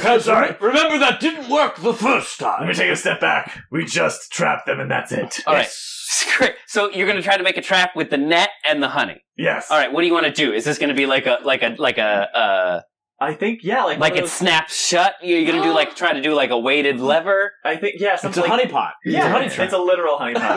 Kaz, 0.00 0.22
sorry. 0.22 0.56
Remember 0.60 0.98
that 0.98 1.20
didn't 1.20 1.48
work 1.50 1.76
the 1.76 1.94
first 1.94 2.38
time. 2.38 2.60
Let 2.60 2.68
me 2.68 2.74
take 2.74 2.90
a 2.90 2.96
step 2.96 3.20
back. 3.20 3.58
We 3.70 3.84
just 3.84 4.32
trapped 4.32 4.66
them, 4.66 4.80
and 4.80 4.90
that's 4.90 5.12
it. 5.12 5.40
All 5.46 5.54
right. 5.54 5.68
Great. 6.38 6.54
So 6.66 6.90
you're 6.90 7.06
going 7.06 7.16
to 7.16 7.22
try 7.22 7.36
to 7.36 7.42
make 7.42 7.56
a 7.56 7.62
trap 7.62 7.96
with 7.96 8.10
the 8.10 8.16
net 8.16 8.50
and 8.68 8.82
the 8.82 8.88
honey. 8.88 9.22
Yes. 9.36 9.70
All 9.70 9.78
right. 9.78 9.92
What 9.92 10.02
do 10.02 10.06
you 10.06 10.12
want 10.12 10.26
to 10.26 10.32
do? 10.32 10.52
Is 10.52 10.64
this 10.64 10.78
going 10.78 10.88
to 10.88 10.94
be 10.94 11.06
like 11.06 11.26
a 11.26 11.38
like 11.42 11.62
a 11.62 11.74
like 11.78 11.98
a 11.98 12.02
uh 12.36 12.80
I 13.18 13.32
think 13.32 13.60
yeah, 13.62 13.84
like 13.84 13.98
like 13.98 14.12
one 14.12 14.18
it 14.18 14.22
those- 14.22 14.32
snaps 14.32 14.76
shut? 14.86 15.14
You're 15.22 15.50
going 15.50 15.62
to 15.62 15.68
do 15.68 15.74
like 15.74 15.96
try 15.96 16.12
to 16.12 16.20
do 16.20 16.34
like 16.34 16.50
a 16.50 16.58
weighted 16.58 17.00
lever? 17.10 17.52
I 17.64 17.76
think 17.76 17.94
yeah, 17.98 18.14
It's 18.14 18.24
a 18.24 18.28
like, 18.40 18.50
honey 18.50 18.66
pot. 18.66 18.92
It's 19.04 19.14
Yeah, 19.14 19.26
a 19.26 19.30
honey 19.30 19.46
it's, 19.46 19.72
a 19.72 19.78
literal 19.78 20.18
honey 20.18 20.34
pot. 20.34 20.56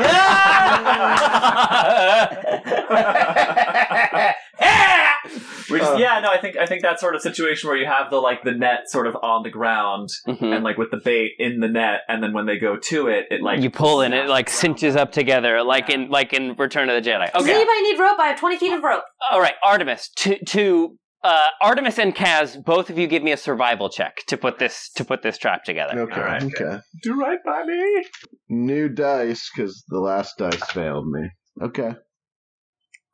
Which 5.70 5.84
is, 5.84 6.00
yeah, 6.00 6.20
no, 6.20 6.30
I 6.32 6.40
think 6.42 6.58
I 6.58 6.66
think 6.66 6.82
that 6.82 7.00
sort 7.00 7.14
of 7.16 7.22
situation 7.22 7.70
where 7.70 7.78
you 7.78 7.86
have 7.86 8.10
the 8.10 8.18
like 8.18 8.44
the 8.44 8.52
net 8.54 8.90
sort 8.90 9.06
of 9.06 9.16
on 9.22 9.44
the 9.44 9.52
ground 9.52 10.10
Mhm. 10.28 10.56
and 10.56 10.64
like 10.64 10.78
with 10.78 10.90
the 10.90 10.98
bait 10.98 11.34
in 11.38 11.60
the 11.60 11.68
net, 11.68 12.02
and 12.08 12.24
then 12.24 12.34
when 12.34 12.48
they 12.48 12.58
go 12.58 12.76
to 12.76 13.08
it, 13.08 13.28
it 13.30 13.42
like 13.44 13.62
you 13.62 13.70
pull 13.70 14.02
and 14.02 14.14
it 14.16 14.28
like 14.28 14.50
cinches 14.50 14.96
up 14.96 15.12
together, 15.12 15.62
like 15.64 15.90
in 15.92 16.10
like 16.10 16.34
in 16.34 16.56
Return 16.56 16.90
of 16.90 17.02
the 17.02 17.08
Jedi. 17.08 17.32
Does 17.32 17.44
Okay. 17.44 17.54
anybody 17.54 17.82
need 17.84 18.00
rope? 18.00 18.18
I 18.20 18.28
have 18.30 18.40
20 18.40 18.58
feet 18.58 18.74
of 18.74 18.82
rope. 18.84 19.04
All 19.32 19.40
right, 19.40 19.54
Artemis. 19.64 20.10
To 20.18 20.44
to 20.46 20.98
uh, 21.24 21.48
Artemis 21.62 21.98
and 21.98 22.16
Kaz, 22.16 22.64
both 22.64 22.90
of 22.90 22.98
you 22.98 23.08
give 23.08 23.24
me 23.24 23.32
a 23.32 23.38
survival 23.38 23.90
check 23.90 24.18
to 24.28 24.38
put 24.38 24.60
this 24.60 24.90
to 24.96 25.04
put 25.04 25.22
this 25.22 25.38
trap 25.38 25.64
together. 25.64 26.00
Okay, 26.00 26.20
All 26.20 26.26
right. 26.26 26.44
okay. 26.44 26.80
Do 27.04 27.20
right 27.20 27.40
by 27.46 27.64
me. 27.64 28.06
New 28.50 28.90
dice 28.90 29.50
because 29.54 29.84
the 29.88 30.00
last 30.00 30.38
dice 30.38 30.64
failed 30.72 31.08
me. 31.08 31.30
Okay. 31.62 31.96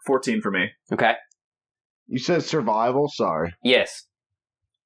fourteen 0.06 0.41
for 0.41 0.51
me. 0.51 0.70
Okay. 0.91 1.14
You 2.08 2.20
said 2.20 2.43
survival. 2.43 3.10
Sorry. 3.10 3.53
Yes. 3.64 4.06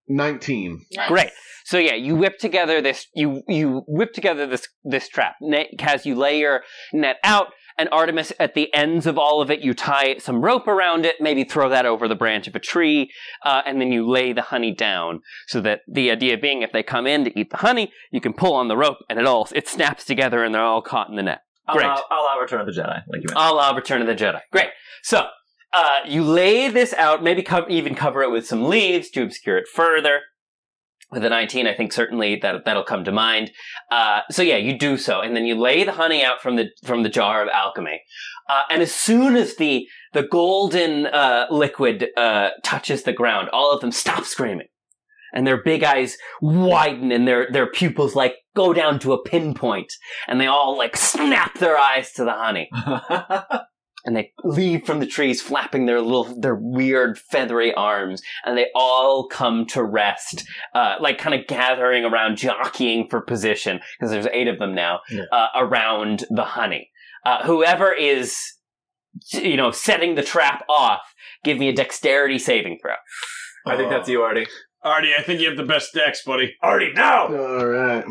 Nineteen. 0.08 0.86
Great. 1.08 1.32
So 1.66 1.78
yeah, 1.78 1.94
you 1.94 2.16
whip 2.16 2.40
together 2.40 2.82
this 2.82 3.06
you 3.14 3.44
you 3.48 3.84
whip 3.88 4.14
together 4.14 4.48
this 4.48 4.68
this 4.84 5.08
trap. 5.08 5.36
Net, 5.40 5.68
Kaz, 5.78 6.04
you 6.06 6.16
lay 6.16 6.40
your 6.40 6.64
net 6.94 7.18
out, 7.24 7.48
and 7.80 7.90
Artemis, 7.92 8.34
at 8.40 8.54
the 8.54 8.72
ends 8.74 9.08
of 9.08 9.18
all 9.18 9.42
of 9.42 9.50
it, 9.50 9.62
you 9.62 9.74
tie 9.74 10.18
some 10.18 10.42
rope 10.42 10.68
around 10.68 11.06
it, 11.06 11.16
maybe 11.20 11.44
throw 11.44 11.70
that 11.70 11.86
over 11.86 12.08
the 12.08 12.16
branch 12.16 12.48
of 12.48 12.56
a 12.56 12.60
tree, 12.60 13.10
uh, 13.44 13.62
and 13.66 13.80
then 13.82 13.92
you 13.92 14.08
lay 14.08 14.34
the 14.34 14.44
honey 14.44 14.74
down. 14.74 15.22
So 15.48 15.62
that 15.62 15.82
the 15.88 16.12
idea 16.12 16.38
being, 16.38 16.62
if 16.62 16.72
they 16.72 16.84
come 16.84 17.08
in 17.08 17.24
to 17.24 17.40
eat 17.40 17.50
the 17.50 17.58
honey, 17.58 17.92
you 18.12 18.22
can 18.22 18.34
pull 18.34 18.54
on 18.54 18.68
the 18.68 18.78
rope, 18.78 18.98
and 19.10 19.18
it 19.18 19.26
all 19.26 19.48
it 19.56 19.68
snaps 19.68 20.04
together, 20.06 20.44
and 20.44 20.54
they're 20.54 20.62
all 20.62 20.82
caught 20.82 21.10
in 21.10 21.16
the 21.16 21.24
net. 21.24 21.40
Great. 21.72 21.86
I'll, 21.86 22.06
I'll, 22.12 22.28
I'll 22.32 22.40
Return 22.40 22.62
of 22.62 22.68
the 22.68 22.74
Jedi, 22.74 22.88
like 23.08 23.22
you 23.22 23.28
mentioned. 23.30 23.36
la 23.36 23.72
Return 23.72 24.02
of 24.02 24.08
the 24.08 24.16
Jedi. 24.16 24.42
Great. 24.52 24.70
So, 25.04 25.28
uh, 25.72 26.00
you 26.06 26.24
lay 26.24 26.68
this 26.68 26.94
out, 26.94 27.24
maybe 27.24 27.44
co- 27.44 27.66
even 27.70 27.96
cover 27.96 28.24
it 28.24 28.32
with 28.32 28.48
some 28.48 28.68
leaves 28.68 29.10
to 29.12 29.24
obscure 29.24 29.58
it 29.58 29.68
further. 29.68 30.22
With 31.12 31.26
a 31.26 31.30
19, 31.30 31.66
I 31.66 31.74
think 31.74 31.92
certainly 31.92 32.36
that, 32.44 32.66
that'll 32.66 32.84
come 32.84 33.04
to 33.04 33.12
mind. 33.12 33.52
Uh, 33.92 34.22
so 34.30 34.44
yeah, 34.44 34.58
you 34.58 34.78
do 34.78 34.98
so, 34.98 35.22
and 35.22 35.36
then 35.36 35.46
you 35.46 35.56
lay 35.56 35.84
the 35.84 35.94
honey 35.94 36.24
out 36.24 36.42
from 36.42 36.56
the, 36.56 36.70
from 36.84 37.04
the 37.04 37.10
jar 37.10 37.42
of 37.42 37.50
alchemy. 37.50 38.02
Uh, 38.48 38.62
and 38.70 38.82
as 38.82 38.94
soon 38.94 39.36
as 39.36 39.56
the, 39.56 39.88
the 40.14 40.24
golden, 40.24 41.08
uh, 41.08 41.48
liquid, 41.50 42.08
uh, 42.16 42.50
touches 42.64 43.04
the 43.04 43.14
ground, 43.14 43.50
all 43.50 43.72
of 43.72 43.82
them 43.82 43.92
stop 43.92 44.26
screaming. 44.26 44.68
And 45.34 45.46
their 45.46 45.62
big 45.62 45.84
eyes 45.84 46.18
widen 46.42 47.12
and 47.12 47.28
their, 47.28 47.48
their 47.52 47.68
pupils 47.68 48.16
like 48.16 48.36
go 48.56 48.74
down 48.74 48.98
to 49.00 49.14
a 49.14 49.24
pinpoint. 49.24 49.94
And 50.28 50.42
they 50.42 50.48
all 50.48 50.76
like 50.76 50.98
snap 50.98 51.60
their 51.60 51.78
eyes 51.78 52.12
to 52.14 52.24
the 52.24 52.34
honey 52.34 52.70
and 54.06 54.16
they 54.16 54.32
leave 54.44 54.86
from 54.86 55.00
the 55.00 55.06
trees 55.06 55.42
flapping 55.42 55.86
their 55.86 56.02
little 56.02 56.40
their 56.40 56.56
weird 56.56 57.18
feathery 57.18 57.74
arms 57.74 58.22
and 58.46 58.58
they 58.58 58.68
all 58.76 59.28
come 59.28 59.66
to 59.68 59.84
rest 59.84 60.46
uh, 60.74 60.96
like 61.00 61.18
kind 61.18 61.40
of 61.40 61.48
gathering 61.48 62.06
around 62.06 62.38
jockeying 62.38 63.08
for 63.10 63.22
position 63.22 63.80
because 64.00 64.12
there's 64.12 64.28
eight 64.32 64.48
of 64.48 64.60
them 64.60 64.74
now 64.74 65.00
Yeah. 65.10 65.24
uh, 65.32 65.48
around 65.56 66.26
the 66.30 66.44
honey 66.46 66.90
uh, 67.26 67.46
whoever 67.46 67.92
is 67.94 68.38
you 69.34 69.58
know 69.58 69.72
setting 69.72 70.16
the 70.16 70.24
trap 70.24 70.64
off 70.70 71.02
give 71.44 71.58
me 71.58 71.68
a 71.70 71.74
dexterity 71.74 72.40
saving 72.40 72.80
throw 72.82 72.94
I 73.68 73.76
think 73.76 73.90
that's 73.90 74.08
you, 74.08 74.22
Artie. 74.22 74.48
Artie, 74.84 75.12
I 75.16 75.22
think 75.22 75.42
you 75.42 75.50
have 75.50 75.58
the 75.58 75.66
best 75.66 75.94
dex, 75.94 76.24
buddy. 76.26 76.56
Artie, 76.64 76.94
now! 76.94 77.28
All 77.28 77.66
right. 77.68 78.06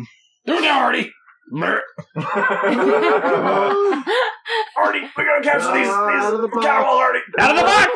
Do 0.45 0.53
it 0.53 0.61
now, 0.61 0.81
Artie. 0.83 1.11
Mer- 4.77 4.83
Artie, 4.83 5.01
we 5.17 5.23
gotta 5.25 5.43
capture 5.43 5.73
these, 5.77 5.87
Out 5.87 6.33
of 6.33 6.41
the 6.41 6.47
these 6.47 6.55
box. 6.55 6.65
cattle, 6.65 6.97
Artie! 6.97 7.19
Out 7.39 7.51
of 7.51 7.57
the 7.57 7.63
box! 7.65 7.91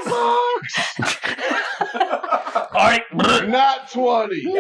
Artie. 2.76 3.48
Not 3.48 3.90
20. 3.92 4.44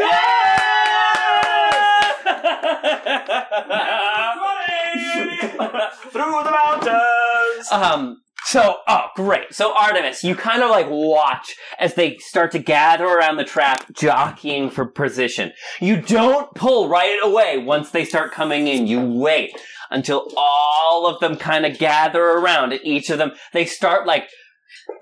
Through 6.11 6.43
the 6.43 6.51
mountains! 6.51 7.71
Um, 7.71 8.17
so, 8.45 8.77
oh, 8.87 9.07
great. 9.15 9.53
So, 9.53 9.75
Artemis, 9.75 10.23
you 10.23 10.35
kind 10.35 10.61
of 10.63 10.69
like 10.69 10.87
watch 10.89 11.55
as 11.79 11.93
they 11.95 12.17
start 12.17 12.51
to 12.51 12.59
gather 12.59 13.05
around 13.05 13.37
the 13.37 13.43
trap, 13.45 13.85
jockeying 13.93 14.69
for 14.69 14.85
position. 14.85 15.53
You 15.79 16.01
don't 16.01 16.53
pull 16.53 16.89
right 16.89 17.19
away 17.23 17.57
once 17.57 17.91
they 17.91 18.05
start 18.05 18.31
coming 18.31 18.67
in. 18.67 18.85
You 18.85 19.01
wait 19.05 19.51
until 19.93 20.27
all 20.35 21.07
of 21.07 21.19
them 21.21 21.37
kind 21.37 21.65
of 21.65 21.77
gather 21.77 22.21
around 22.23 22.73
and 22.73 22.81
each 22.83 23.09
of 23.09 23.17
them, 23.17 23.31
they 23.53 23.65
start 23.65 24.05
like, 24.05 24.27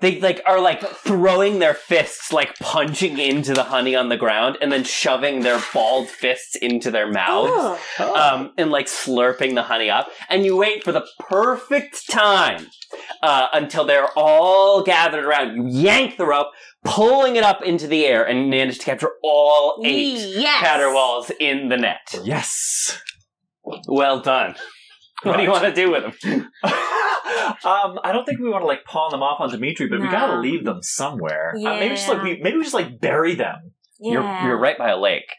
they 0.00 0.20
like 0.20 0.40
are 0.46 0.60
like 0.60 0.80
throwing 0.80 1.58
their 1.58 1.74
fists, 1.74 2.32
like 2.32 2.56
punching 2.60 3.18
into 3.18 3.52
the 3.54 3.64
honey 3.64 3.96
on 3.96 4.10
the 4.10 4.16
ground 4.16 4.56
and 4.60 4.70
then 4.70 4.84
shoving 4.84 5.40
their 5.40 5.60
bald 5.72 6.08
fists 6.08 6.54
into 6.56 6.90
their 6.90 7.10
mouths 7.10 7.80
um, 7.98 8.52
and 8.58 8.70
like 8.70 8.86
slurping 8.86 9.54
the 9.54 9.62
honey 9.62 9.90
up. 9.90 10.08
And 10.28 10.44
you 10.44 10.56
wait 10.56 10.84
for 10.84 10.92
the 10.92 11.04
perfect 11.18 12.08
time 12.10 12.66
uh, 13.22 13.48
until 13.52 13.84
they're 13.84 14.10
all 14.16 14.82
gathered 14.84 15.24
around. 15.24 15.56
You 15.56 15.66
yank 15.82 16.16
the 16.16 16.26
rope, 16.26 16.48
pulling 16.84 17.36
it 17.36 17.42
up 17.42 17.62
into 17.62 17.86
the 17.88 18.04
air, 18.04 18.24
and 18.24 18.50
manage 18.50 18.78
to 18.80 18.84
capture 18.84 19.10
all 19.24 19.80
eight 19.84 20.18
Yes. 20.36 20.60
caterwauls 20.62 21.32
in 21.40 21.70
the 21.70 21.76
net. 21.76 22.14
Yes. 22.22 23.00
Well 23.88 24.20
done. 24.20 24.54
What 25.22 25.36
do 25.36 25.42
you 25.42 25.50
want 25.50 25.64
to 25.64 25.74
do 25.74 25.90
with 25.90 26.02
them? 26.20 26.50
um, 26.64 27.98
I 28.04 28.10
don't 28.12 28.24
think 28.24 28.40
we 28.40 28.48
want 28.48 28.62
to 28.62 28.66
like 28.66 28.84
pawn 28.84 29.10
them 29.10 29.22
off 29.22 29.40
on 29.40 29.50
Dimitri, 29.50 29.88
but 29.88 30.00
we 30.00 30.06
No. 30.06 30.10
gotta 30.10 30.38
leave 30.40 30.64
them 30.64 30.82
somewhere. 30.82 31.54
Uh, 31.56 31.74
maybe 31.78 31.94
just 31.94 32.08
like 32.08 32.18
Yeah. 32.18 32.22
we 32.24 32.40
maybe 32.42 32.56
we 32.56 32.62
just 32.62 32.74
like 32.74 33.00
bury 33.00 33.34
them. 33.34 33.72
Yeah. 34.00 34.12
You're 34.12 34.48
you're 34.50 34.58
right 34.58 34.76
by 34.76 34.90
a 34.90 34.98
lake. 34.98 35.30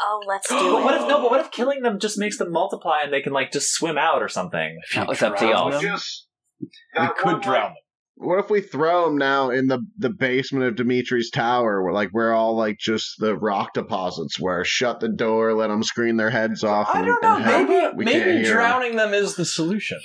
Oh, 0.00 0.22
let's 0.26 0.48
do 0.48 0.54
but 0.54 0.64
it. 0.80 0.84
what 0.84 0.94
if 0.94 1.08
no? 1.08 1.20
But 1.22 1.30
what 1.30 1.40
if 1.40 1.50
killing 1.50 1.82
them 1.82 1.98
just 1.98 2.18
makes 2.18 2.38
them 2.38 2.52
multiply 2.52 3.00
and 3.02 3.12
they 3.12 3.20
can 3.20 3.32
like 3.32 3.50
just 3.52 3.72
swim 3.72 3.98
out 3.98 4.22
or 4.22 4.28
something? 4.28 4.78
It's 4.94 5.22
up 5.22 5.36
to 5.38 5.46
y'all. 5.46 5.80
Just 5.80 6.26
We 6.60 7.08
could 7.18 7.40
drown 7.42 7.70
them. 7.70 7.74
What 8.20 8.40
if 8.40 8.50
we 8.50 8.60
throw 8.60 9.04
them 9.06 9.16
now 9.16 9.50
in 9.50 9.68
the 9.68 9.78
the 9.96 10.10
basement 10.10 10.64
of 10.66 10.74
Dimitri's 10.74 11.30
tower, 11.30 11.82
where 11.82 11.92
like 11.92 12.10
we're 12.12 12.32
all 12.34 12.56
like 12.56 12.78
just 12.78 13.14
the 13.18 13.36
rock 13.36 13.74
deposits, 13.74 14.40
where 14.40 14.64
shut 14.64 14.98
the 15.00 15.08
door, 15.08 15.54
let 15.54 15.68
them 15.68 15.82
screen 15.84 16.16
their 16.16 16.30
heads 16.30 16.64
off. 16.64 16.88
I 16.92 16.98
and- 16.98 17.06
don't 17.06 17.22
know. 17.22 17.36
and 17.36 17.68
Maybe 17.68 18.04
maybe 18.04 18.44
drowning 18.48 18.96
them 18.96 19.14
is 19.14 19.36
the 19.36 19.44
solution. 19.44 20.00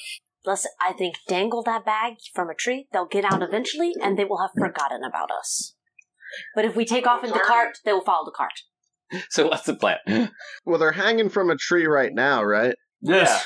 Listen, 0.45 0.71
I 0.81 0.93
think 0.93 1.15
dangle 1.27 1.63
that 1.63 1.85
bag 1.85 2.15
from 2.35 2.49
a 2.49 2.53
tree. 2.53 2.87
They'll 2.91 3.05
get 3.07 3.25
out 3.25 3.41
eventually, 3.41 3.93
and 4.01 4.17
they 4.17 4.25
will 4.25 4.41
have 4.41 4.51
forgotten 4.57 5.01
about 5.03 5.29
us. 5.31 5.73
But 6.55 6.65
if 6.65 6.75
we 6.75 6.85
take 6.85 7.07
off 7.07 7.23
in 7.23 7.31
the 7.31 7.39
cart, 7.39 7.77
they 7.85 7.93
will 7.93 8.01
follow 8.03 8.25
the 8.25 8.31
cart. 8.35 8.53
So 9.29 9.47
what's 9.47 9.65
the 9.65 9.75
plan? 9.75 9.99
Well, 10.65 10.79
they're 10.79 10.91
hanging 10.91 11.29
from 11.29 11.49
a 11.51 11.55
tree 11.55 11.85
right 11.85 12.11
now, 12.13 12.43
right? 12.43 12.73
Yes. 13.01 13.45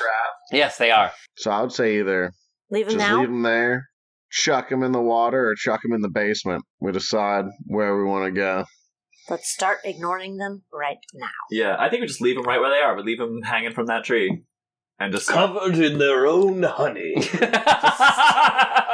Yes, 0.50 0.78
they 0.78 0.90
are. 0.90 1.12
So 1.36 1.50
I 1.50 1.60
would 1.60 1.72
say 1.72 1.98
either 1.98 2.32
Leave 2.70 2.86
them 2.86 2.94
just 2.98 3.06
now. 3.10 3.18
leave 3.20 3.28
them 3.28 3.42
there, 3.42 3.88
chuck 4.30 4.68
them 4.68 4.82
in 4.82 4.92
the 4.92 5.00
water, 5.00 5.48
or 5.48 5.54
chuck 5.54 5.82
them 5.82 5.92
in 5.92 6.00
the 6.00 6.08
basement. 6.08 6.64
We 6.80 6.92
decide 6.92 7.46
where 7.66 7.96
we 7.96 8.04
want 8.04 8.26
to 8.26 8.30
go. 8.30 8.64
Let's 9.30 9.50
start 9.50 9.78
ignoring 9.84 10.38
them 10.38 10.62
right 10.72 10.96
now. 11.14 11.28
Yeah, 11.50 11.76
I 11.78 11.90
think 11.90 12.00
we 12.00 12.06
just 12.06 12.20
leave 12.22 12.36
them 12.36 12.44
right 12.46 12.60
where 12.60 12.70
they 12.70 12.78
are. 12.80 12.96
We 12.96 13.02
leave 13.02 13.18
them 13.18 13.42
hanging 13.42 13.72
from 13.72 13.86
that 13.86 14.04
tree, 14.04 14.42
and 14.98 15.12
just 15.12 15.28
Covered 15.28 15.76
in 15.76 15.98
their 15.98 16.26
own 16.26 16.62
honey. 16.62 17.14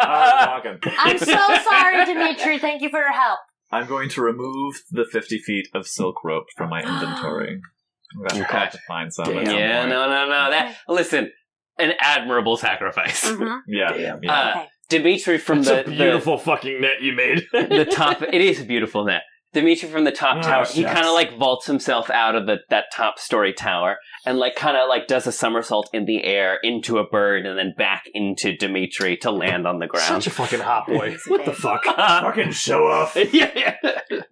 I'm 0.07 1.19
so 1.19 1.37
sorry, 1.65 2.05
Dimitri. 2.05 2.59
Thank 2.59 2.83
you 2.83 2.89
for 2.91 2.99
your 3.01 3.13
help. 3.13 3.39
I'm 3.71 3.87
going 3.87 4.09
to 4.11 4.23
remove 4.23 4.83
the 4.91 5.05
50 5.11 5.39
feet 5.39 5.69
of 5.75 5.87
silk 5.87 6.23
rope 6.25 6.47
from 6.57 6.71
my 6.71 6.81
inventory. 6.83 7.61
I'm 8.17 8.39
gonna 8.39 8.45
have 8.45 8.71
to 8.73 8.79
find 8.87 9.13
some. 9.13 9.27
at 9.37 9.47
some 9.47 9.57
yeah, 9.57 9.81
point. 9.81 9.91
no, 9.91 10.07
no, 10.09 10.27
no. 10.27 10.51
That 10.51 10.77
listen, 10.89 11.33
an 11.79 11.93
admirable 12.01 12.57
sacrifice. 12.57 13.25
Mhm. 13.25 13.61
Yeah, 13.67 13.93
Damn. 13.93 14.23
yeah. 14.23 14.33
Uh, 14.33 14.51
Okay. 14.51 14.69
Dimitri 14.89 15.39
from 15.39 15.63
That's 15.63 15.87
the, 15.89 15.95
a 15.95 15.97
beautiful 15.97 16.39
fucking 16.39 16.81
net 16.81 17.01
you 17.03 17.13
made. 17.15 17.45
the 17.53 17.67
the 17.67 17.85
top. 17.91 18.23
It 18.23 18.41
is 18.41 18.61
a 18.61 18.65
beautiful 18.65 19.05
net. 19.05 19.23
Dimitri 19.53 19.89
from 19.89 20.03
the 20.03 20.11
top 20.11 20.39
Oh, 20.39 20.43
tower. 20.43 20.65
He 20.67 20.83
kind 20.83 21.07
of 21.07 21.13
like 21.15 21.39
vaults 21.39 21.67
himself 21.67 22.11
out 22.11 22.35
of 22.35 22.47
the 22.47 22.57
that 22.71 22.87
top 22.93 23.21
story 23.21 23.53
tower 23.53 23.99
and 24.27 24.37
like 24.37 24.57
kind 24.57 24.77
of 24.77 24.89
like 24.89 25.07
does 25.07 25.29
a 25.29 25.33
somersault 25.33 25.89
in 25.93 26.07
the 26.07 26.25
air 26.25 26.59
into 26.65 26.99
a 26.99 27.07
bird 27.09 27.47
and 27.47 27.57
then 27.57 27.73
back 27.79 28.03
into 28.15 28.57
Dimitri 28.57 29.17
to 29.19 29.31
land 29.31 29.65
on 29.67 29.79
the 29.79 29.87
ground. 29.87 30.07
Such 30.07 30.27
a 30.27 30.31
fucking 30.31 30.59
hot 30.61 30.89
boy. 30.89 31.17
What 31.29 31.45
the 31.45 31.53
fuck? 31.53 31.85
Fucking 31.85 32.51
show 32.51 32.87
off. 32.89 33.15
yeah, 33.33 33.51
yeah. 33.55 33.77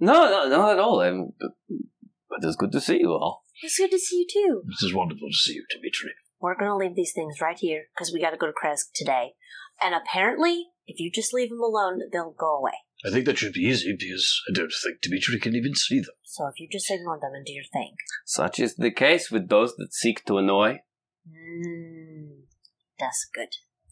No, 0.00 0.24
no, 0.28 0.48
not 0.48 0.72
at 0.72 0.78
all. 0.80 1.00
I'm, 1.00 1.30
but 1.38 2.38
it's 2.42 2.56
good 2.56 2.72
to 2.72 2.80
see 2.80 2.98
you 2.98 3.12
all. 3.12 3.44
It's 3.62 3.78
good 3.78 3.92
to 3.92 3.98
see 4.00 4.16
you 4.16 4.26
too. 4.28 4.62
This 4.66 4.82
is 4.82 4.92
wonderful 4.94 5.28
to 5.28 5.36
see 5.36 5.52
you, 5.54 5.64
Dimitri. 5.70 6.10
We're 6.40 6.58
gonna 6.58 6.76
leave 6.76 6.96
these 6.96 7.12
things 7.14 7.40
right 7.40 7.56
here 7.56 7.84
because 7.94 8.10
we 8.12 8.20
got 8.20 8.30
to 8.30 8.36
go 8.36 8.46
to 8.48 8.52
Krezk 8.52 8.86
today. 8.92 9.34
And 9.84 9.94
apparently, 9.94 10.68
if 10.86 11.00
you 11.00 11.10
just 11.10 11.34
leave 11.34 11.50
them 11.50 11.62
alone, 11.62 12.02
they'll 12.12 12.34
go 12.38 12.56
away. 12.56 12.72
I 13.04 13.10
think 13.10 13.26
that 13.26 13.38
should 13.38 13.52
be 13.52 13.62
easy 13.62 13.96
because 13.98 14.40
I 14.48 14.52
don't 14.54 14.72
think 14.82 15.00
Dimitri 15.00 15.40
can 15.40 15.56
even 15.56 15.74
see 15.74 15.98
them. 15.98 16.14
So 16.24 16.46
if 16.46 16.60
you 16.60 16.68
just 16.70 16.90
ignore 16.90 17.18
them 17.20 17.32
and 17.34 17.44
do 17.44 17.52
your 17.52 17.64
thing. 17.72 17.96
Such 18.24 18.60
is 18.60 18.76
the 18.76 18.92
case 18.92 19.30
with 19.30 19.48
those 19.48 19.74
that 19.76 19.92
seek 19.92 20.24
to 20.26 20.38
annoy. 20.38 20.80
Mm, 21.28 22.42
that's 22.98 23.26
good. 23.34 23.48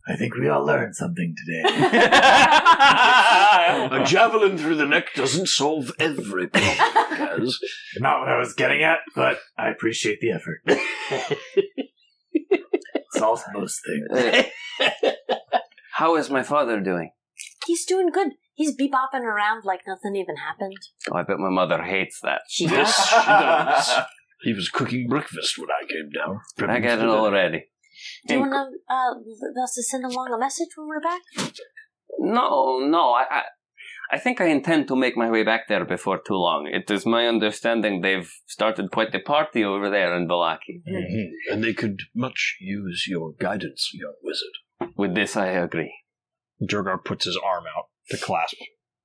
I 0.09 0.17
think 0.17 0.35
we 0.35 0.49
all 0.49 0.65
learned 0.65 0.97
something 0.97 1.35
today. 1.45 1.63
A 3.91 4.05
javelin 4.05 4.57
through 4.57 4.77
the 4.77 4.87
neck 4.87 5.13
doesn't 5.15 5.49
solve 5.49 5.93
every 5.99 6.49
problem, 6.49 6.77
guys. 7.17 7.59
Not 7.99 8.21
what 8.21 8.29
I 8.29 8.39
was 8.39 8.55
getting 8.55 8.83
at, 8.83 9.01
but 9.15 9.39
I 9.59 9.69
appreciate 9.69 10.21
the 10.21 10.31
effort. 10.33 10.63
It 12.33 12.65
solves 13.13 13.43
most 13.53 13.81
things. 13.87 14.47
How 16.01 16.17
is 16.17 16.31
my 16.31 16.43
father 16.43 16.81
doing? 16.81 17.11
He's 17.67 17.85
doing 17.85 18.09
good. 18.09 18.29
He's 18.55 18.75
bebopping 18.75 19.21
around 19.23 19.65
like 19.67 19.81
nothing 19.87 20.17
even 20.17 20.37
happened. 20.37 20.79
Oh, 21.11 21.17
I 21.19 21.25
bet 21.25 21.37
my 21.39 21.51
mother 21.51 21.83
hates 21.83 22.21
that. 22.23 22.41
She 22.49 22.65
Yes, 22.65 22.97
does. 22.97 23.09
she 23.09 23.95
does. 23.97 24.07
He 24.43 24.55
was 24.55 24.71
cooking 24.71 25.07
breakfast 25.07 25.59
when 25.59 25.69
I 25.71 25.83
came 25.87 26.09
down. 26.19 26.41
I 26.67 26.81
got 26.81 27.01
it 27.01 27.05
already. 27.05 27.67
Do 28.27 28.33
you 28.33 28.41
want 28.41 28.53
to 28.55 28.95
uh, 28.95 29.63
us 29.63 29.75
to 29.75 29.83
send 29.83 30.07
along 30.07 30.33
a 30.33 30.39
message 30.39 30.69
when 30.77 30.89
we're 30.89 31.01
back? 31.03 31.21
No, 32.19 32.79
no. 32.79 33.13
I, 33.13 33.25
I, 33.31 33.43
I 34.13 34.19
think 34.19 34.41
I 34.41 34.47
intend 34.47 34.89
to 34.89 34.97
make 34.97 35.15
my 35.19 35.31
way 35.31 35.43
back 35.43 35.69
there 35.69 35.85
before 35.85 36.19
too 36.27 36.37
long. 36.47 36.67
It 36.73 36.91
is 36.91 37.05
my 37.05 37.27
understanding 37.27 38.01
they've 38.01 38.33
started 38.47 38.91
quite 38.91 39.13
the 39.13 39.21
party 39.21 39.63
over 39.63 39.91
there 39.91 40.17
in 40.17 40.27
Vallaki. 40.27 40.81
Mhm. 40.89 41.27
And 41.53 41.63
they 41.63 41.75
could 41.75 41.99
much 42.15 42.57
use 42.59 43.05
your 43.07 43.35
guidance, 43.39 43.91
young 43.93 44.15
wizard. 44.23 44.57
With 45.01 45.15
this, 45.15 45.35
I 45.35 45.47
agree. 45.47 45.95
Drogar 46.63 47.03
puts 47.03 47.25
his 47.25 47.39
arm 47.43 47.65
out 47.75 47.87
to 48.11 48.19
clasp 48.19 48.55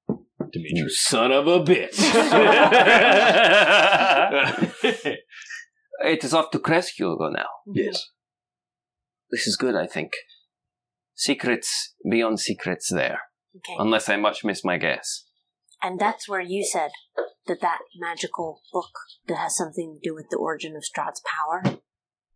You 0.09 0.25
Demetrius. 0.51 1.01
son 1.01 1.31
of 1.31 1.47
a 1.47 1.63
bitch. 1.63 1.97
it 6.03 6.21
is 6.21 6.33
off 6.33 6.51
to 6.51 6.59
Krezk 6.59 6.99
now. 6.99 7.45
Yes. 7.73 8.09
This 9.31 9.47
is 9.47 9.55
good, 9.55 9.73
I 9.73 9.87
think. 9.87 10.11
Secrets 11.13 11.93
beyond 12.11 12.41
secrets 12.41 12.91
there. 12.91 13.21
Okay. 13.55 13.77
Unless 13.79 14.09
I 14.09 14.17
much 14.17 14.43
miss 14.43 14.65
my 14.65 14.77
guess. 14.77 15.23
And 15.81 15.97
that's 15.97 16.27
where 16.27 16.41
you 16.41 16.65
said 16.65 16.91
that 17.47 17.61
that 17.61 17.79
magical 17.97 18.63
book 18.73 18.91
that 19.27 19.37
has 19.37 19.55
something 19.55 19.99
to 20.03 20.09
do 20.09 20.13
with 20.13 20.27
the 20.29 20.35
origin 20.35 20.75
of 20.75 20.83
Strahd's 20.83 21.21
power. 21.23 21.63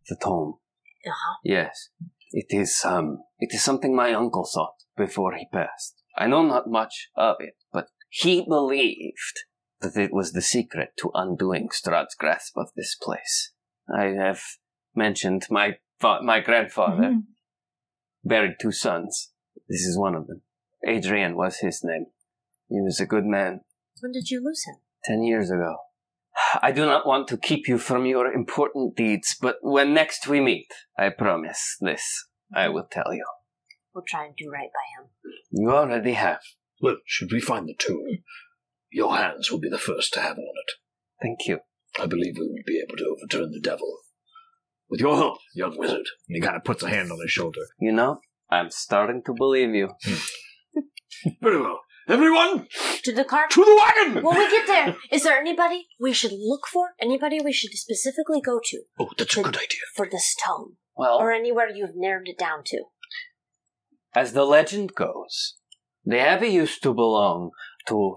The 0.08 0.16
tome. 0.16 0.60
Uh 1.06 1.10
huh. 1.10 1.36
Yes. 1.44 1.90
It 2.32 2.46
is 2.50 2.82
um 2.84 3.18
it 3.38 3.54
is 3.54 3.62
something 3.62 3.94
my 3.94 4.12
uncle 4.12 4.48
thought 4.52 4.74
before 4.96 5.34
he 5.34 5.46
passed. 5.52 6.02
I 6.16 6.26
know 6.26 6.42
not 6.42 6.68
much 6.68 7.08
of 7.16 7.36
it, 7.40 7.54
but 7.72 7.88
he 8.08 8.42
believed 8.42 9.44
that 9.80 9.96
it 9.96 10.12
was 10.12 10.32
the 10.32 10.42
secret 10.42 10.90
to 10.98 11.10
undoing 11.14 11.68
Strahd's 11.68 12.14
grasp 12.14 12.56
of 12.56 12.68
this 12.76 12.94
place. 12.94 13.52
I 13.92 14.06
have 14.06 14.42
mentioned 14.94 15.46
my 15.50 15.78
fa- 16.00 16.22
my 16.22 16.40
grandfather 16.40 17.20
buried 18.24 18.56
two 18.60 18.72
sons. 18.72 19.32
This 19.68 19.80
is 19.82 19.98
one 19.98 20.14
of 20.14 20.26
them. 20.26 20.42
Adrian 20.86 21.36
was 21.36 21.58
his 21.58 21.82
name. 21.82 22.06
He 22.68 22.80
was 22.80 23.00
a 23.00 23.06
good 23.06 23.24
man. 23.24 23.60
When 24.00 24.12
did 24.12 24.30
you 24.30 24.42
lose 24.42 24.64
him? 24.66 24.76
Ten 25.04 25.22
years 25.22 25.50
ago. 25.50 25.76
I 26.62 26.72
do 26.72 26.84
not 26.84 27.06
want 27.06 27.28
to 27.28 27.36
keep 27.36 27.68
you 27.68 27.78
from 27.78 28.06
your 28.06 28.32
important 28.32 28.96
deeds, 28.96 29.36
but 29.40 29.56
when 29.62 29.94
next 29.94 30.26
we 30.26 30.40
meet, 30.40 30.68
I 30.98 31.10
promise 31.10 31.76
this, 31.80 32.02
I 32.54 32.64
mm-hmm. 32.64 32.74
will 32.74 32.88
tell 32.90 33.12
you. 33.12 33.24
We'll 33.94 34.04
try 34.06 34.26
and 34.26 34.36
do 34.36 34.50
right 34.50 34.70
by 34.72 35.02
him. 35.02 35.10
You 35.50 35.70
already 35.70 36.12
have. 36.12 36.40
Well, 36.80 36.96
should 37.06 37.32
we 37.32 37.40
find 37.40 37.68
the 37.68 37.74
tomb, 37.76 38.22
your 38.90 39.16
hands 39.16 39.50
will 39.50 39.58
be 39.58 39.68
the 39.68 39.78
first 39.78 40.12
to 40.14 40.20
have 40.20 40.38
on 40.38 40.44
it. 40.44 40.72
Thank 41.22 41.46
you. 41.46 41.60
I 41.98 42.06
believe 42.06 42.34
we 42.38 42.46
will 42.46 42.62
be 42.64 42.82
able 42.86 42.96
to 42.96 43.16
overturn 43.16 43.50
the 43.50 43.60
devil. 43.60 43.98
With 44.88 45.00
your 45.00 45.16
help, 45.16 45.38
young 45.54 45.76
wizard. 45.76 46.06
And 46.28 46.36
he 46.36 46.40
kind 46.40 46.56
of 46.56 46.64
puts 46.64 46.82
a 46.82 46.88
hand 46.88 47.10
on 47.10 47.20
his 47.20 47.30
shoulder. 47.30 47.60
You 47.80 47.92
know, 47.92 48.20
I'm 48.50 48.70
starting 48.70 49.22
to 49.26 49.34
believe 49.34 49.74
you. 49.74 49.90
Hmm. 50.04 50.80
Very 51.42 51.60
well. 51.60 51.80
Everyone, 52.10 52.66
To 53.04 53.12
the 53.12 53.24
cart? 53.24 53.50
to 53.52 53.64
the 53.64 53.76
wagon! 53.76 54.22
When 54.24 54.36
we 54.36 54.50
get 54.50 54.66
there, 54.66 54.96
is 55.12 55.22
there 55.22 55.38
anybody 55.38 55.86
we 56.00 56.12
should 56.12 56.32
look 56.32 56.66
for? 56.66 56.90
Anybody 57.00 57.40
we 57.40 57.52
should 57.52 57.70
specifically 57.72 58.40
go 58.40 58.60
to 58.64 58.82
Oh, 58.98 59.10
that's 59.16 59.36
a 59.36 59.42
good 59.42 59.56
idea. 59.56 59.84
for 59.94 60.06
the 60.10 60.18
stone. 60.18 60.76
Well, 60.96 61.18
Or 61.18 61.30
anywhere 61.32 61.68
you've 61.72 61.94
narrowed 61.96 62.26
it 62.28 62.38
down 62.38 62.62
to? 62.66 62.84
as 64.14 64.32
the 64.32 64.44
legend 64.44 64.94
goes, 64.96 65.54
the 66.04 66.18
abbey 66.18 66.48
used 66.48 66.82
to 66.82 66.92
belong 66.92 67.50
to 67.86 68.16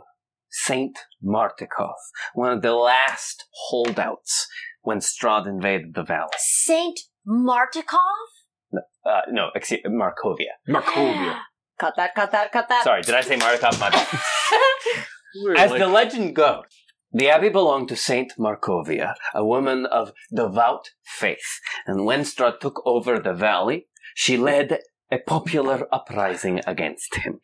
Saint 0.50 0.98
Martikov, 1.24 1.94
one 2.34 2.52
of 2.52 2.62
the 2.64 2.74
last 2.74 3.46
holdouts 3.68 4.48
when 4.82 5.00
Strahd 5.00 5.46
invaded 5.48 5.94
the 5.94 6.04
valley. 6.04 6.32
Saint 6.40 7.00
Martikov? 7.28 8.30
Uh, 9.06 9.22
no, 9.32 9.50
excuse, 9.54 9.82
Markovia. 9.86 10.54
Markovia. 10.68 11.42
Cut 11.80 11.94
that, 11.98 12.16
cut 12.16 12.32
that, 12.32 12.52
cut 12.52 12.70
that. 12.70 12.84
Sorry, 12.84 13.02
did 13.02 13.16
I 13.16 13.22
say 13.22 13.38
Martikov? 13.38 13.80
My 13.80 13.90
bad. 13.90 14.08
As 15.58 15.72
the 15.72 15.88
legend 15.88 16.36
goes, 16.36 16.66
the 17.12 17.30
abbey 17.30 17.50
belonged 17.50 17.90
to 17.90 17.96
Saint 17.96 18.34
Markovia, 18.40 19.16
a 19.34 19.46
woman 19.46 19.86
of 19.86 20.14
devout 20.36 20.90
faith, 21.04 21.60
and 21.86 22.06
when 22.06 22.22
Strahd 22.22 22.60
took 22.60 22.82
over 22.86 23.20
the 23.20 23.34
valley, 23.34 23.88
she 24.16 24.38
led 24.38 24.80
a 25.12 25.18
popular 25.20 25.88
uprising 25.92 26.62
against 26.66 27.16
him. 27.18 27.40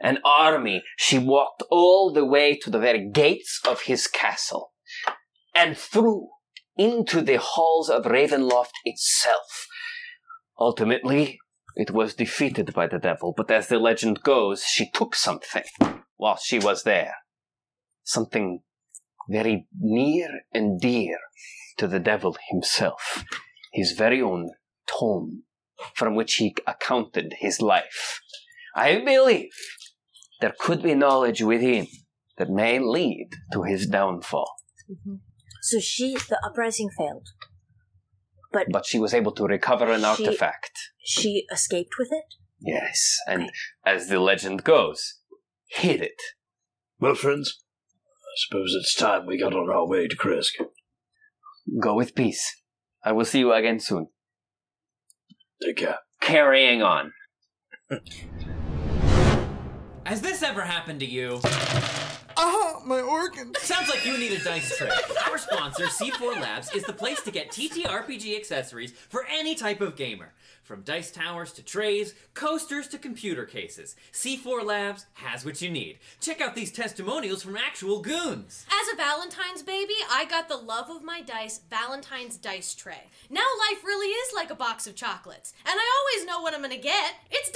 An 0.00 0.18
army, 0.24 0.82
she 0.96 1.18
walked 1.18 1.62
all 1.70 2.12
the 2.12 2.24
way 2.24 2.56
to 2.58 2.70
the 2.70 2.78
very 2.78 3.08
gates 3.08 3.60
of 3.68 3.82
his 3.82 4.06
castle, 4.06 4.72
and 5.54 5.76
through 5.76 6.28
into 6.76 7.20
the 7.20 7.38
halls 7.38 7.88
of 7.88 8.04
Ravenloft 8.04 8.72
itself. 8.84 9.66
Ultimately, 10.58 11.38
it 11.76 11.90
was 11.90 12.14
defeated 12.14 12.72
by 12.72 12.86
the 12.86 12.98
devil, 12.98 13.34
but 13.36 13.50
as 13.50 13.68
the 13.68 13.78
legend 13.78 14.22
goes, 14.22 14.64
she 14.64 14.90
took 14.90 15.14
something 15.14 15.64
while 16.16 16.36
she 16.36 16.58
was 16.58 16.84
there. 16.84 17.14
Something 18.04 18.60
very 19.28 19.66
near 19.78 20.28
and 20.52 20.80
dear 20.80 21.18
to 21.78 21.88
the 21.88 21.98
devil 21.98 22.36
himself. 22.50 23.24
His 23.72 23.92
very 23.92 24.22
own 24.22 24.50
tome 24.86 25.44
from 25.94 26.14
which 26.14 26.34
he 26.34 26.54
accounted 26.66 27.34
his 27.38 27.60
life. 27.60 28.20
I 28.76 29.00
believe 29.04 29.50
there 30.40 30.54
could 30.58 30.82
be 30.82 30.94
knowledge 30.94 31.42
within 31.42 31.88
that 32.38 32.50
may 32.50 32.78
lead 32.78 33.30
to 33.52 33.62
his 33.62 33.86
downfall. 33.86 34.52
Mm-hmm. 34.90 35.16
So 35.62 35.80
she, 35.80 36.14
the 36.14 36.38
uprising 36.44 36.90
failed. 36.96 37.28
But 38.54 38.68
But 38.70 38.86
she 38.86 38.98
was 38.98 39.12
able 39.12 39.32
to 39.32 39.44
recover 39.44 39.90
an 39.92 40.00
She- 40.00 40.06
artifact. 40.06 40.72
she 41.04 41.44
escaped 41.52 41.94
with 41.98 42.08
it? 42.12 42.24
Yes, 42.60 43.18
and 43.26 43.50
as 43.84 44.08
the 44.08 44.18
legend 44.20 44.64
goes, 44.64 45.18
hid 45.68 46.00
it. 46.00 46.20
Well, 46.98 47.14
friends, 47.14 47.60
I 48.22 48.34
suppose 48.48 48.74
it's 48.74 48.94
time 48.94 49.26
we 49.26 49.36
got 49.38 49.52
on 49.54 49.68
our 49.68 49.86
way 49.86 50.06
to 50.08 50.16
Krezk. 50.16 50.52
Go 51.82 51.94
with 51.94 52.14
peace. 52.14 52.62
I 53.04 53.12
will 53.12 53.24
see 53.26 53.40
you 53.40 53.52
again 53.52 53.80
soon. 53.80 54.06
Take 55.62 55.76
care. 55.78 55.98
Carrying 56.20 56.80
on. 56.82 57.12
Has 60.06 60.20
this 60.22 60.42
ever 60.42 60.62
happened 60.62 61.00
to 61.00 61.06
you? 61.06 61.40
Ah, 62.46 62.82
my 62.84 63.00
organs. 63.00 63.58
Sounds 63.60 63.88
like 63.88 64.04
you 64.04 64.18
need 64.18 64.32
a 64.32 64.44
dice 64.44 64.76
tray. 64.76 64.90
Our 65.30 65.38
sponsor, 65.38 65.86
C4 65.86 66.42
Labs, 66.42 66.70
is 66.74 66.84
the 66.84 66.92
place 66.92 67.22
to 67.22 67.30
get 67.30 67.50
TTRPG 67.50 68.36
accessories 68.36 68.92
for 69.08 69.24
any 69.30 69.54
type 69.54 69.80
of 69.80 69.96
gamer. 69.96 70.34
From 70.64 70.80
dice 70.80 71.10
towers 71.10 71.52
to 71.52 71.62
trays, 71.62 72.14
coasters 72.32 72.88
to 72.88 72.96
computer 72.96 73.44
cases. 73.44 73.96
C4 74.14 74.64
Labs 74.64 75.04
has 75.12 75.44
what 75.44 75.60
you 75.60 75.70
need. 75.70 75.98
Check 76.22 76.40
out 76.40 76.54
these 76.54 76.72
testimonials 76.72 77.42
from 77.42 77.54
actual 77.54 78.00
goons. 78.00 78.64
As 78.72 78.90
a 78.90 78.96
Valentine's 78.96 79.62
baby, 79.62 79.92
I 80.10 80.24
got 80.24 80.48
the 80.48 80.56
love 80.56 80.88
of 80.88 81.04
my 81.04 81.20
dice 81.20 81.60
Valentine's 81.68 82.38
dice 82.38 82.74
tray. 82.74 83.10
Now 83.28 83.44
life 83.70 83.84
really 83.84 84.06
is 84.08 84.32
like 84.34 84.50
a 84.50 84.54
box 84.54 84.86
of 84.86 84.94
chocolates, 84.94 85.52
and 85.66 85.74
I 85.78 86.00
always 86.00 86.26
know 86.26 86.40
what 86.40 86.54
I'm 86.54 86.62
gonna 86.62 86.78
get. 86.78 87.12
It's 87.30 87.52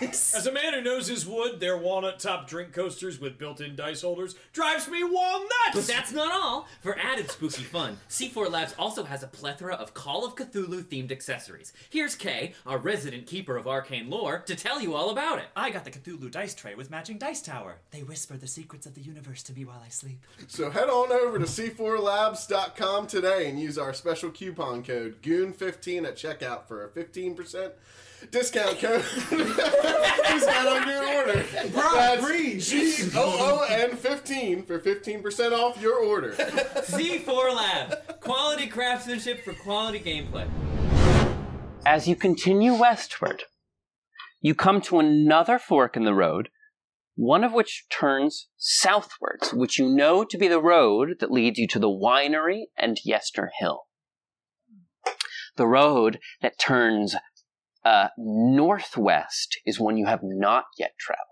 dice! 0.00 0.34
As 0.34 0.46
a 0.46 0.52
man 0.52 0.72
who 0.72 0.80
knows 0.80 1.08
his 1.08 1.26
wood, 1.26 1.60
their 1.60 1.76
walnut 1.76 2.18
top 2.18 2.48
drink 2.48 2.72
coasters 2.72 3.20
with 3.20 3.36
built 3.36 3.60
in 3.60 3.76
dice 3.76 4.00
holders 4.00 4.36
drives 4.54 4.88
me 4.88 5.04
walnuts! 5.04 5.74
But 5.74 5.86
that's 5.86 6.12
not 6.12 6.32
all. 6.32 6.66
For 6.80 6.98
added 6.98 7.30
spooky 7.30 7.62
fun, 7.62 7.98
C4 8.08 8.50
Labs 8.50 8.74
also 8.78 9.04
has 9.04 9.22
a 9.22 9.26
plethora 9.28 9.74
of 9.74 9.92
Call 9.92 10.24
of 10.24 10.34
Cthulhu 10.34 10.82
themed 10.82 11.12
accessories. 11.12 11.74
Here's 12.06 12.14
Kay, 12.14 12.52
our 12.64 12.78
resident 12.78 13.26
keeper 13.26 13.56
of 13.56 13.66
arcane 13.66 14.08
lore, 14.08 14.38
to 14.46 14.54
tell 14.54 14.80
you 14.80 14.94
all 14.94 15.10
about 15.10 15.40
it. 15.40 15.46
I 15.56 15.70
got 15.70 15.84
the 15.84 15.90
Cthulhu 15.90 16.30
dice 16.30 16.54
tray 16.54 16.76
with 16.76 16.88
matching 16.88 17.18
dice 17.18 17.42
tower. 17.42 17.78
They 17.90 18.04
whisper 18.04 18.36
the 18.36 18.46
secrets 18.46 18.86
of 18.86 18.94
the 18.94 19.00
universe 19.00 19.42
to 19.42 19.52
me 19.52 19.64
while 19.64 19.82
I 19.84 19.88
sleep. 19.88 20.24
So 20.46 20.70
head 20.70 20.88
on 20.88 21.10
over 21.10 21.36
to 21.40 21.46
c4labs.com 21.46 23.08
today 23.08 23.50
and 23.50 23.58
use 23.58 23.76
our 23.76 23.92
special 23.92 24.30
coupon 24.30 24.84
code 24.84 25.20
GOON15 25.20 26.04
at 26.06 26.14
checkout 26.14 26.68
for 26.68 26.84
a 26.84 26.88
15% 26.90 27.72
discount 28.30 28.78
code. 28.78 29.02
discount 29.28 30.68
on 30.68 30.88
your 30.88 31.12
order. 31.12 31.44
Bro, 31.72 31.90
That's 31.92 32.24
breathe. 32.24 32.62
G-O-O-N 32.62 33.96
15 33.96 34.62
for 34.62 34.78
15% 34.78 35.50
off 35.50 35.82
your 35.82 35.98
order. 36.04 36.30
C4 36.36 37.56
Labs, 37.56 37.96
quality 38.20 38.68
craftsmanship 38.68 39.42
for 39.44 39.54
quality 39.54 39.98
gameplay. 39.98 40.46
As 41.86 42.08
you 42.08 42.16
continue 42.16 42.74
westward, 42.74 43.44
you 44.40 44.56
come 44.56 44.80
to 44.80 44.98
another 44.98 45.56
fork 45.56 45.96
in 45.96 46.02
the 46.02 46.14
road, 46.14 46.48
one 47.14 47.44
of 47.44 47.52
which 47.52 47.84
turns 47.88 48.48
southwards, 48.56 49.54
which 49.54 49.78
you 49.78 49.88
know 49.88 50.24
to 50.24 50.36
be 50.36 50.48
the 50.48 50.60
road 50.60 51.18
that 51.20 51.30
leads 51.30 51.60
you 51.60 51.68
to 51.68 51.78
the 51.78 51.88
winery 51.88 52.64
and 52.76 52.98
Yester 53.04 53.52
Hill. 53.60 53.82
The 55.54 55.68
road 55.68 56.18
that 56.42 56.58
turns 56.58 57.14
uh, 57.84 58.08
northwest 58.18 59.56
is 59.64 59.78
one 59.78 59.96
you 59.96 60.06
have 60.06 60.24
not 60.24 60.64
yet 60.76 60.94
traveled. 60.98 61.22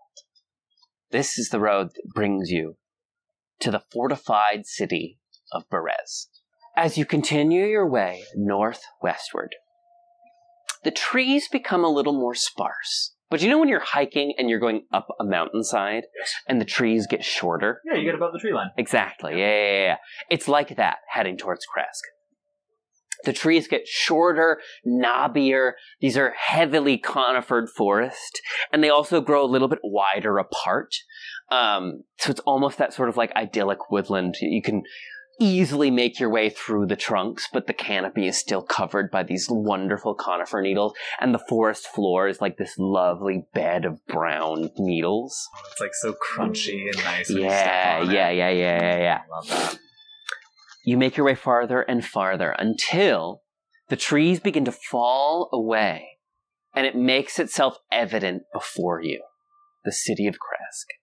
This 1.11 1.37
is 1.37 1.49
the 1.49 1.59
road 1.59 1.89
that 1.97 2.15
brings 2.15 2.53
you 2.53 2.77
to 3.59 3.73
the 3.73 3.83
fortified 3.93 4.67
city 4.67 5.19
of 5.51 5.69
Berez. 5.69 6.29
As 6.77 6.97
you 6.97 7.05
continue 7.05 7.67
your 7.67 7.91
way 7.91 8.23
northwestward, 8.37 9.57
the 10.85 10.91
trees 10.91 11.49
become 11.51 11.85
a 11.85 11.89
little 11.89 12.13
more 12.13 12.35
sparse. 12.35 13.15
But 13.31 13.43
you 13.43 13.49
know 13.49 13.59
when 13.59 13.69
you're 13.69 13.81
hiking 13.81 14.35
and 14.39 14.49
you're 14.49 14.61
going 14.61 14.83
up 14.93 15.09
a 15.19 15.25
mountainside 15.25 16.05
and 16.47 16.61
the 16.61 16.65
trees 16.65 17.07
get 17.07 17.25
shorter? 17.25 17.81
Yeah, 17.85 17.99
you 17.99 18.05
get 18.05 18.15
above 18.15 18.33
the 18.33 18.39
tree 18.39 18.53
line. 18.53 18.69
Exactly. 18.77 19.33
Yeah, 19.33 19.51
yeah, 19.51 19.73
yeah, 19.73 19.83
yeah. 19.87 19.97
It's 20.31 20.47
like 20.47 20.77
that 20.77 20.99
heading 21.09 21.37
towards 21.37 21.67
Krezk. 21.67 22.03
The 23.25 23.33
trees 23.33 23.67
get 23.67 23.89
shorter, 23.89 24.61
knobbier. 24.87 25.73
These 26.01 26.17
are 26.17 26.35
heavily 26.37 26.99
conifered 26.99 27.71
forest, 27.71 28.41
and 28.73 28.85
they 28.85 28.91
also 28.91 29.21
grow 29.21 29.45
a 29.45 29.49
little 29.49 29.69
bit 29.69 29.79
wider 29.83 30.39
apart. 30.39 30.95
Um, 31.51 32.05
so 32.19 32.31
it's 32.31 32.41
almost 32.41 32.79
that 32.79 32.93
sort 32.93 33.09
of 33.09 33.17
like 33.17 33.33
idyllic 33.35 33.91
woodland. 33.91 34.35
You 34.41 34.63
can 34.63 34.83
easily 35.41 35.91
make 35.91 36.19
your 36.21 36.31
way 36.31 36.51
through 36.51 36.87
the 36.87 36.97
trunks, 36.97 37.49
but 37.53 37.67
the 37.67 37.73
canopy 37.73 38.27
is 38.27 38.39
still 38.39 38.63
covered 38.63 39.11
by 39.11 39.23
these 39.23 39.47
wonderful 39.51 40.15
conifer 40.15 40.61
needles, 40.61 40.95
and 41.21 41.35
the 41.35 41.45
forest 41.49 41.87
floor 41.87 42.29
is 42.29 42.41
like 42.41 42.57
this 42.57 42.75
lovely 42.79 43.47
bed 43.55 43.85
of 43.85 44.05
brown 44.07 44.71
needles. 44.79 45.49
It's 45.73 45.81
like 45.81 45.95
so 45.95 46.15
crunchy 46.15 46.87
and 46.87 47.05
nice. 47.05 47.29
when 47.29 47.39
you 47.39 47.51
step 47.51 47.51
Yeah, 47.51 48.03
yeah, 48.03 48.31
yeah, 48.31 48.51
yeah, 48.51 48.51
yeah, 48.51 48.99
yeah. 48.99 49.21
Love 49.31 49.49
that. 49.49 49.79
You 50.85 50.99
make 50.99 51.17
your 51.17 51.27
way 51.27 51.35
farther 51.35 51.81
and 51.81 52.05
farther 52.05 52.55
until 52.59 53.43
the 53.89 53.97
trees 53.97 54.41
begin 54.41 54.65
to 54.67 54.73
fall 54.73 55.49
away 55.53 56.15
and 56.75 56.87
it 56.87 56.97
makes 56.97 57.39
itself 57.39 57.79
evident 57.91 58.43
before 58.53 59.01
you 59.01 59.23
the 59.85 59.93
city 59.93 60.27
of 60.27 60.35
Krezk. 60.35 60.97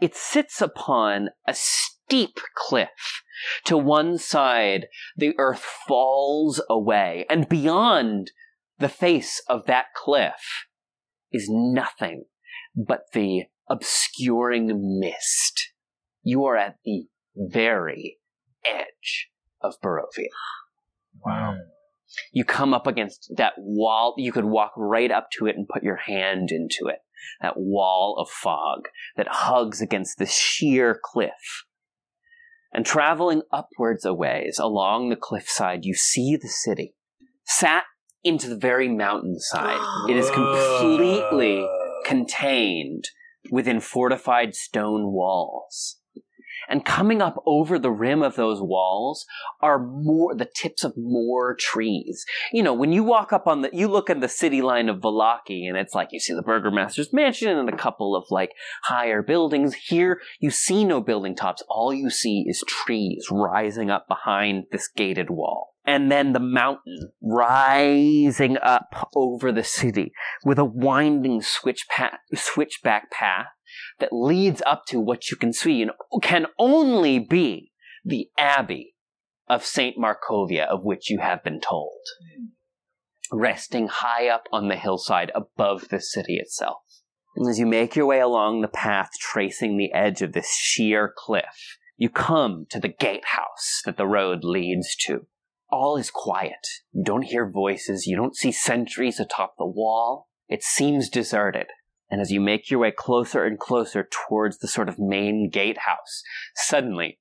It 0.00 0.14
sits 0.16 0.60
upon 0.60 1.30
a 1.46 1.54
steep 2.12 2.40
cliff. 2.54 3.22
To 3.64 3.78
one 3.78 4.18
side, 4.18 4.86
the 5.16 5.32
earth 5.38 5.64
falls 5.88 6.60
away, 6.68 7.24
and 7.30 7.48
beyond 7.48 8.30
the 8.78 8.90
face 8.90 9.42
of 9.48 9.64
that 9.64 9.86
cliff 9.96 10.66
is 11.32 11.48
nothing 11.48 12.24
but 12.76 13.04
the 13.14 13.44
obscuring 13.70 15.00
mist. 15.00 15.70
You 16.22 16.44
are 16.44 16.56
at 16.56 16.76
the 16.84 17.06
very 17.34 18.18
edge 18.62 19.30
of 19.62 19.80
Barovia. 19.82 20.28
Wow. 21.24 21.56
You 22.30 22.44
come 22.44 22.74
up 22.74 22.86
against 22.86 23.32
that 23.38 23.54
wall. 23.56 24.14
You 24.18 24.32
could 24.32 24.44
walk 24.44 24.72
right 24.76 25.10
up 25.10 25.28
to 25.38 25.46
it 25.46 25.56
and 25.56 25.66
put 25.66 25.82
your 25.82 25.96
hand 25.96 26.50
into 26.50 26.88
it. 26.92 26.98
That 27.40 27.54
wall 27.56 28.16
of 28.18 28.28
fog 28.28 28.88
that 29.16 29.28
hugs 29.30 29.80
against 29.80 30.18
the 30.18 30.26
sheer 30.26 31.00
cliff. 31.02 31.64
And 32.72 32.86
traveling 32.86 33.42
upwards 33.52 34.04
a 34.04 34.14
ways 34.14 34.58
along 34.58 35.10
the 35.10 35.16
cliffside, 35.16 35.84
you 35.84 35.94
see 35.94 36.36
the 36.36 36.48
city. 36.48 36.94
Sat 37.44 37.84
into 38.24 38.48
the 38.48 38.56
very 38.56 38.88
mountainside. 38.88 39.78
It 40.08 40.16
is 40.16 40.30
completely 40.30 41.66
contained 42.04 43.08
within 43.50 43.80
fortified 43.80 44.54
stone 44.54 45.12
walls. 45.12 45.98
And 46.72 46.86
coming 46.86 47.20
up 47.20 47.36
over 47.44 47.78
the 47.78 47.90
rim 47.90 48.22
of 48.22 48.34
those 48.34 48.62
walls 48.62 49.26
are 49.60 49.78
more, 49.78 50.34
the 50.34 50.48
tips 50.56 50.84
of 50.84 50.94
more 50.96 51.54
trees. 51.54 52.24
You 52.50 52.62
know, 52.62 52.72
when 52.72 52.92
you 52.92 53.04
walk 53.04 53.30
up 53.30 53.46
on 53.46 53.60
the, 53.60 53.68
you 53.74 53.88
look 53.88 54.08
at 54.08 54.22
the 54.22 54.28
city 54.28 54.62
line 54.62 54.88
of 54.88 55.02
Vallaki 55.02 55.68
and 55.68 55.76
it's 55.76 55.94
like 55.94 56.08
you 56.12 56.18
see 56.18 56.32
the 56.32 56.40
Burgomaster's 56.40 57.12
mansion 57.12 57.58
and 57.58 57.68
a 57.68 57.76
couple 57.76 58.16
of 58.16 58.24
like 58.30 58.52
higher 58.84 59.20
buildings. 59.20 59.74
Here, 59.74 60.18
you 60.40 60.50
see 60.50 60.82
no 60.82 61.02
building 61.02 61.36
tops. 61.36 61.62
All 61.68 61.92
you 61.92 62.08
see 62.08 62.46
is 62.48 62.64
trees 62.66 63.26
rising 63.30 63.90
up 63.90 64.08
behind 64.08 64.64
this 64.72 64.88
gated 64.88 65.28
wall. 65.28 65.74
And 65.84 66.10
then 66.10 66.32
the 66.32 66.40
mountain 66.40 67.10
rising 67.20 68.56
up 68.56 69.10
over 69.14 69.52
the 69.52 69.64
city 69.64 70.12
with 70.42 70.58
a 70.58 70.64
winding 70.64 71.42
switchback 71.42 73.10
path 73.10 73.48
that 73.98 74.12
leads 74.12 74.62
up 74.66 74.84
to 74.88 75.00
what 75.00 75.30
you 75.30 75.36
can 75.36 75.52
see 75.52 75.82
and 75.82 75.90
can 76.22 76.46
only 76.58 77.18
be 77.18 77.72
the 78.04 78.28
abbey 78.38 78.94
of 79.48 79.64
St. 79.64 79.96
Markovia, 79.98 80.66
of 80.66 80.84
which 80.84 81.10
you 81.10 81.18
have 81.18 81.44
been 81.44 81.60
told, 81.60 82.00
resting 83.30 83.88
high 83.88 84.28
up 84.28 84.44
on 84.52 84.68
the 84.68 84.76
hillside 84.76 85.30
above 85.34 85.88
the 85.88 86.00
city 86.00 86.36
itself. 86.36 86.82
And 87.36 87.48
as 87.48 87.58
you 87.58 87.66
make 87.66 87.96
your 87.96 88.06
way 88.06 88.20
along 88.20 88.60
the 88.60 88.68
path 88.68 89.10
tracing 89.20 89.76
the 89.76 89.92
edge 89.92 90.22
of 90.22 90.32
this 90.32 90.54
sheer 90.54 91.12
cliff, 91.16 91.78
you 91.96 92.08
come 92.08 92.66
to 92.70 92.80
the 92.80 92.88
gatehouse 92.88 93.80
that 93.84 93.96
the 93.96 94.06
road 94.06 94.42
leads 94.42 94.96
to. 95.06 95.26
All 95.70 95.96
is 95.96 96.10
quiet. 96.10 96.66
You 96.92 97.02
don't 97.04 97.22
hear 97.22 97.48
voices. 97.48 98.06
You 98.06 98.16
don't 98.16 98.36
see 98.36 98.52
sentries 98.52 99.18
atop 99.18 99.54
the 99.56 99.66
wall. 99.66 100.28
It 100.48 100.62
seems 100.62 101.08
deserted. 101.08 101.68
And 102.12 102.20
as 102.20 102.30
you 102.30 102.42
make 102.42 102.70
your 102.70 102.80
way 102.80 102.90
closer 102.90 103.42
and 103.42 103.58
closer 103.58 104.06
towards 104.10 104.58
the 104.58 104.68
sort 104.68 104.90
of 104.90 104.98
main 104.98 105.48
gatehouse, 105.50 106.22
suddenly 106.54 107.18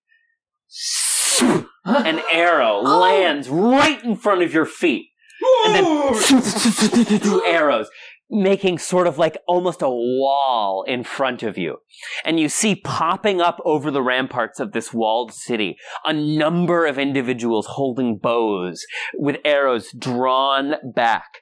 an 1.86 2.22
arrow 2.30 2.82
oh. 2.84 3.00
lands 3.00 3.48
right 3.48 4.04
in 4.04 4.18
front 4.18 4.44
of 4.44 4.54
your 4.54 4.66
feet. 4.66 5.08
And 5.66 5.76
then 5.76 7.42
arrows 7.46 7.90
making 8.32 8.78
sort 8.78 9.08
of 9.08 9.18
like 9.18 9.38
almost 9.46 9.82
a 9.82 9.90
wall 9.90 10.86
in 10.88 11.04
front 11.04 11.44
of 11.44 11.58
you. 11.58 11.78
And 12.24 12.40
you 12.40 12.48
see 12.48 12.76
popping 12.76 13.42
up 13.42 13.60
over 13.66 13.92
the 13.92 14.02
ramparts 14.02 14.60
of 14.62 14.72
this 14.72 14.94
walled 14.94 15.34
city 15.34 15.78
a 16.06 16.14
number 16.14 16.86
of 16.86 16.98
individuals 16.98 17.68
holding 17.72 18.18
bows 18.18 18.86
with 19.16 19.36
arrows 19.44 19.92
drawn 19.92 20.76
back, 20.96 21.42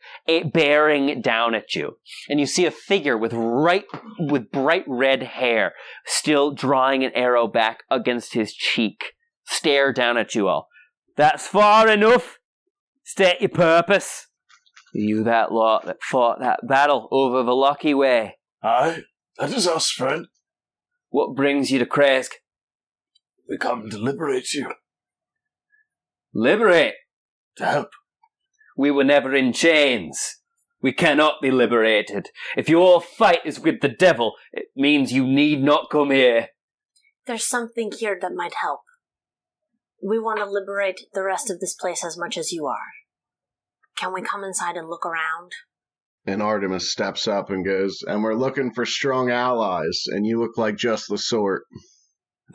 bearing 0.52 1.22
down 1.22 1.54
at 1.54 1.76
you. 1.76 1.98
And 2.28 2.40
you 2.40 2.48
see 2.48 2.66
a 2.66 2.72
figure 2.72 3.18
with 3.18 3.34
right, 3.34 3.86
with 4.18 4.52
bright 4.52 4.86
red 4.88 5.22
hair 5.22 5.74
still 6.08 6.52
drawing 6.56 7.04
an 7.04 7.12
arrow 7.14 7.48
back 7.48 7.84
against 7.92 8.34
his 8.34 8.52
cheek, 8.54 9.14
stare 9.46 9.94
down 9.94 10.18
at 10.18 10.34
you 10.34 10.48
all. 10.48 10.70
That's 11.16 11.46
far 11.46 11.88
enough. 11.88 12.40
State 13.04 13.42
your 13.42 13.50
purpose. 13.50 14.29
You 14.94 15.24
that 15.24 15.52
lot 15.52 15.86
that 15.86 16.02
fought 16.02 16.40
that 16.40 16.62
battle 16.68 17.08
over 17.12 17.44
the 17.44 17.56
Lucky 17.56 17.94
Way. 17.94 18.38
Aye, 18.64 19.04
that 19.38 19.52
is 19.52 19.68
us, 19.68 19.90
friend. 19.90 20.28
What 21.10 21.36
brings 21.36 21.72
you 21.72 21.80
to 21.80 21.86
Krezk? 21.86 22.34
We 23.48 23.58
come 23.58 23.90
to 23.90 23.98
liberate 23.98 24.54
you. 24.54 24.74
Liberate. 26.34 26.94
To 27.58 27.66
help. 27.66 27.90
We 28.78 28.92
were 28.92 29.04
never 29.04 29.36
in 29.36 29.54
chains. 29.54 30.38
We 30.82 30.94
cannot 30.94 31.42
be 31.42 31.52
liberated. 31.52 32.30
If 32.56 32.70
your 32.70 33.02
fight 33.02 33.40
is 33.44 33.60
with 33.60 33.82
the 33.82 33.90
devil, 33.90 34.34
it 34.54 34.68
means 34.76 35.12
you 35.12 35.26
need 35.26 35.62
not 35.62 35.90
come 35.92 36.12
here. 36.12 36.50
There's 37.28 37.46
something 37.46 37.92
here 37.92 38.18
that 38.22 38.34
might 38.34 38.54
help. 38.62 38.82
We 40.02 40.20
want 40.20 40.40
to 40.40 40.50
liberate 40.50 41.02
the 41.14 41.24
rest 41.24 41.50
of 41.50 41.60
this 41.60 41.74
place 41.74 42.06
as 42.06 42.18
much 42.18 42.38
as 42.38 42.54
you 42.54 42.66
are. 42.66 42.78
Can 44.00 44.14
we 44.14 44.22
come 44.22 44.43
inside 44.43 44.78
and 44.78 44.88
look 44.88 45.06
around? 45.06 45.52
And 46.26 46.41
Artemis 46.41 46.91
steps 46.91 47.28
up 47.28 47.50
and 47.50 47.66
goes, 47.66 48.02
And 48.08 48.24
we're 48.24 48.36
looking 48.36 48.72
for 48.72 48.86
strong 48.86 49.30
allies, 49.30 50.04
and 50.08 50.26
you 50.26 50.39
look 50.39 50.58
like 50.58 50.78
just 50.78 51.10
the 51.10 51.18
sort. 51.18 51.64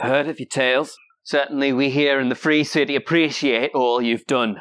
I've 0.00 0.10
heard 0.10 0.28
of 0.28 0.40
your 0.40 0.48
tales. 0.48 0.96
Certainly 1.22 1.72
we 1.72 1.90
here 1.90 2.18
in 2.18 2.28
the 2.28 2.34
Free 2.34 2.64
City 2.64 2.96
appreciate 2.96 3.72
all 3.74 4.00
you've 4.00 4.26
done. 4.26 4.56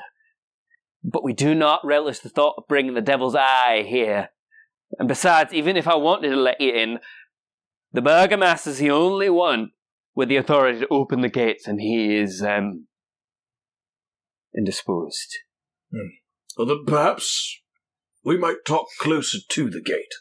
But 1.03 1.23
we 1.23 1.34
do 1.34 1.55
not 1.55 1.86
relish 1.86 2.19
the 2.19 2.29
thought 2.29 2.55
of 2.57 2.67
bringing 2.67 2.93
the 2.93 3.01
devil's 3.01 3.36
eye 3.36 3.86
here. 3.88 4.29
And 4.99 5.07
besides, 5.07 5.53
even 5.53 5.77
if 5.77 5.88
I 5.88 5.95
wanted 5.95 6.29
to 6.29 6.36
let 6.36 6.59
you 6.59 6.73
in, 6.73 6.99
the 7.91 8.01
Burgomaster's 8.01 8.79
the 8.79 8.91
only 8.91 9.29
one 9.29 9.71
with 10.15 10.29
the 10.29 10.38
authority 10.38 10.79
to 10.79 10.88
open 10.89 11.21
the 11.21 11.29
gates, 11.29 11.67
and 11.67 11.81
he 11.81 12.15
is, 12.15 12.41
um, 12.41 12.88
indisposed. 14.55 15.38
Hmm. 15.91 16.22
Well, 16.58 16.68
then 16.68 16.86
perhaps 16.86 17.60
we 18.24 18.38
might 18.38 18.66
talk 18.66 18.88
closer 18.99 19.39
to 19.49 19.70
the 19.70 19.82
gate 19.82 20.14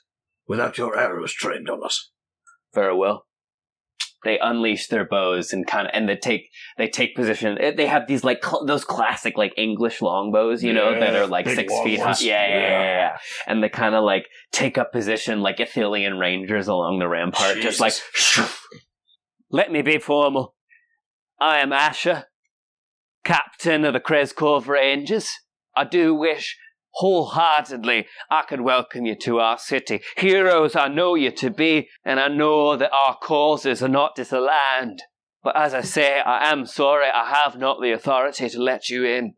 without 0.46 0.78
your 0.78 0.98
arrows 0.98 1.32
trained 1.32 1.68
on 1.68 1.84
us. 1.84 2.10
Very 2.74 2.96
well. 2.96 3.26
They 4.24 4.38
unleash 4.38 4.86
their 4.86 5.04
bows 5.04 5.52
and 5.52 5.66
kind 5.66 5.88
of, 5.88 5.90
and 5.94 6.08
they 6.08 6.14
take 6.16 6.42
they 6.78 6.86
take 6.88 7.16
position. 7.16 7.58
Eh, 7.58 7.72
They 7.76 7.86
have 7.86 8.06
these 8.06 8.22
like 8.22 8.44
cl- 8.44 8.64
those 8.64 8.84
classic 8.84 9.36
like 9.36 9.52
English 9.56 10.00
longbows, 10.00 10.62
you 10.62 10.72
know, 10.72 10.90
Yeah, 10.92 11.00
that 11.00 11.14
are 11.16 11.26
like 11.26 11.48
six 11.48 11.72
feet 11.80 11.98
high. 11.98 12.14
Yeah, 12.20 12.46
yeah, 12.46 12.58
yeah, 12.60 12.82
Yeah. 12.82 13.16
And 13.48 13.62
they 13.64 13.68
kind 13.68 13.96
of 13.96 14.04
like 14.04 14.26
take 14.52 14.78
up 14.78 14.92
position 14.92 15.40
like 15.40 15.56
Ithilien 15.56 16.20
rangers 16.20 16.68
along 16.68 17.00
the 17.00 17.08
rampart, 17.08 17.58
just 17.58 17.80
like. 17.80 17.94
Let 19.50 19.72
me 19.72 19.82
be 19.82 19.98
formal. 19.98 20.54
I 21.40 21.58
am 21.58 21.72
Asher, 21.72 22.26
captain 23.24 23.84
of 23.84 23.92
the 23.92 24.00
Kreskov 24.00 24.68
Rangers. 24.68 25.28
I 25.76 25.84
do 25.84 26.14
wish 26.14 26.58
wholeheartedly 26.94 28.06
I 28.30 28.42
could 28.42 28.60
welcome 28.60 29.06
you 29.06 29.16
to 29.22 29.38
our 29.40 29.58
city. 29.58 30.00
Heroes 30.16 30.76
I 30.76 30.88
know 30.88 31.14
you 31.14 31.30
to 31.32 31.50
be, 31.50 31.88
and 32.04 32.20
I 32.20 32.28
know 32.28 32.76
that 32.76 32.92
our 32.92 33.16
causes 33.16 33.82
are 33.82 33.88
not 33.88 34.16
disaligned. 34.16 34.98
But 35.42 35.56
as 35.56 35.74
I 35.74 35.80
say, 35.80 36.20
I 36.20 36.50
am 36.50 36.66
sorry 36.66 37.06
I 37.12 37.28
have 37.30 37.58
not 37.58 37.80
the 37.80 37.92
authority 37.92 38.48
to 38.48 38.62
let 38.62 38.88
you 38.88 39.04
in. 39.04 39.34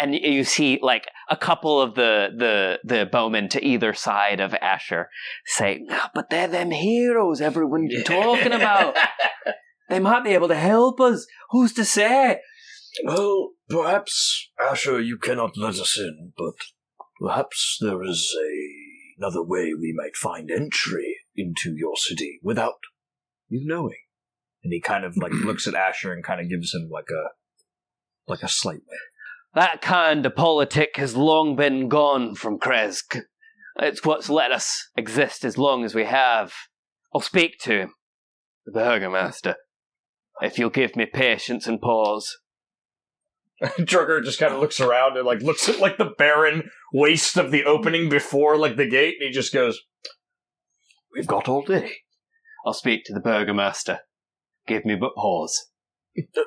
And 0.00 0.14
you 0.14 0.44
see, 0.44 0.78
like, 0.80 1.08
a 1.28 1.36
couple 1.36 1.80
of 1.80 1.96
the, 1.96 2.28
the, 2.36 2.78
the 2.84 3.06
bowmen 3.06 3.48
to 3.50 3.64
either 3.64 3.92
side 3.94 4.38
of 4.38 4.54
Asher 4.54 5.08
say, 5.44 5.80
"No, 5.82 5.98
but 6.14 6.30
they're 6.30 6.46
them 6.46 6.70
heroes 6.70 7.40
everyone's 7.40 8.04
talking 8.04 8.52
about. 8.52 8.96
They 9.88 10.00
might 10.00 10.22
be 10.24 10.34
able 10.34 10.48
to 10.48 10.54
help 10.54 11.00
us. 11.00 11.26
Who's 11.50 11.72
to 11.74 11.84
say? 11.84 12.40
Well, 13.04 13.52
Perhaps, 13.68 14.50
Asher, 14.58 14.98
you 14.98 15.18
cannot 15.18 15.58
let 15.58 15.78
us 15.78 15.98
in, 15.98 16.32
but 16.36 16.54
perhaps 17.20 17.76
there 17.80 18.02
is 18.02 18.34
a, 18.34 19.18
another 19.18 19.42
way 19.42 19.74
we 19.74 19.94
might 19.94 20.16
find 20.16 20.50
entry 20.50 21.18
into 21.36 21.74
your 21.76 21.96
city 21.96 22.40
without 22.42 22.78
you 23.48 23.60
knowing. 23.62 23.98
And 24.64 24.72
he 24.72 24.80
kind 24.80 25.04
of 25.04 25.18
like 25.18 25.32
looks 25.44 25.66
at 25.66 25.74
Asher 25.74 26.14
and 26.14 26.24
kind 26.24 26.40
of 26.40 26.48
gives 26.48 26.74
him 26.74 26.88
like 26.90 27.10
a 27.10 27.28
like 28.26 28.42
a 28.42 28.48
slight 28.48 28.80
That 29.54 29.80
kind 29.80 30.24
of 30.24 30.34
politic 30.34 30.96
has 30.96 31.16
long 31.16 31.56
been 31.56 31.88
gone 31.88 32.34
from 32.34 32.58
Krezk. 32.58 33.22
It's 33.80 34.04
what's 34.04 34.28
let 34.30 34.50
us 34.50 34.90
exist 34.96 35.44
as 35.44 35.58
long 35.58 35.84
as 35.84 35.94
we 35.94 36.04
have. 36.04 36.52
I'll 37.14 37.20
speak 37.20 37.58
to 37.62 37.80
him, 37.80 37.94
the 38.66 38.72
Burgomaster, 38.72 39.54
if 40.42 40.58
you'll 40.58 40.70
give 40.70 40.96
me 40.96 41.06
patience 41.06 41.66
and 41.66 41.80
pause. 41.80 42.38
Drogar 43.78 44.22
just 44.24 44.38
kind 44.38 44.54
of 44.54 44.60
looks 44.60 44.80
around 44.80 45.16
and 45.16 45.26
like 45.26 45.42
looks 45.42 45.68
at 45.68 45.80
like 45.80 45.98
the 45.98 46.12
barren 46.16 46.70
waste 46.92 47.36
of 47.36 47.50
the 47.50 47.64
opening 47.64 48.08
before 48.08 48.56
like 48.56 48.76
the 48.76 48.86
gate, 48.86 49.16
and 49.20 49.28
he 49.28 49.32
just 49.32 49.52
goes, 49.52 49.80
"We've 51.12 51.26
got 51.26 51.48
all 51.48 51.62
day." 51.62 51.96
I'll 52.64 52.72
speak 52.72 53.04
to 53.04 53.14
the 53.14 53.20
Burgomaster. 53.20 54.00
Give 54.66 54.84
me 54.84 54.94
but 54.94 55.14
pause. 55.16 55.70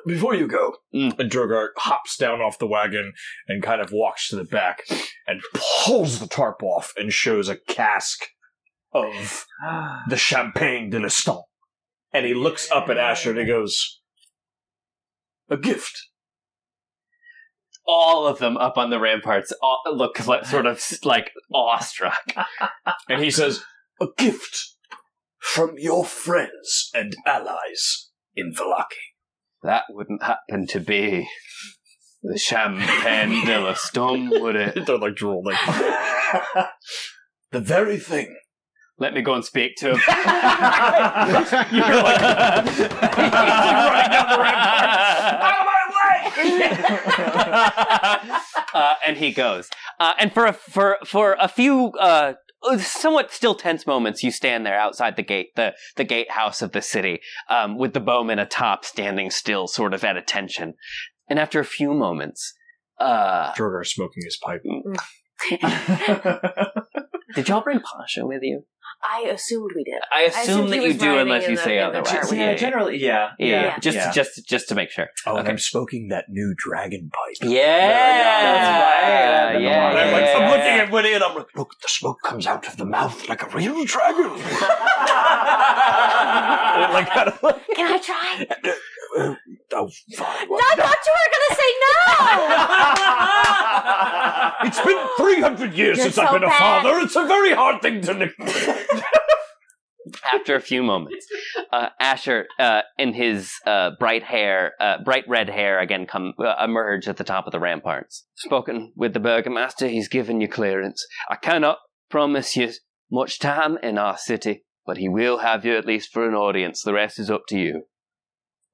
Before 0.06 0.34
you 0.34 0.46
go, 0.46 0.76
mm. 0.94 1.18
and 1.18 1.30
Drogar 1.30 1.68
hops 1.76 2.16
down 2.16 2.40
off 2.40 2.58
the 2.58 2.66
wagon 2.66 3.12
and 3.48 3.62
kind 3.62 3.80
of 3.80 3.90
walks 3.90 4.28
to 4.28 4.36
the 4.36 4.44
back 4.44 4.82
and 5.26 5.40
pulls 5.54 6.18
the 6.18 6.26
tarp 6.26 6.62
off 6.62 6.92
and 6.96 7.12
shows 7.12 7.48
a 7.48 7.56
cask 7.56 8.20
of 8.92 9.46
the 10.08 10.16
Champagne 10.16 10.90
de 10.90 10.98
l'Estampe. 10.98 11.44
And 12.12 12.26
he 12.26 12.34
looks 12.34 12.70
up 12.70 12.90
at 12.90 12.98
Asher 12.98 13.30
and 13.30 13.38
he 13.38 13.46
goes, 13.46 14.00
"A 15.48 15.56
gift." 15.56 16.08
All 17.86 18.26
of 18.26 18.38
them 18.38 18.56
up 18.56 18.78
on 18.78 18.90
the 18.90 19.00
ramparts 19.00 19.52
all, 19.62 19.82
look 19.92 20.24
like, 20.26 20.44
sort 20.46 20.66
of 20.66 20.82
like 21.04 21.30
awestruck. 21.52 22.34
and 23.08 23.22
he 23.22 23.30
says, 23.30 23.64
"A 24.00 24.06
gift 24.16 24.74
from 25.38 25.74
your 25.76 26.04
friends 26.04 26.90
and 26.94 27.14
allies 27.26 28.10
in 28.36 28.52
Vallaki." 28.54 29.12
That 29.62 29.84
wouldn't 29.90 30.22
happen 30.22 30.66
to 30.68 30.80
be 30.80 31.28
the 32.22 32.38
Champagne 32.38 33.44
de 33.44 33.60
l'Estampe, 33.60 34.40
would 34.40 34.56
it? 34.56 34.86
They're 34.86 34.98
like 34.98 35.16
drooling. 35.16 35.56
the 37.50 37.60
very 37.60 37.98
thing. 37.98 38.36
Let 38.98 39.14
me 39.14 39.22
go 39.22 39.34
and 39.34 39.44
speak 39.44 39.74
to 39.78 39.90
him. 39.92 40.00
You're 40.06 40.22
like, 42.02 42.20
running 42.20 42.90
down 44.12 44.28
the 44.28 44.38
ramparts. 44.38 45.42
Out 45.42 45.58
of 45.58 45.66
my 45.66 45.82
way! 45.90 46.21
uh, 48.74 48.94
and 49.06 49.16
he 49.16 49.32
goes. 49.32 49.68
Uh, 49.98 50.12
and 50.18 50.32
for 50.32 50.46
a, 50.46 50.52
for 50.52 50.98
for 51.04 51.36
a 51.40 51.48
few 51.48 51.92
uh, 52.00 52.34
somewhat 52.78 53.32
still 53.32 53.54
tense 53.54 53.86
moments, 53.86 54.22
you 54.22 54.30
stand 54.30 54.64
there 54.64 54.78
outside 54.78 55.16
the 55.16 55.22
gate, 55.22 55.48
the 55.56 55.74
the 55.96 56.04
gatehouse 56.04 56.62
of 56.62 56.72
the 56.72 56.82
city, 56.82 57.20
um, 57.48 57.78
with 57.78 57.92
the 57.92 58.00
bowman 58.00 58.38
atop, 58.38 58.84
standing 58.84 59.30
still, 59.30 59.66
sort 59.66 59.94
of 59.94 60.04
at 60.04 60.16
attention. 60.16 60.74
And 61.28 61.38
after 61.38 61.60
a 61.60 61.64
few 61.64 61.94
moments, 61.94 62.54
uh, 62.98 63.52
smoking 63.84 64.24
his 64.24 64.38
pipe. 64.42 64.62
did 67.34 67.48
y'all 67.48 67.62
bring 67.62 67.80
Pasha 67.80 68.26
with 68.26 68.42
you? 68.42 68.64
I 69.04 69.22
assumed 69.30 69.72
we 69.74 69.82
did. 69.84 70.00
I 70.12 70.22
assume 70.22 70.66
he 70.66 70.78
that 70.78 70.86
you 70.86 70.94
do 70.94 71.18
unless 71.18 71.48
you 71.48 71.56
say 71.56 71.78
otherwise. 71.80 72.08
cart 72.08 72.32
Yeah, 72.32 72.54
generally, 72.54 72.98
yeah. 72.98 73.30
Yeah, 73.38 73.46
Yeah. 73.64 73.78
just 73.80 73.96
Yeah. 73.96 74.10
just 74.12 74.46
just 74.48 74.68
to 74.68 74.74
make 74.76 74.90
sure. 74.90 75.08
Oh, 75.26 75.36
and 75.36 75.48
I'm 75.48 75.58
smoking 75.58 76.08
that 76.08 76.26
new 76.28 76.54
dragon 76.56 77.10
pipe. 77.12 77.36
Yeah, 77.50 77.88
That's 77.88 78.68
right. 79.54 79.60
yeah, 79.60 79.70
yeah, 79.70 79.88
I'm, 79.88 79.94
like, 80.12 80.22
I'm 80.22 80.40
yeah. 80.42 80.50
looking 80.50 80.80
at 80.80 80.90
Winnie 80.92 81.12
and 81.14 81.24
I'm 81.24 81.34
like, 81.36 81.48
look, 81.56 81.74
the 81.82 81.88
smoke 81.88 82.22
comes 82.22 82.46
out 82.46 82.66
of 82.68 82.76
the 82.76 82.84
mouth 82.84 83.28
like 83.28 83.42
a 83.42 83.48
real 83.56 83.84
dragon. 83.84 84.30
like, 86.92 87.08
kind 87.10 87.28
of, 87.32 87.40
Can 87.74 87.86
I 87.92 87.98
try? 87.98 88.46
uh, 89.18 89.34
oh, 89.72 89.90
fine. 90.16 90.48
No, 90.48 90.56
I 90.56 90.74
thought 90.76 91.04
you 91.06 91.12
were 91.18 91.30
gonna 91.34 91.54
say 91.60 91.70
no. 91.82 91.92
It's 94.64 94.80
been 94.80 95.00
300 95.42 95.74
years 95.74 95.96
You're 95.98 96.04
since 96.04 96.14
so 96.16 96.22
I've 96.22 96.32
been 96.32 96.44
a 96.44 96.50
father. 96.50 96.98
It's 97.00 97.16
a 97.16 97.26
very 97.26 97.52
hard 97.54 97.82
thing 97.82 98.00
to. 98.02 98.14
ne- 98.14 98.30
After 100.34 100.56
a 100.56 100.60
few 100.60 100.82
moments, 100.82 101.26
uh, 101.72 101.90
Asher, 102.00 102.46
uh, 102.58 102.82
in 102.98 103.14
his 103.14 103.52
uh, 103.66 103.90
bright 104.00 104.24
hair, 104.24 104.72
uh, 104.80 104.96
bright 105.04 105.24
red 105.28 105.48
hair, 105.48 105.78
again 105.78 106.06
come 106.06 106.34
uh, 106.38 106.54
emerge 106.62 107.06
at 107.06 107.18
the 107.18 107.24
top 107.24 107.46
of 107.46 107.52
the 107.52 107.60
ramparts. 107.60 108.26
Spoken 108.34 108.92
with 108.96 109.14
the 109.14 109.20
burgomaster, 109.20 109.88
he's 109.88 110.08
given 110.08 110.40
you 110.40 110.48
clearance. 110.48 111.06
I 111.30 111.36
cannot 111.36 111.78
promise 112.10 112.56
you 112.56 112.70
much 113.12 113.38
time 113.38 113.78
in 113.82 113.96
our 113.96 114.18
city, 114.18 114.64
but 114.84 114.96
he 114.98 115.08
will 115.08 115.38
have 115.38 115.64
you 115.64 115.76
at 115.76 115.86
least 115.86 116.12
for 116.12 116.28
an 116.28 116.34
audience. 116.34 116.82
The 116.82 116.94
rest 116.94 117.18
is 117.20 117.30
up 117.30 117.42
to 117.48 117.58
you. 117.58 117.82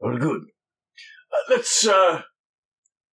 Well, 0.01 0.17
good. 0.17 0.43
Uh, 0.43 1.51
let's, 1.51 1.87
uh, 1.87 2.23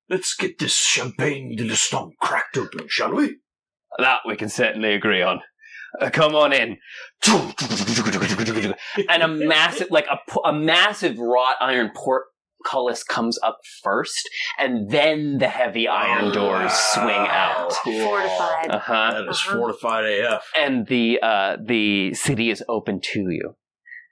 let's 0.09 0.37
get 0.37 0.59
this 0.59 0.77
champagne 0.77 1.57
de 1.57 1.65
l'Estampe 1.65 2.15
cracked 2.21 2.57
open, 2.57 2.87
shall 2.89 3.13
we? 3.15 3.39
That 3.99 4.21
we 4.27 4.37
can 4.37 4.49
certainly 4.49 4.95
agree 4.95 5.23
on. 5.23 5.41
Uh, 6.01 6.11
come 6.11 6.35
on 6.35 6.53
in. 6.53 6.77
and 9.09 9.23
a 9.23 9.29
massive, 9.29 9.89
like 9.91 10.07
a, 10.07 10.19
a 10.41 10.53
massive 10.53 11.19
wrought 11.19 11.55
iron 11.61 11.91
portcullis 11.95 13.05
comes 13.05 13.39
up 13.43 13.59
first, 13.83 14.29
and 14.59 14.91
then 14.91 15.39
the 15.39 15.49
heavy 15.49 15.87
iron 15.87 16.33
doors 16.33 16.73
swing 16.73 17.09
out. 17.09 17.73
Fortified. 17.73 18.71
Uh 18.71 18.79
huh. 18.81 19.11
That 19.15 19.29
is 19.31 19.41
fortified 19.41 20.05
AF. 20.07 20.43
And 20.59 20.87
the 20.89 21.21
uh, 21.23 21.57
the 21.65 22.15
city 22.15 22.51
is 22.51 22.63
open 22.69 23.01
to 23.13 23.31
you. 23.31 23.57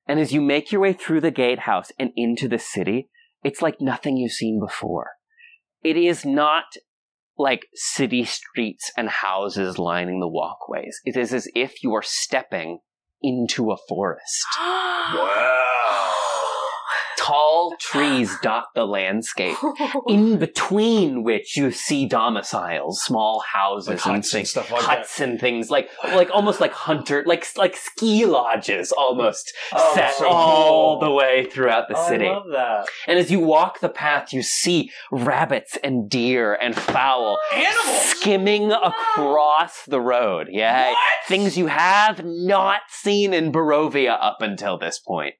And 0.06 0.20
as 0.20 0.32
you 0.32 0.40
make 0.40 0.72
your 0.72 0.80
way 0.80 0.92
through 0.92 1.20
the 1.20 1.30
gatehouse 1.30 1.90
and 1.98 2.10
into 2.16 2.48
the 2.48 2.58
city, 2.58 3.08
it's 3.42 3.62
like 3.62 3.80
nothing 3.80 4.16
you've 4.16 4.32
seen 4.32 4.60
before. 4.60 5.10
It 5.82 5.96
is 5.96 6.24
not 6.24 6.64
like 7.42 7.66
city 7.74 8.24
streets 8.24 8.90
and 8.96 9.08
houses 9.08 9.78
lining 9.78 10.20
the 10.20 10.28
walkways. 10.28 11.00
It 11.04 11.16
is 11.16 11.34
as 11.34 11.48
if 11.54 11.82
you 11.82 11.92
are 11.94 12.02
stepping 12.02 12.78
into 13.20 13.72
a 13.72 13.76
forest. 13.88 14.46
Wow. 15.14 15.61
Tall 17.22 17.74
trees 17.78 18.36
dot 18.42 18.66
the 18.74 18.84
landscape, 18.84 19.56
in 20.08 20.38
between 20.38 21.22
which 21.22 21.56
you 21.56 21.70
see 21.70 22.06
domiciles, 22.06 23.00
small 23.02 23.40
houses 23.40 23.88
Like 23.88 24.06
and 24.06 24.14
huts 24.16 24.32
and 24.32 24.40
things, 24.40 24.50
stuff 24.50 24.70
like 24.72 24.82
huts 24.82 25.20
and 25.20 25.40
things 25.40 25.70
like 25.70 25.88
like 26.04 26.30
almost 26.32 26.60
like 26.60 26.72
hunter, 26.72 27.22
like 27.26 27.46
like 27.56 27.76
ski 27.76 28.26
lodges, 28.26 28.90
almost 28.92 29.52
Oh, 29.72 29.92
set 29.94 30.14
so 30.14 30.28
all 30.28 30.98
cool. 30.98 31.08
the 31.08 31.14
way 31.14 31.46
throughout 31.50 31.88
the 31.88 31.96
Oh, 31.96 32.08
city. 32.08 32.26
I 32.26 32.30
love 32.32 32.46
that. 32.52 32.86
And 33.06 33.18
as 33.18 33.30
you 33.30 33.38
walk 33.40 33.80
the 33.80 33.88
path, 33.88 34.32
you 34.32 34.42
see 34.42 34.90
rabbits 35.12 35.78
and 35.84 36.10
deer 36.10 36.54
and 36.54 36.74
fowl 36.74 37.38
skimming 38.04 38.72
ah. 38.72 38.88
across 39.14 39.84
the 39.86 40.00
road. 40.00 40.48
Yeah, 40.50 40.94
things 41.28 41.56
you 41.56 41.68
have 41.68 42.24
not 42.24 42.80
seen 42.88 43.32
in 43.32 43.52
Barovia 43.52 44.16
up 44.20 44.38
until 44.40 44.78
this 44.78 44.98
point. 44.98 45.34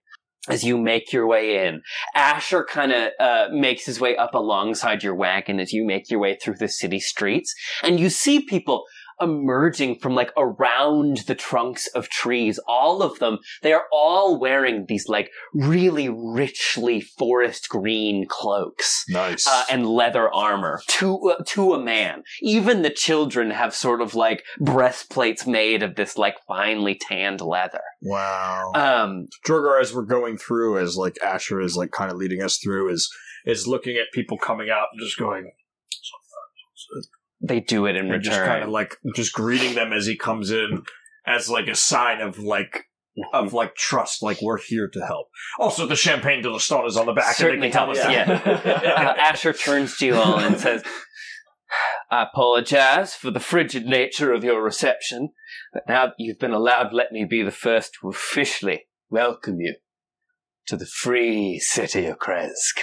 As 0.49 0.64
you 0.64 0.76
make 0.76 1.12
your 1.12 1.24
way 1.24 1.68
in, 1.68 1.82
Asher 2.16 2.64
kind 2.68 2.90
of 2.90 3.12
uh, 3.20 3.47
makes 3.53 3.86
his 3.86 4.01
way 4.01 4.16
up 4.16 4.34
alongside 4.34 5.05
your 5.05 5.14
wagon 5.14 5.61
as 5.61 5.72
you 5.72 5.84
make 5.84 6.11
your 6.11 6.18
way 6.18 6.34
through 6.34 6.57
the 6.57 6.66
city 6.66 6.99
streets, 6.99 7.55
and 7.80 8.01
you 8.01 8.11
see 8.11 8.40
people 8.40 8.84
emerging 9.22 9.98
from 10.00 10.14
like 10.14 10.32
around 10.36 11.18
the 11.26 11.34
trunks 11.34 11.86
of 11.88 12.08
trees. 12.08 12.58
All 12.66 13.02
of 13.02 13.18
them, 13.18 13.38
they 13.62 13.72
are 13.72 13.84
all 13.92 14.38
wearing 14.38 14.86
these 14.88 15.08
like 15.08 15.30
really 15.54 16.08
richly 16.08 17.00
forest 17.00 17.68
green 17.68 18.26
cloaks. 18.28 19.04
Nice. 19.08 19.46
Uh, 19.46 19.64
and 19.70 19.86
leather 19.86 20.32
armor 20.32 20.80
to 20.88 21.30
uh, 21.30 21.42
to 21.48 21.74
a 21.74 21.82
man. 21.82 22.22
Even 22.40 22.82
the 22.82 22.90
children 22.90 23.50
have 23.50 23.74
sort 23.74 24.00
of 24.00 24.14
like 24.14 24.44
breastplates 24.60 25.46
made 25.46 25.82
of 25.82 25.94
this 25.94 26.18
like 26.18 26.36
finely 26.46 26.98
tanned 27.00 27.40
leather. 27.40 27.82
Wow. 28.02 28.72
Um, 28.74 29.26
Drogar, 29.46 29.80
as 29.80 29.94
we're 29.94 30.02
going 30.02 30.38
through, 30.38 30.78
as 30.78 30.96
like 30.96 31.16
Asher 31.22 31.60
is 31.60 31.76
like 31.76 31.90
kind 31.92 32.10
of 32.10 32.16
leading 32.16 32.42
us 32.42 32.58
through, 32.58 32.90
is 32.90 33.10
is 33.44 33.66
looking 33.66 33.96
at 33.96 34.12
people 34.12 34.38
coming 34.38 34.70
out 34.70 34.86
and 34.92 35.00
just 35.00 35.18
going, 35.18 35.50
they 37.43 37.61
do 37.61 37.86
it 37.86 37.97
in 37.97 38.03
and 38.07 38.11
return. 38.11 38.22
just 38.22 38.40
kind 38.45 38.62
of 38.62 38.70
like 38.70 38.97
just 39.14 39.32
greeting 39.32 39.74
them 39.74 39.93
as 39.93 40.07
he 40.07 40.16
comes 40.16 40.51
in, 40.51 40.82
as 41.26 41.49
like 41.49 41.68
a 41.68 41.74
sign 41.74 42.20
of 42.20 42.38
like 42.38 42.84
of 43.34 43.53
like 43.53 43.74
trust, 43.74 44.22
like 44.22 44.40
we're 44.40 44.59
here 44.59 44.88
to 44.88 45.05
help. 45.07 45.28
Also, 45.59 45.86
the 45.86 45.97
champagne 45.97 46.43
de 46.43 46.51
l'Estampe 46.51 46.86
is 46.86 46.97
on 46.97 47.07
the 47.07 47.12
back, 47.12 47.34
Certainly 47.34 47.55
and 47.55 47.62
they 47.62 47.70
can 47.70 47.86
tell 47.86 47.90
us. 47.90 48.11
yeah. 48.11 48.40
Uh, 48.93 49.14
Asher 49.18 49.53
turns 49.53 49.97
to 49.99 50.07
you 50.07 50.14
all 50.14 50.38
and 50.38 50.59
says, 50.59 50.82
I 52.11 52.22
apologize 52.22 53.14
for 53.14 53.30
the 53.30 53.40
frigid 53.40 53.84
nature 53.86 54.32
of 54.32 54.45
your 54.45 54.62
reception, 54.62 55.30
but 55.72 55.82
now 55.88 56.07
that 56.07 56.14
you've 56.18 56.38
been 56.38 56.53
allowed, 56.53 56.93
let 56.93 57.12
me 57.12 57.24
be 57.24 57.43
the 57.43 57.51
first 57.51 57.93
to 58.01 58.09
officially 58.09 58.84
welcome 59.11 59.61
you 59.61 59.76
to 60.66 60.76
the 60.76 60.86
free 60.86 61.59
city 61.59 62.07
of 62.07 62.18
Krezk. 62.18 62.78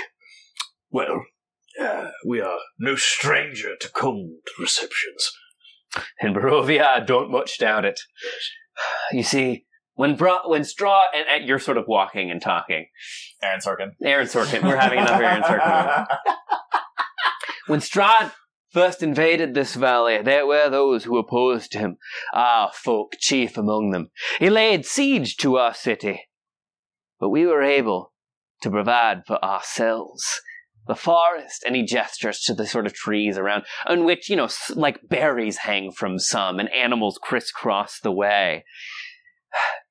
Well, 0.92 1.24
Uh, 1.80 2.10
we 2.26 2.42
are 2.42 2.58
no 2.80 2.96
stranger 2.96 3.76
to 3.80 3.90
cold 3.90 4.42
receptions. 4.60 5.32
In 6.22 6.34
Barovia, 6.34 6.86
I 6.86 7.00
don't 7.00 7.32
much 7.32 7.58
doubt 7.58 7.86
it. 7.86 8.00
You 9.12 9.24
see, 9.24 9.66
when 9.96 10.16
Bra- 10.16 10.48
when 10.48 10.64
Straw 10.64 11.06
and, 11.14 11.26
and 11.28 11.46
you're 11.46 11.60
sort 11.60 11.78
of 11.78 11.86
walking 11.88 12.32
and 12.32 12.42
talking. 12.42 12.88
Aaron 13.42 13.60
Sorkin. 13.60 13.92
Aaron 14.04 14.28
Sorkin. 14.28 14.64
We're 14.64 14.78
having 14.78 15.00
another 15.00 15.24
Aaron 15.24 15.44
Sorkin. 15.44 16.08
When 17.70 17.82
Strahd 17.82 18.32
first 18.72 19.04
invaded 19.04 19.54
this 19.54 19.76
valley, 19.76 20.24
there 20.24 20.48
were 20.48 20.72
those 20.72 21.04
who 21.04 21.20
opposed 21.20 21.76
him, 21.76 21.98
our 22.34 22.72
folk 22.74 23.14
chief 23.20 23.60
among 23.60 23.92
them. 23.92 24.10
He 24.40 24.50
laid 24.50 24.88
siege 24.88 25.38
to 25.38 25.58
our 25.58 25.76
city, 25.76 26.30
but 27.20 27.30
we 27.30 27.46
were 27.46 27.62
able 27.62 28.12
to 28.64 28.72
provide 28.72 29.22
for 29.28 29.38
ourselves. 29.46 30.42
The 30.90 30.96
forest, 30.96 31.64
and 31.68 31.76
he 31.76 31.86
gestures 31.86 32.42
to 32.46 32.56
the 32.56 32.66
sort 32.66 32.88
of 32.88 32.96
trees 32.96 33.38
around, 33.38 33.66
on 33.86 34.06
which, 34.06 34.28
you 34.28 34.36
know, 34.36 34.50
like 34.74 35.08
berries 35.08 35.58
hang 35.58 35.92
from 35.92 36.18
some, 36.18 36.58
and 36.58 36.68
animals 36.74 37.20
crisscross 37.22 38.00
the 38.00 38.12
way. 38.12 38.66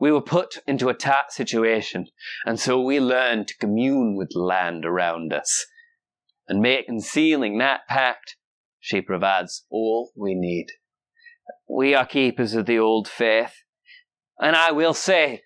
We 0.00 0.10
were 0.10 0.20
put 0.20 0.58
into 0.66 0.88
a 0.88 0.94
tight 0.94 1.30
situation, 1.30 2.06
and 2.44 2.58
so 2.58 2.80
we 2.80 2.98
learned 2.98 3.46
to 3.46 3.56
commune 3.56 4.16
with 4.16 4.30
the 4.30 4.40
land 4.40 4.84
around 4.84 5.32
us. 5.32 5.64
And 6.48 6.60
making 6.60 7.02
sealing 7.02 7.58
that 7.58 7.82
pact, 7.88 8.36
she 8.80 9.00
provides 9.00 9.64
all 9.70 10.10
we 10.16 10.34
need. 10.34 10.66
We 11.68 11.94
are 11.94 12.04
keepers 12.04 12.54
of 12.54 12.66
the 12.66 12.80
old 12.80 13.06
faith, 13.06 13.54
and 14.40 14.56
I 14.56 14.72
will 14.72 14.94
say 14.94 15.42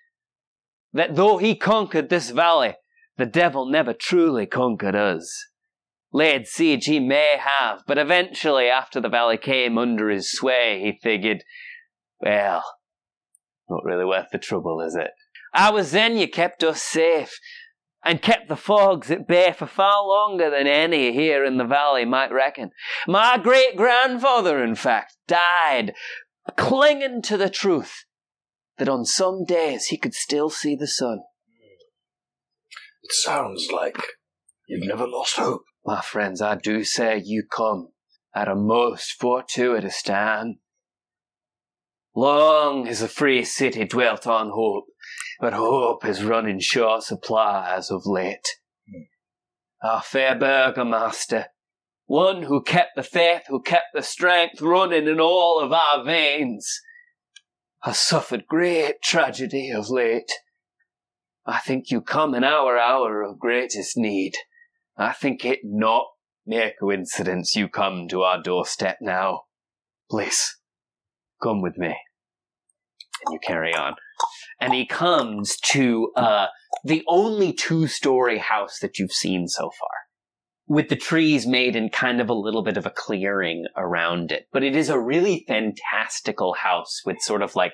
that 0.95 1.17
though 1.17 1.37
he 1.37 1.55
conquered 1.55 2.09
this 2.09 2.31
valley, 2.31 2.77
the 3.19 3.27
devil 3.27 3.67
never 3.67 3.93
truly 3.93 4.47
conquered 4.47 4.95
us. 4.97 5.47
Laid 6.13 6.47
siege 6.47 6.87
he 6.87 7.01
may 7.01 7.37
have, 7.39 7.83
but 7.87 7.99
eventually, 7.99 8.69
after 8.69 9.01
the 9.01 9.09
valley 9.09 9.37
came 9.37 9.77
under 9.77 10.09
his 10.09 10.31
sway, 10.31 10.81
he 10.83 10.99
figured, 11.03 11.45
well, 12.21 12.65
not 13.69 13.85
really 13.85 14.05
worth 14.05 14.29
the 14.33 14.39
trouble, 14.39 14.81
is 14.81 14.95
it? 14.95 15.11
Then 15.91 16.17
you 16.17 16.29
kept 16.29 16.63
us 16.63 16.83
safe, 16.83 17.39
and 18.05 18.23
kept 18.23 18.49
the 18.49 18.57
fogs 18.57 19.11
at 19.11 19.27
bay 19.27 19.53
for 19.53 19.67
far 19.67 20.07
longer 20.07 20.49
than 20.49 20.69
any 20.69 21.13
here 21.13 21.45
in 21.45 21.57
the 21.57 21.65
valley 21.65 22.05
might 22.05 22.31
reckon. 22.31 22.71
My 23.09 23.37
great 23.37 23.77
grandfather, 23.77 24.63
in 24.63 24.77
fact, 24.77 25.17
died 25.27 25.93
clinging 26.57 27.23
to 27.23 27.37
the 27.37 27.51
truth 27.51 28.05
that 28.79 28.89
on 28.89 29.05
some 29.05 29.45
days 29.45 29.87
he 29.87 29.97
could 29.97 30.15
still 30.15 30.51
see 30.51 30.77
the 30.77 30.87
sun. 30.87 31.23
It 33.07 33.13
sounds 33.13 33.69
like 33.73 33.99
you've 34.67 34.85
never 34.85 35.07
lost 35.07 35.37
hope. 35.37 35.63
My 35.85 36.01
friends, 36.01 36.43
I 36.43 36.57
do 36.57 36.83
say 36.83 37.23
you 37.25 37.45
come 37.49 37.91
at 38.35 38.49
a 38.49 38.57
most 38.57 39.13
fortuitous 39.13 40.03
time. 40.03 40.59
Long 42.17 42.87
has 42.87 42.99
the 42.99 43.07
free 43.07 43.45
city 43.45 43.85
dwelt 43.85 44.27
on 44.27 44.51
hope, 44.53 44.87
but 45.39 45.53
hope 45.53 46.03
has 46.03 46.25
run 46.25 46.49
in 46.49 46.59
short 46.59 47.05
supply 47.05 47.73
as 47.77 47.93
of 47.93 48.07
late. 48.07 48.49
Our 49.85 50.03
fair 50.03 50.37
burgomaster, 50.37 51.47
one 52.07 52.43
who 52.43 52.61
kept 52.61 52.97
the 52.97 53.05
faith, 53.05 53.43
who 53.47 53.63
kept 53.63 53.95
the 53.95 54.03
strength 54.03 54.61
running 54.61 55.07
in 55.07 55.21
all 55.21 55.61
of 55.61 55.73
our 55.73 56.03
veins, 56.05 56.81
has 57.83 58.01
suffered 58.01 58.49
great 58.49 59.01
tragedy 59.01 59.71
of 59.71 59.91
late. 59.91 60.33
I 61.47 61.61
think 61.61 61.91
you 61.91 62.01
come 62.01 62.35
in 62.35 62.43
our 62.43 62.77
hour 62.77 63.23
of 63.23 63.39
greatest 63.39 63.97
need. 63.97 64.33
I 64.99 65.13
think 65.13 65.45
it 65.45 65.61
not 65.63 66.07
mere 66.45 66.73
coincidence 66.79 67.55
you 67.55 67.69
come 67.69 68.09
to 68.09 68.23
our 68.23 68.43
doorstep 68.43 68.99
now. 69.01 69.43
Please, 70.11 70.59
come 71.43 71.63
with 71.63 71.79
me. 71.79 71.97
And 73.25 73.33
you 73.33 73.39
carry 73.47 73.75
on. 73.75 73.95
And 74.61 74.75
he 74.75 74.87
comes 74.87 75.57
to 75.73 76.11
uh, 76.17 76.47
the 76.85 77.05
only 77.07 77.53
two 77.53 77.87
story 77.87 78.39
house 78.39 78.79
that 78.81 78.99
you've 78.99 79.13
seen 79.13 79.47
so 79.47 79.71
far. 79.71 80.06
With 80.69 80.89
the 80.89 80.97
trees 80.97 81.47
made 81.47 81.77
in 81.77 81.91
kind 81.91 82.21
of 82.21 82.29
a 82.29 82.35
little 82.35 82.65
bit 82.65 82.77
of 82.77 82.87
a 82.87 82.91
clearing 82.91 83.67
around 83.77 84.33
it. 84.33 84.49
But 84.53 84.65
it 84.65 84.75
is 84.75 84.89
a 84.89 84.99
really 84.99 85.45
fantastical 85.47 86.55
house 86.55 87.03
with 87.07 87.21
sort 87.21 87.43
of 87.43 87.55
like 87.55 87.73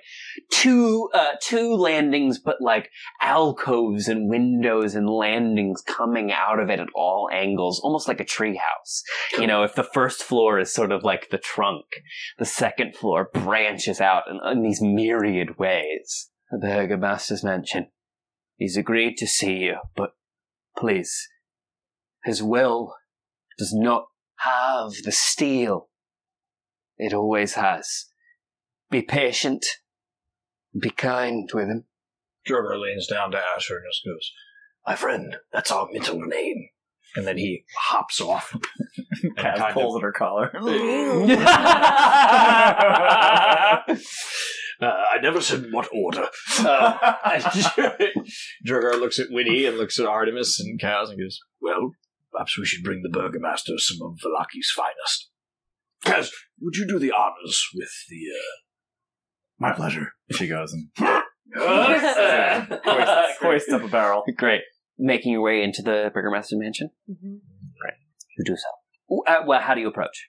two, 0.51 1.09
uh, 1.14 1.32
two 1.40 1.74
landings, 1.74 2.38
but 2.38 2.57
like 2.61 2.90
alcoves 3.22 4.09
and 4.09 4.28
windows 4.28 4.95
and 4.95 5.09
landings 5.09 5.82
coming 5.86 6.32
out 6.32 6.61
of 6.61 6.68
it 6.68 6.80
at 6.80 6.88
all 6.95 7.30
angles, 7.32 7.80
almost 7.80 8.09
like 8.09 8.20
a 8.20 8.26
tree 8.26 8.57
house. 8.57 9.03
You 9.38 9.47
know, 9.47 9.62
if 9.62 9.74
the 9.74 9.88
first 9.95 10.22
floor 10.22 10.59
is 10.59 10.72
sort 10.72 10.93
of 10.93 11.03
like 11.03 11.30
the 11.30 11.38
trunk, 11.38 11.86
the 12.38 12.45
second 12.45 12.95
floor 12.95 13.30
branches 13.32 14.01
out 14.01 14.24
in, 14.28 14.38
in 14.51 14.62
these 14.62 14.82
myriad 14.82 15.59
ways. 15.59 16.28
The 16.51 16.59
burgomaster's 16.59 17.43
mansion. 17.43 17.86
He's 18.57 18.76
agreed 18.76 19.16
to 19.16 19.26
see 19.26 19.55
you, 19.55 19.76
but 19.97 20.11
please, 20.76 21.28
his 22.24 22.42
will 22.42 22.94
does 23.58 23.74
not 23.74 24.06
have 24.38 24.92
the 25.04 25.12
steel 25.12 25.88
it 26.98 27.12
always 27.12 27.54
has. 27.54 28.06
Be 28.90 29.02
patient. 29.02 29.64
Be 30.78 30.90
kind 30.90 31.48
with 31.52 31.68
him. 31.68 31.84
Drogar 32.48 32.80
leans 32.80 33.06
down 33.06 33.30
to 33.32 33.38
Asher 33.38 33.76
and 33.76 33.84
just 33.92 34.04
goes, 34.04 34.32
My 34.86 34.94
friend, 34.94 35.36
that's 35.52 35.70
our 35.70 35.88
middle 35.90 36.20
name. 36.20 36.68
And 37.14 37.26
then 37.26 37.38
he 37.38 37.64
hops 37.76 38.20
off. 38.20 38.56
and 39.22 39.36
Kaz 39.36 39.72
pulls 39.72 39.96
at 39.96 40.02
her 40.02 40.12
collar. 40.12 40.50
Uh, 44.80 45.04
I 45.12 45.18
never 45.22 45.40
said 45.40 45.66
what 45.70 45.88
order. 45.94 46.26
Uh, 46.58 47.14
and 47.24 49.00
looks 49.00 49.20
at 49.20 49.30
Winnie 49.30 49.64
and 49.64 49.78
looks 49.78 50.00
at 50.00 50.06
Artemis 50.06 50.58
and 50.58 50.80
Kaz 50.80 51.08
and 51.08 51.20
goes, 51.20 51.38
Well, 51.60 51.92
perhaps 52.32 52.58
we 52.58 52.64
should 52.64 52.82
bring 52.82 53.02
the 53.02 53.08
burgomaster 53.08 53.74
some 53.78 53.98
of 54.02 54.18
Vallaki's 54.22 54.72
finest. 54.74 55.30
Kaz, 56.04 56.30
would 56.60 56.76
you 56.76 56.86
do 56.86 56.98
the 56.98 57.12
honors 57.12 57.64
with 57.74 57.90
the. 58.08 58.16
Uh... 58.30 58.58
My 59.58 59.72
pleasure. 59.72 60.12
She 60.32 60.48
goes 60.48 60.72
and 60.72 60.88
Hoist- 61.54 63.38
hoist 63.40 63.70
up 63.70 63.82
a 63.82 63.88
barrel. 63.88 64.24
Great. 64.36 64.62
Making 64.98 65.32
your 65.32 65.42
way 65.42 65.62
into 65.62 65.82
the 65.82 66.10
Burgomaster 66.14 66.56
mansion. 66.56 66.90
Right. 67.08 67.94
You 68.38 68.44
do 68.44 68.56
so. 68.56 69.22
Uh, 69.26 69.42
well, 69.46 69.60
how 69.60 69.74
do 69.74 69.80
you 69.80 69.88
approach? 69.88 70.28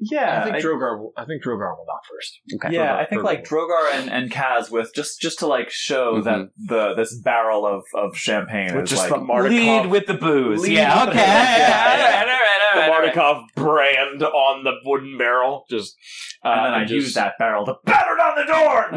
Yeah, 0.00 0.40
I 0.40 0.44
think 0.44 0.56
I- 0.56 0.60
Drogar. 0.60 0.98
Will, 0.98 1.12
I 1.16 1.24
think 1.24 1.42
Drogar 1.42 1.76
will 1.76 1.84
knock 1.86 2.02
first. 2.10 2.40
Okay. 2.54 2.70
Yeah, 2.74 2.88
Drogar- 2.88 3.00
I 3.00 3.04
think 3.06 3.20
Drogar 3.20 3.24
like 3.24 3.44
Drogar 3.44 3.92
and, 3.94 4.10
and 4.10 4.30
Kaz 4.30 4.70
with 4.70 4.92
just 4.94 5.20
just 5.20 5.38
to 5.40 5.46
like 5.46 5.70
show 5.70 6.20
that 6.22 6.50
the 6.56 6.94
this 6.94 7.14
barrel 7.20 7.66
of, 7.66 7.84
of 7.94 8.16
champagne 8.16 8.74
With 8.74 8.84
is 8.84 8.90
just 8.90 9.10
like 9.10 9.20
the 9.20 9.26
Mardukov- 9.26 9.48
Lead 9.50 9.86
with 9.90 10.06
the 10.06 10.14
booze. 10.14 10.60
Lead 10.62 10.72
yeah, 10.72 11.02
okay. 11.02 11.10
the 11.10 11.12
booze. 11.12 11.20
Yeah, 11.26 11.88
All 11.88 11.96
right. 11.96 12.02
All 12.02 12.10
right. 12.10 12.26
the 12.74 12.80
right, 12.80 12.90
all 12.94 13.00
right. 13.00 13.14
Mardukov 13.14 13.42
brand 13.54 14.22
on 14.22 14.64
the 14.64 14.72
wooden 14.84 15.16
barrel. 15.18 15.64
Just 15.70 15.96
uh, 16.44 16.48
and 16.48 16.66
then 16.66 16.74
I 16.74 16.80
just- 16.82 16.92
use 16.92 17.14
that 17.14 17.34
barrel 17.38 17.64
to 17.66 17.74
batter 17.84 18.16
down 18.16 18.34
the 18.36 18.44
door. 18.44 18.90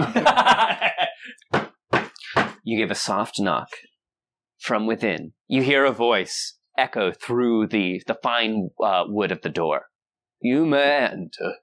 You 2.63 2.77
give 2.77 2.91
a 2.91 2.95
soft 2.95 3.39
knock 3.39 3.69
from 4.59 4.85
within. 4.85 5.31
You 5.47 5.63
hear 5.63 5.85
a 5.85 5.91
voice 5.91 6.57
echo 6.77 7.11
through 7.11 7.67
the, 7.67 8.01
the 8.05 8.15
fine 8.21 8.69
uh, 8.83 9.05
wood 9.07 9.31
of 9.31 9.41
the 9.41 9.49
door. 9.49 9.85
You 10.41 10.65
may 10.65 11.05
enter. 11.05 11.55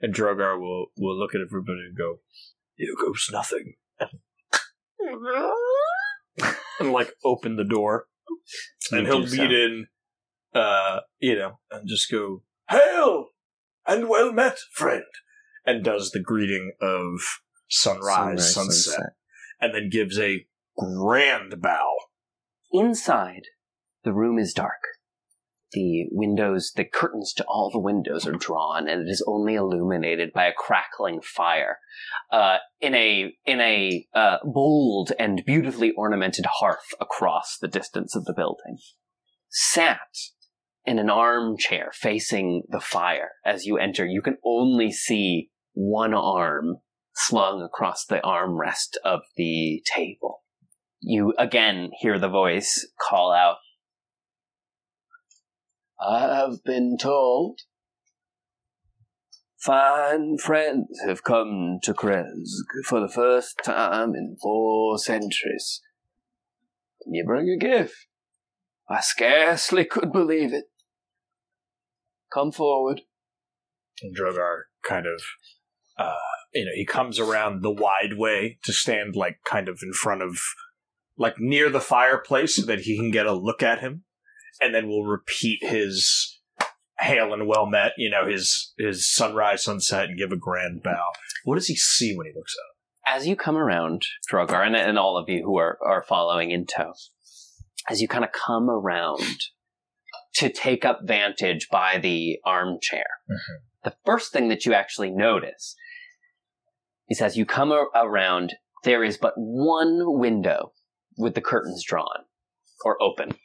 And 0.00 0.14
Drogar 0.14 0.58
will 0.60 0.86
will 0.96 1.18
look 1.18 1.34
at 1.34 1.40
everybody 1.40 1.80
and 1.80 1.96
go, 1.96 2.20
"Here 2.76 2.94
goes 3.00 3.28
nothing," 3.32 3.74
and 6.80 6.92
like 6.92 7.12
open 7.24 7.56
the 7.56 7.64
door, 7.64 8.06
and 8.92 9.00
You 9.00 9.06
he'll 9.06 9.22
do 9.22 9.28
so. 9.28 9.42
lead 9.42 9.52
in, 9.52 9.86
uh, 10.54 11.00
you 11.18 11.34
know, 11.36 11.58
and 11.70 11.88
just 11.88 12.10
go, 12.10 12.42
"Hail 12.70 13.30
and 13.86 14.08
well 14.08 14.32
met, 14.32 14.58
friend," 14.72 15.04
and 15.64 15.82
does 15.84 16.10
the 16.12 16.20
greeting 16.20 16.72
of 16.80 17.40
sunrise, 17.68 18.04
Sunrise, 18.14 18.54
sunset, 18.54 18.94
sunset. 18.94 19.12
and 19.60 19.74
then 19.74 19.88
gives 19.90 20.18
a 20.18 20.46
grand 20.76 21.60
bow. 21.60 21.96
Inside, 22.72 23.46
the 24.04 24.12
room 24.12 24.38
is 24.38 24.52
dark. 24.54 24.82
The 25.76 26.06
windows, 26.10 26.72
the 26.74 26.86
curtains 26.86 27.34
to 27.34 27.44
all 27.44 27.70
the 27.70 27.78
windows 27.78 28.26
are 28.26 28.32
drawn, 28.32 28.88
and 28.88 29.02
it 29.02 29.10
is 29.10 29.22
only 29.26 29.56
illuminated 29.56 30.32
by 30.32 30.46
a 30.46 30.54
crackling 30.54 31.20
fire. 31.20 31.80
Uh, 32.32 32.56
in 32.80 32.94
a 32.94 33.34
in 33.44 33.60
a 33.60 34.06
uh, 34.14 34.38
bold 34.42 35.12
and 35.18 35.44
beautifully 35.44 35.92
ornamented 35.92 36.46
hearth 36.46 36.94
across 36.98 37.58
the 37.60 37.68
distance 37.68 38.16
of 38.16 38.24
the 38.24 38.32
building, 38.32 38.78
sat 39.50 39.98
in 40.86 40.98
an 40.98 41.10
armchair 41.10 41.90
facing 41.92 42.62
the 42.70 42.80
fire. 42.80 43.32
As 43.44 43.66
you 43.66 43.76
enter, 43.76 44.06
you 44.06 44.22
can 44.22 44.38
only 44.46 44.90
see 44.90 45.50
one 45.74 46.14
arm 46.14 46.78
slung 47.14 47.60
across 47.60 48.06
the 48.06 48.20
armrest 48.24 48.96
of 49.04 49.20
the 49.36 49.82
table 49.94 50.40
you 51.00 51.32
again 51.38 51.90
hear 52.00 52.18
the 52.18 52.28
voice 52.28 52.86
call 52.98 53.32
out, 53.32 53.56
I 56.00 56.20
have 56.20 56.62
been 56.64 56.96
told 56.98 57.60
fine 59.58 60.38
friends 60.38 61.00
have 61.06 61.24
come 61.24 61.78
to 61.82 61.92
Krezk 61.92 62.84
for 62.84 63.00
the 63.00 63.08
first 63.08 63.58
time 63.64 64.14
in 64.14 64.36
four 64.40 64.98
centuries. 64.98 65.80
You 67.06 67.24
bring 67.24 67.48
a 67.48 67.56
gift. 67.56 68.06
I 68.88 69.00
scarcely 69.00 69.84
could 69.84 70.12
believe 70.12 70.52
it. 70.52 70.66
Come 72.32 72.52
forward. 72.52 73.02
And 74.02 74.16
Drogar 74.16 74.62
kind 74.86 75.06
of, 75.06 75.22
uh, 75.98 76.14
you 76.54 76.64
know, 76.66 76.72
he 76.74 76.84
comes 76.84 77.18
around 77.18 77.62
the 77.62 77.70
wide 77.70 78.16
way 78.16 78.58
to 78.64 78.72
stand 78.72 79.16
like 79.16 79.38
kind 79.44 79.68
of 79.68 79.80
in 79.82 79.92
front 79.92 80.22
of, 80.22 80.38
like 81.16 81.36
near 81.38 81.70
the 81.70 81.80
fireplace 81.80 82.56
so 82.56 82.66
that 82.66 82.80
he 82.80 82.96
can 82.96 83.10
get 83.10 83.26
a 83.26 83.32
look 83.32 83.62
at 83.62 83.80
him, 83.80 84.04
and 84.60 84.74
then 84.74 84.88
we'll 84.88 85.04
repeat 85.04 85.58
his 85.62 86.40
hail 86.98 87.32
and 87.32 87.46
well 87.46 87.66
met, 87.66 87.92
you 87.96 88.10
know, 88.10 88.26
his 88.26 88.72
his 88.78 89.12
sunrise, 89.12 89.64
sunset, 89.64 90.04
and 90.04 90.18
give 90.18 90.32
a 90.32 90.36
grand 90.36 90.82
bow. 90.82 91.10
What 91.44 91.56
does 91.56 91.66
he 91.66 91.76
see 91.76 92.16
when 92.16 92.26
he 92.26 92.32
looks 92.34 92.54
up? 92.58 93.14
As 93.14 93.26
you 93.26 93.36
come 93.36 93.56
around, 93.56 94.02
Drogar, 94.30 94.66
and, 94.66 94.74
and 94.74 94.98
all 94.98 95.16
of 95.16 95.28
you 95.28 95.44
who 95.44 95.58
are, 95.58 95.78
are 95.86 96.02
following 96.02 96.50
in 96.50 96.66
tow, 96.66 96.92
as 97.88 98.00
you 98.00 98.08
kind 98.08 98.24
of 98.24 98.32
come 98.32 98.68
around 98.68 99.22
to 100.34 100.50
take 100.50 100.84
up 100.84 101.00
vantage 101.04 101.68
by 101.70 101.98
the 101.98 102.38
armchair, 102.44 103.06
mm-hmm. 103.30 103.54
the 103.84 103.94
first 104.04 104.32
thing 104.32 104.48
that 104.48 104.66
you 104.66 104.74
actually 104.74 105.10
notice 105.10 105.76
is 107.08 107.20
as 107.20 107.36
you 107.36 107.46
come 107.46 107.70
a- 107.70 107.86
around, 107.94 108.54
there 108.82 109.04
is 109.04 109.16
but 109.16 109.34
one 109.36 110.18
window 110.18 110.72
with 111.16 111.34
the 111.34 111.40
curtains 111.40 111.84
drawn 111.86 112.24
or 112.84 113.00
open, 113.00 113.36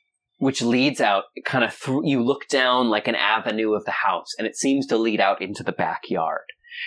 which 0.42 0.64
leads 0.64 1.00
out 1.00 1.26
kind 1.46 1.64
of 1.64 1.72
through. 1.72 2.02
You 2.04 2.24
look 2.24 2.48
down 2.48 2.89
like 2.89 3.08
an 3.08 3.14
avenue 3.14 3.74
of 3.74 3.86
the 3.86 3.92
house, 3.92 4.30
and 4.39 4.48
it 4.48 4.56
seems 4.56 4.88
to 4.88 4.98
lead 4.98 5.20
out 5.22 5.39
into 5.39 5.62
the 5.62 5.72
backyard. 5.72 6.46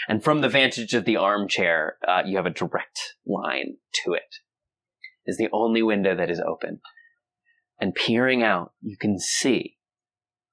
And 0.09 0.25
from 0.25 0.41
the 0.41 0.49
vantage 0.49 0.93
of 0.93 1.05
the 1.05 1.17
armchair, 1.17 1.97
uh, 2.07 2.23
you 2.27 2.37
have 2.37 2.47
a 2.47 2.51
direct 2.51 3.15
line 3.25 3.77
to 4.03 4.13
it. 4.13 4.39
Is 5.25 5.37
the 5.37 5.49
only 5.53 5.85
window 5.85 6.17
that 6.17 6.31
is 6.31 6.41
open. 6.41 6.81
And 7.81 7.95
peering 7.95 8.43
out, 8.43 8.73
you 8.83 8.97
can 9.01 9.21
see 9.21 9.77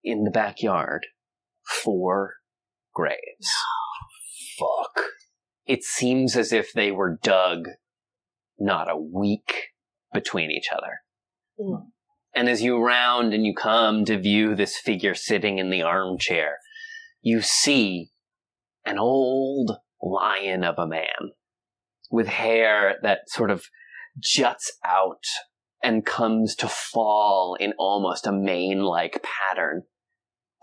in 0.04 0.24
the 0.24 0.32
backyard 0.32 1.08
four 1.84 2.36
graves. 2.93 3.49
Fuck. 4.60 5.06
It 5.66 5.84
seems 5.84 6.36
as 6.38 6.54
if 6.54 6.72
they 6.72 6.91
were 6.91 7.18
dug 7.24 7.68
not 8.60 8.91
a 8.91 8.95
week 8.95 9.70
between 10.14 10.52
each 10.52 10.68
other. 10.72 10.99
And 12.34 12.47
as 12.47 12.61
you 12.61 12.77
round 12.77 13.34
and 13.34 13.45
you 13.45 13.53
come 13.53 14.05
to 14.05 14.17
view 14.17 14.55
this 14.55 14.77
figure 14.77 15.15
sitting 15.15 15.59
in 15.59 15.69
the 15.69 15.82
armchair, 15.82 16.57
you 17.21 17.41
see 17.41 18.11
an 18.86 18.97
old 18.97 19.77
lion 20.01 20.63
of 20.63 20.75
a 20.77 20.88
man 20.88 21.32
with 22.09 22.27
hair 22.27 22.95
that 23.03 23.29
sort 23.29 23.51
of 23.51 23.65
juts 24.19 24.71
out 24.86 25.25
and 25.84 26.05
comes 26.05 26.55
to 26.55 26.67
fall 26.67 27.55
in 27.59 27.73
almost 27.77 28.27
a 28.27 28.32
mane 28.32 28.82
like 28.82 29.23
pattern 29.23 29.84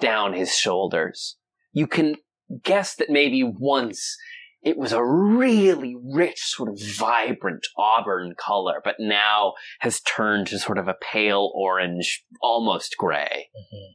down 0.00 0.32
his 0.32 0.54
shoulders. 0.54 1.36
You 1.72 1.86
can 1.86 2.16
guess 2.62 2.94
that 2.96 3.10
maybe 3.10 3.42
once 3.42 4.16
it 4.62 4.76
was 4.76 4.92
a 4.92 5.04
really 5.04 5.96
rich, 5.96 6.40
sort 6.40 6.68
of 6.68 6.80
vibrant 6.80 7.66
auburn 7.76 8.34
color, 8.36 8.80
but 8.82 8.96
now 8.98 9.54
has 9.80 10.00
turned 10.00 10.48
to 10.48 10.58
sort 10.58 10.78
of 10.78 10.88
a 10.88 10.96
pale 11.00 11.52
orange, 11.54 12.24
almost 12.42 12.96
gray. 12.98 13.48
Mm-hmm. 13.56 13.92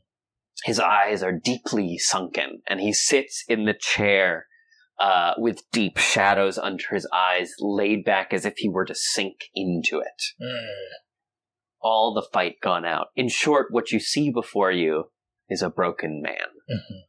His 0.64 0.80
eyes 0.80 1.22
are 1.22 1.34
deeply 1.34 1.98
sunken, 1.98 2.62
and 2.68 2.80
he 2.80 2.94
sits 2.94 3.44
in 3.50 3.66
the 3.66 3.74
chair 3.74 4.48
uh, 5.00 5.34
with 5.38 5.70
deep 5.72 5.98
shadows 5.98 6.58
under 6.58 6.86
his 6.92 7.08
eyes, 7.14 7.52
laid 7.60 8.06
back 8.06 8.34
as 8.34 8.46
if 8.46 8.54
he 8.58 8.70
were 8.70 8.86
to 8.86 8.96
sink 8.96 9.46
into 9.54 10.00
it. 10.00 10.24
Mm. 10.42 10.68
All 11.82 12.14
the 12.14 12.26
fight 12.32 12.56
gone 12.62 12.86
out. 12.86 13.08
In 13.16 13.28
short, 13.28 13.68
what 13.72 13.92
you 13.92 14.00
see 14.00 14.32
before 14.32 14.72
you 14.72 15.10
is 15.50 15.62
a 15.62 15.70
broken 15.70 16.22
man. 16.22 16.48
Mm-hmm. 16.72 17.00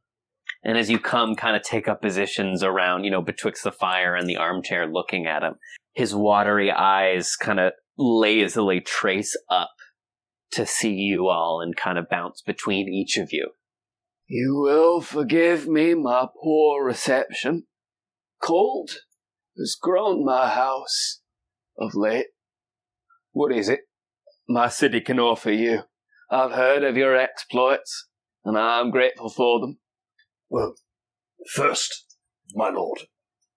And 0.65 0.79
as 0.79 0.89
you 0.89 0.99
come, 0.99 1.37
kind 1.37 1.57
of 1.57 1.63
take 1.63 1.89
up 1.89 2.01
positions 2.01 2.63
around, 2.63 3.05
you 3.05 3.11
know, 3.11 3.21
betwixt 3.21 3.65
the 3.65 3.73
fire 3.73 4.15
and 4.15 4.27
the 4.27 4.39
armchair 4.39 4.87
looking 4.87 5.27
at 5.27 5.43
him, 5.43 5.57
his 5.93 6.15
watery 6.15 6.71
eyes 6.71 7.37
kind 7.37 7.61
of 7.61 7.75
lazily 7.99 8.81
trace 8.81 9.37
up 9.51 9.71
to 10.53 10.65
see 10.65 10.95
you 10.95 11.29
all 11.29 11.61
and 11.61 11.77
kind 11.77 11.99
of 11.99 12.09
bounce 12.09 12.41
between 12.41 12.89
each 12.89 13.19
of 13.19 13.29
you. 13.31 13.51
You 14.27 14.57
will 14.57 15.03
forgive 15.03 15.69
me 15.69 15.95
my 15.95 16.27
poor 16.43 16.85
reception. 16.85 17.65
Cold 18.43 18.91
has 19.59 19.77
grown 19.81 20.25
my 20.25 20.49
house 20.49 21.21
of 21.79 21.95
late. 21.95 22.27
What 23.33 23.53
is 23.53 23.69
it 23.69 23.81
my 24.49 24.69
city 24.69 25.01
can 25.01 25.21
offer 25.21 25.51
you? 25.51 25.83
I've 26.31 26.53
heard 26.53 26.85
of 26.85 26.97
your 26.97 27.15
exploits, 27.15 28.09
and 28.45 28.57
I'm 28.57 28.91
grateful 28.91 29.29
for 29.29 29.61
them. 29.61 29.79
Well, 30.55 30.77
first, 31.53 32.17
my 32.55 32.71
lord, 32.71 33.09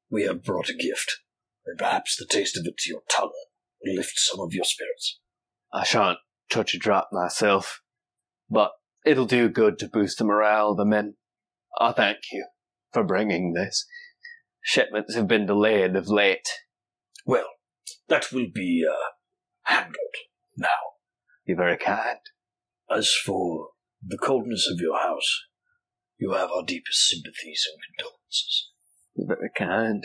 we 0.10 0.24
have 0.24 0.44
brought 0.44 0.68
a 0.68 0.74
gift, 0.74 1.18
and 1.64 1.78
perhaps 1.78 2.16
the 2.16 2.26
taste 2.26 2.58
of 2.58 2.66
it 2.66 2.76
to 2.76 2.90
your 2.90 3.04
tongue 3.08 3.36
will 3.84 3.96
lift 3.96 4.14
some 4.16 4.40
of 4.40 4.52
your 4.52 4.64
spirits. 4.64 5.20
I 5.72 5.84
shan't 5.84 6.18
touch 6.50 6.74
a 6.74 6.80
drop 6.80 7.10
myself, 7.12 7.84
but 8.50 8.72
it'll 9.06 9.28
do 9.28 9.48
good 9.48 9.78
to 9.78 9.88
boost 9.88 10.18
the 10.18 10.24
morale 10.24 10.72
of 10.72 10.78
the 10.78 10.86
men. 10.86 11.18
I 11.80 11.92
thank 11.92 12.18
you 12.32 12.48
for 12.92 13.04
bringing 13.04 13.54
this. 13.54 13.86
Shipments 14.64 15.14
have 15.14 15.28
been 15.28 15.46
delayed 15.46 15.96
of 15.96 16.10
late. 16.10 16.50
Well, 17.28 17.46
that 18.10 18.32
will 18.34 18.48
be 18.52 18.84
uh, 18.90 19.72
handled 19.72 20.16
now. 20.58 20.68
You're 21.46 21.58
very 21.58 21.78
kind. 21.78 22.18
As 22.90 23.14
for 23.14 23.68
the 24.04 24.18
coldness 24.18 24.68
of 24.68 24.80
your 24.80 24.98
house, 24.98 25.44
you 26.18 26.34
have 26.34 26.50
our 26.52 26.64
deepest 26.64 27.08
sympathies 27.08 27.66
and 27.72 27.80
condolences. 27.98 28.70
You're 29.16 29.28
very 29.28 29.50
kind. 29.58 30.04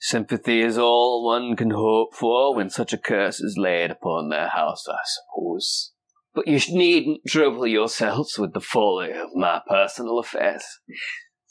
Sympathy 0.00 0.60
is 0.60 0.76
all 0.76 1.24
one 1.24 1.56
can 1.56 1.70
hope 1.70 2.14
for 2.14 2.54
when 2.54 2.68
such 2.68 2.92
a 2.92 2.98
curse 2.98 3.40
is 3.40 3.56
laid 3.56 3.90
upon 3.90 4.28
their 4.28 4.48
house, 4.48 4.84
I 4.88 4.98
suppose. 5.04 5.92
But 6.34 6.46
you 6.46 6.58
needn't 6.76 7.22
trouble 7.26 7.66
yourselves 7.66 8.38
with 8.38 8.52
the 8.52 8.60
folly 8.60 9.12
of 9.12 9.28
my 9.34 9.60
personal 9.66 10.18
affairs. 10.18 10.64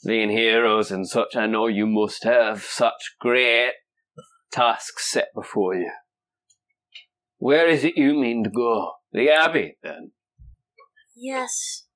Being 0.06 0.30
heroes 0.30 0.90
and 0.90 1.08
such, 1.08 1.34
I 1.34 1.46
know 1.46 1.66
you 1.66 1.86
must 1.86 2.24
have 2.24 2.62
such 2.62 3.16
great 3.18 3.72
tasks 4.52 5.10
set 5.10 5.28
before 5.34 5.74
you. 5.74 5.90
Where 7.38 7.66
is 7.66 7.82
it 7.82 7.96
you 7.96 8.14
mean 8.14 8.44
to 8.44 8.50
go? 8.50 8.92
The 9.12 9.30
Abbey, 9.30 9.78
then? 9.82 10.12
Yes, 11.16 11.86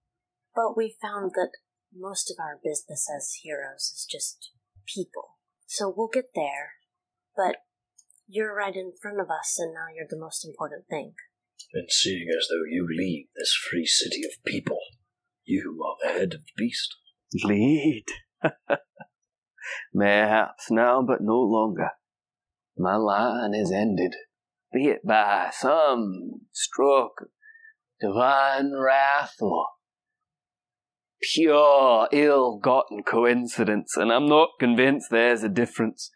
but 0.54 0.76
we 0.76 0.96
found 1.00 1.32
that 1.34 1.50
most 1.95 2.30
of 2.30 2.36
our 2.39 2.59
business 2.62 3.09
as 3.14 3.41
heroes 3.43 3.93
is 3.95 4.07
just 4.11 4.51
people. 4.86 5.36
So 5.66 5.93
we'll 5.95 6.09
get 6.12 6.30
there, 6.34 6.72
but 7.36 7.57
you're 8.26 8.55
right 8.55 8.74
in 8.74 8.93
front 9.01 9.20
of 9.20 9.30
us, 9.30 9.57
and 9.59 9.72
now 9.72 9.86
you're 9.95 10.07
the 10.09 10.18
most 10.18 10.47
important 10.47 10.84
thing. 10.89 11.14
And 11.72 11.91
seeing 11.91 12.28
as 12.30 12.49
though 12.49 12.64
you 12.68 12.86
lead 12.89 13.28
this 13.36 13.55
free 13.55 13.86
city 13.86 14.22
of 14.24 14.43
people, 14.45 14.78
you 15.45 15.82
are 15.84 15.97
the 16.03 16.18
head 16.18 16.34
of 16.34 16.41
the 16.41 16.53
beast. 16.57 16.95
Lead? 17.45 18.05
Mayhaps 19.95 20.70
now, 20.70 21.03
but 21.07 21.20
no 21.20 21.41
longer. 21.41 21.91
My 22.76 22.97
line 22.97 23.55
is 23.55 23.72
ended, 23.72 24.14
be 24.72 24.89
it 24.89 25.05
by 25.05 25.51
some 25.53 26.43
stroke 26.53 27.22
of 27.22 27.28
divine 28.01 28.72
wrath 28.72 29.34
or 29.41 29.66
pure 31.20 32.08
ill-gotten 32.12 33.02
coincidence, 33.02 33.96
and 33.96 34.12
I'm 34.12 34.26
not 34.26 34.50
convinced 34.58 35.08
there's 35.10 35.42
a 35.42 35.48
difference. 35.48 36.10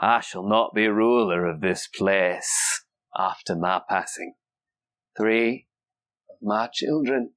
I 0.00 0.20
shall 0.20 0.46
not 0.46 0.74
be 0.74 0.88
ruler 0.88 1.46
of 1.46 1.60
this 1.60 1.88
place 1.88 2.84
after 3.16 3.56
my 3.56 3.80
passing. 3.88 4.34
Three 5.16 5.68
of 6.28 6.36
my 6.42 6.68
children, 6.72 7.32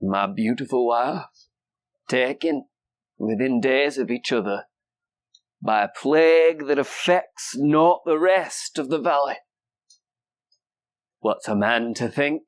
my 0.00 0.26
beautiful 0.26 0.86
wife, 0.86 1.24
taken 2.08 2.66
within 3.18 3.60
days 3.60 3.98
of 3.98 4.10
each 4.10 4.32
other 4.32 4.64
by 5.62 5.82
a 5.82 5.88
plague 5.88 6.66
that 6.66 6.78
affects 6.78 7.54
not 7.56 8.02
the 8.04 8.18
rest 8.18 8.78
of 8.78 8.88
the 8.88 9.00
valley. 9.00 9.36
What's 11.20 11.48
a 11.48 11.56
man 11.56 11.94
to 11.94 12.08
think 12.08 12.42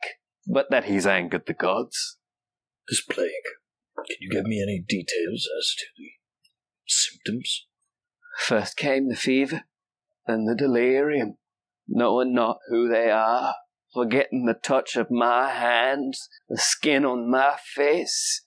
but 0.46 0.70
that 0.70 0.84
he's 0.84 1.06
angered 1.06 1.44
the 1.46 1.54
gods? 1.54 2.17
This 2.88 3.02
plague, 3.02 3.28
can 3.96 4.16
you 4.20 4.30
give 4.30 4.44
me 4.44 4.62
any 4.62 4.82
details 4.86 5.48
as 5.58 5.74
to 5.78 5.86
the 5.96 6.10
symptoms? 6.86 7.66
First 8.38 8.76
came 8.76 9.08
the 9.08 9.16
fever, 9.16 9.64
then 10.26 10.44
the 10.46 10.54
delirium, 10.54 11.36
knowing 11.86 12.34
not 12.34 12.58
who 12.70 12.88
they 12.88 13.10
are 13.10 13.54
forgetting 13.92 14.44
the 14.44 14.54
touch 14.54 14.96
of 14.96 15.10
my 15.10 15.50
hands, 15.50 16.28
the 16.48 16.58
skin 16.58 17.04
on 17.04 17.30
my 17.30 17.56
face. 17.74 18.44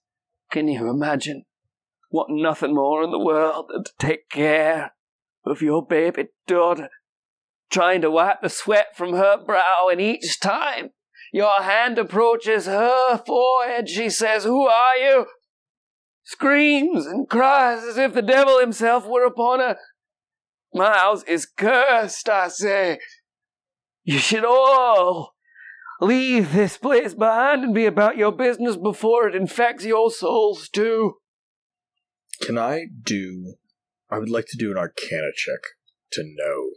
Can 0.52 0.68
you 0.68 0.90
imagine? 0.90 1.46
Want 2.12 2.30
nothing 2.32 2.76
more 2.76 3.04
in 3.04 3.12
the 3.12 3.20
world 3.20 3.70
than 3.70 3.84
to 3.86 3.92
take 4.00 4.30
care 4.30 4.94
of 5.46 5.62
your 5.62 5.86
baby 5.86 6.28
daughter, 6.46 6.90
trying 7.70 8.02
to 8.02 8.12
wipe 8.12 8.42
the 8.42 8.50
sweat 8.50 8.96
from 8.96 9.14
her 9.14 9.38
brow, 9.38 9.88
and 9.90 10.02
each 10.02 10.40
time 10.40 10.92
your 11.32 11.62
hand 11.62 11.98
approaches 11.98 12.66
her 12.66 13.18
forehead, 13.26 13.90
she 13.90 14.10
says, 14.10 14.44
Who 14.44 14.68
are 14.68 14.98
you? 14.98 15.26
Screams 16.24 17.06
and 17.06 17.28
cries 17.28 17.84
as 17.84 17.98
if 17.98 18.14
the 18.14 18.22
devil 18.22 18.60
himself 18.60 19.06
were 19.06 19.26
upon 19.26 19.60
her. 19.60 19.78
My 20.74 20.98
house 20.98 21.24
is 21.24 21.46
cursed, 21.46 22.30
I 22.30 22.48
say. 22.48 23.00
You 24.04 24.18
should 24.18 24.46
all 24.46 25.34
leave 26.00 26.54
this 26.54 26.78
place 26.78 27.14
behind 27.14 27.64
and 27.64 27.74
be 27.74 27.86
about 27.86 28.18
your 28.18 28.32
business 28.32 28.76
before 28.76 29.28
it 29.28 29.36
infects 29.36 29.86
your 29.86 30.10
souls 30.12 30.70
too. 30.70 31.16
Can 32.42 32.58
I 32.58 32.86
do? 33.04 33.56
I 34.10 34.18
would 34.18 34.30
like 34.30 34.48
to 34.48 34.58
do 34.58 34.72
an 34.72 34.78
Arcana 34.78 35.32
check 35.36 35.62
to 36.14 36.24
know 36.24 36.72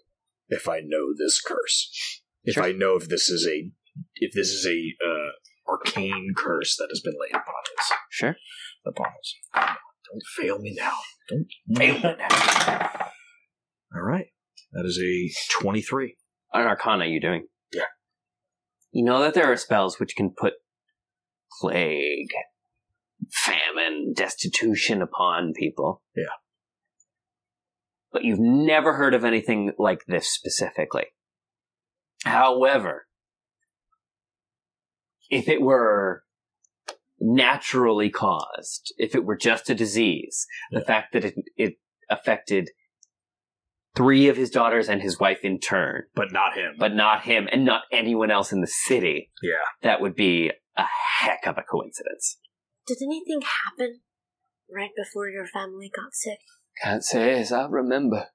if 0.49 0.69
I 0.69 0.81
know 0.81 1.15
this 1.17 1.41
curse. 1.41 2.21
If 2.45 2.59
I 2.59 2.73
know 2.73 2.97
if 2.97 3.09
this 3.09 3.29
is 3.31 3.47
a 3.47 3.71
if 4.17 4.33
this 4.35 4.49
is 4.49 4.67
a 4.67 4.95
uh, 5.05 5.73
arcane 5.73 6.35
curse 6.37 6.77
that 6.77 6.89
has 6.91 7.01
been 7.01 7.15
laid 7.21 7.35
upon 7.35 7.55
us. 7.79 7.93
Sure. 8.11 8.37
Upon 8.87 9.07
us. 9.07 9.35
Don't 9.55 10.23
fail 10.37 10.59
me 10.59 10.75
now. 10.79 10.99
Don't 11.29 11.47
fail 11.77 11.95
me 11.95 12.17
now. 12.19 13.11
All 13.95 14.03
right. 14.03 14.27
That 14.73 14.85
is 14.85 15.01
a 15.03 15.63
twenty-three. 15.63 16.17
An 16.53 16.67
arcana 16.67 17.07
you 17.07 17.21
doing? 17.21 17.47
Yeah. 17.73 17.83
You 18.93 19.05
know 19.05 19.21
that 19.21 19.35
there 19.35 19.51
are 19.51 19.57
spells 19.57 19.99
which 19.99 20.17
can 20.17 20.31
put 20.37 20.55
plague, 21.61 22.33
famine, 23.31 24.13
destitution 24.15 25.01
upon 25.01 25.53
people. 25.55 26.03
Yeah. 26.15 26.25
But 28.13 28.25
you've 28.25 28.41
never 28.41 28.95
heard 28.95 29.15
of 29.15 29.25
anything 29.25 29.73
like 29.79 30.05
this 30.07 30.29
specifically. 30.33 31.07
However, 32.25 33.07
if 35.31 35.49
it 35.49 35.61
were 35.63 36.23
naturally 37.21 38.11
caused, 38.11 38.93
if 38.99 39.15
it 39.15 39.25
were 39.25 39.37
just 39.37 39.71
a 39.71 39.75
disease, 39.75 40.47
the 40.71 40.81
fact 40.81 41.13
that 41.13 41.25
it, 41.25 41.35
it 41.57 41.75
affected 42.11 42.71
three 43.97 44.29
of 44.29 44.37
his 44.37 44.51
daughters 44.51 44.89
and 44.89 45.01
his 45.01 45.21
wife 45.21 45.39
in 45.45 45.59
turn, 45.61 46.03
but 46.15 46.33
not 46.33 46.55
him, 46.57 46.75
but 46.79 46.95
not 46.95 47.23
him, 47.23 47.49
and 47.51 47.65
not 47.65 47.83
anyone 47.93 48.31
else 48.31 48.53
in 48.53 48.61
the 48.61 48.67
city, 48.67 49.31
Yeah. 49.43 49.53
that 49.83 50.01
would 50.01 50.15
be 50.17 50.51
a 50.77 50.85
heck 51.21 51.47
of 51.47 51.57
a 51.57 51.63
coincidence. 51.63 52.39
Did 52.87 52.99
anything 53.03 53.41
happen 53.43 54.01
right 54.69 54.91
before 54.97 55.29
your 55.29 55.47
family 55.47 55.91
got 55.95 56.13
sick? 56.13 56.39
Can't 56.83 57.05
say 57.05 57.39
as 57.41 57.53
I 57.53 57.67
remember. 57.67 58.27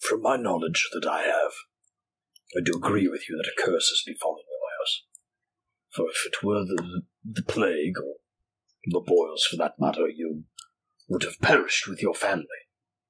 From 0.00 0.22
my 0.22 0.36
knowledge 0.36 0.88
that 0.92 1.08
I 1.08 1.22
have, 1.22 1.52
I 2.56 2.60
do 2.64 2.72
agree 2.76 3.08
with 3.08 3.28
you 3.28 3.36
that 3.36 3.50
a 3.50 3.56
curse 3.56 3.88
has 3.90 4.02
befallen 4.06 4.42
your 4.48 4.57
house. 4.57 4.57
For 5.90 6.06
if 6.08 6.26
it 6.26 6.44
were 6.44 6.64
the, 6.64 7.02
the 7.24 7.42
plague, 7.42 7.98
or 7.98 8.14
the 8.84 9.00
boils 9.00 9.46
for 9.50 9.56
that 9.56 9.74
matter, 9.78 10.08
you 10.08 10.44
would 11.08 11.22
have 11.22 11.40
perished 11.40 11.88
with 11.88 12.02
your 12.02 12.14
family, 12.14 12.46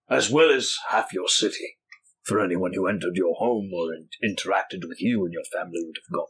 as 0.08 0.30
well 0.30 0.50
as 0.50 0.76
half 0.90 1.12
your 1.12 1.28
city. 1.28 1.76
For 2.22 2.40
anyone 2.44 2.72
who 2.74 2.86
entered 2.86 3.16
your 3.16 3.34
home 3.36 3.70
or 3.74 3.94
in- 3.94 4.08
interacted 4.22 4.86
with 4.86 5.00
you 5.00 5.24
and 5.24 5.32
your 5.32 5.44
family 5.44 5.80
would 5.84 5.96
have 5.96 6.14
gone. 6.14 6.26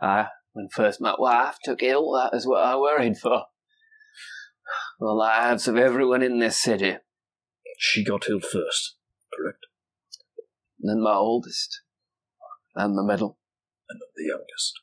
I, 0.00 0.28
when 0.52 0.68
first 0.68 1.00
my 1.00 1.14
wife 1.18 1.56
took 1.64 1.82
ill, 1.82 2.12
that 2.12 2.36
is 2.36 2.46
what 2.46 2.64
I 2.64 2.76
worried 2.76 3.18
for. 3.18 3.44
The 5.00 5.06
lives 5.06 5.66
of 5.66 5.76
everyone 5.76 6.22
in 6.22 6.38
this 6.38 6.58
city. 6.58 6.96
She 7.78 8.04
got 8.04 8.28
ill 8.28 8.40
first, 8.40 8.96
correct? 9.34 9.66
Then 10.78 11.02
my 11.02 11.14
oldest. 11.14 11.82
And 12.76 12.96
the 12.96 13.02
middle. 13.02 13.38
And 13.88 14.00
the 14.16 14.24
youngest. 14.24 14.80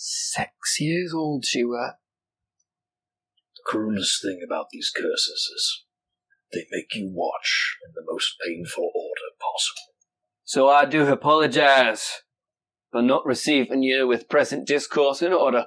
Six 0.00 0.78
years 0.78 1.12
old 1.12 1.44
she 1.44 1.64
were. 1.64 1.94
The 3.56 3.62
cruelest 3.66 4.22
thing 4.22 4.38
about 4.46 4.66
these 4.70 4.92
curses 4.94 5.50
is 5.52 5.84
they 6.52 6.66
make 6.70 6.94
you 6.94 7.10
watch 7.12 7.76
in 7.84 7.92
the 7.96 8.08
most 8.08 8.36
painful 8.46 8.92
order 8.94 9.34
possible. 9.40 9.94
So 10.44 10.68
I 10.68 10.84
do 10.84 11.04
apologize 11.08 12.22
for 12.92 13.02
not 13.02 13.26
receiving 13.26 13.82
you 13.82 14.06
with 14.06 14.28
present 14.28 14.68
discourse 14.68 15.20
in 15.20 15.32
order. 15.32 15.66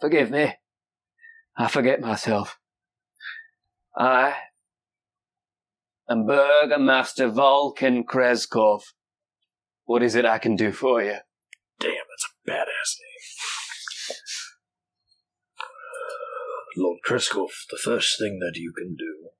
Forgive 0.00 0.32
me. 0.32 0.54
I 1.56 1.68
forget 1.68 2.00
myself. 2.00 2.58
I 3.96 4.34
am 6.10 6.26
Burgomaster 6.26 7.28
Vulcan 7.28 8.02
Krezkov. 8.02 8.82
What 9.84 10.02
is 10.02 10.16
it 10.16 10.24
I 10.24 10.38
can 10.38 10.56
do 10.56 10.72
for 10.72 11.00
you? 11.00 11.18
Damn, 12.46 12.56
that's 12.56 12.98
a 12.98 13.00
badass 13.00 13.00
name. 13.00 14.16
Lord 16.76 16.98
Krezkov, 17.06 17.50
the 17.70 17.78
first 17.82 18.18
thing 18.18 18.40
that 18.40 18.56
you 18.58 18.72
can 18.76 18.96
do 18.96 19.30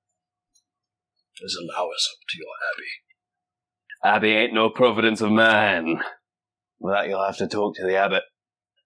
is 1.42 1.56
allow 1.56 1.88
us 1.88 2.08
up 2.12 2.20
to 2.28 2.38
your 2.38 2.54
abbey. 2.72 4.16
Abbey 4.16 4.36
ain't 4.36 4.54
no 4.54 4.70
providence 4.70 5.20
of 5.20 5.32
mine. 5.32 6.00
Well, 6.78 6.94
that 6.94 7.08
you'll 7.08 7.24
have 7.24 7.38
to 7.38 7.48
talk 7.48 7.76
to 7.76 7.84
the 7.84 7.96
abbot. 7.96 8.22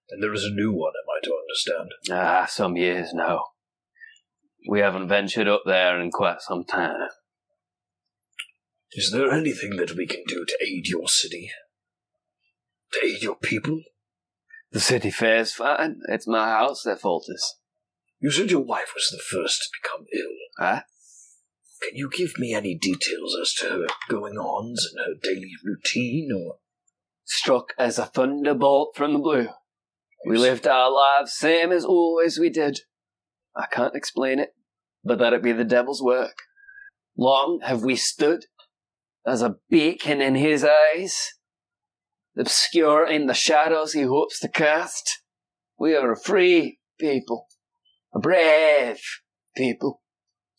And 0.09 0.23
there 0.23 0.33
is 0.33 0.43
a 0.43 0.49
new 0.49 0.73
one, 0.73 0.93
am 0.95 1.09
I 1.15 1.19
to 1.23 1.35
understand? 1.35 1.91
Ah, 2.11 2.45
some 2.47 2.75
years 2.75 3.13
now. 3.13 3.43
We 4.67 4.79
haven't 4.79 5.07
ventured 5.07 5.47
up 5.47 5.61
there 5.65 5.99
in 6.01 6.09
quite 6.09 6.41
some 6.41 6.63
time. 6.63 7.09
Is 8.93 9.11
there 9.11 9.31
anything 9.31 9.75
that 9.77 9.95
we 9.95 10.07
can 10.07 10.23
do 10.27 10.45
to 10.45 10.57
aid 10.65 10.87
your 10.87 11.07
city? 11.07 11.51
To 12.93 13.05
aid 13.05 13.21
your 13.21 13.35
people? 13.35 13.83
The 14.71 14.79
city 14.79 15.09
fares 15.09 15.53
fine. 15.53 16.01
It's 16.09 16.27
my 16.27 16.49
house 16.49 16.83
that 16.83 17.01
falters. 17.01 17.55
You 18.19 18.31
said 18.31 18.51
your 18.51 18.61
wife 18.61 18.93
was 18.93 19.09
the 19.11 19.17
first 19.17 19.61
to 19.63 19.69
become 19.81 20.05
ill. 20.13 20.35
Huh? 20.57 20.81
Can 21.81 21.95
you 21.95 22.09
give 22.15 22.37
me 22.37 22.53
any 22.53 22.75
details 22.75 23.37
as 23.41 23.53
to 23.55 23.69
her 23.69 23.87
going 24.09 24.37
ons 24.37 24.85
and 24.91 24.99
her 25.05 25.19
daily 25.21 25.53
routine, 25.63 26.29
or 26.35 26.57
Struck 27.31 27.73
as 27.77 27.99
a 27.99 28.07
thunderbolt 28.07 28.95
from 28.95 29.13
the 29.13 29.19
blue. 29.19 29.49
We 30.25 30.39
lived 30.39 30.65
our 30.65 30.91
lives 30.91 31.31
same 31.31 31.71
as 31.71 31.85
always 31.85 32.39
we 32.39 32.49
did. 32.49 32.79
I 33.55 33.67
can't 33.71 33.95
explain 33.95 34.39
it, 34.39 34.55
but 35.03 35.19
that 35.19 35.33
it 35.33 35.43
be 35.43 35.51
the 35.51 35.63
devil's 35.63 36.01
work. 36.01 36.39
Long 37.15 37.59
have 37.63 37.83
we 37.83 37.95
stood 37.95 38.45
as 39.27 39.43
a 39.43 39.57
beacon 39.69 40.21
in 40.21 40.33
his 40.33 40.65
eyes, 40.65 41.33
obscuring 42.37 43.27
the 43.27 43.33
shadows 43.33 43.93
he 43.93 44.03
hopes 44.03 44.39
to 44.39 44.47
cast. 44.47 45.21
We 45.77 45.95
are 45.95 46.11
a 46.11 46.19
free 46.19 46.79
people, 46.99 47.47
a 48.13 48.19
brave 48.19 49.01
people, 49.55 50.01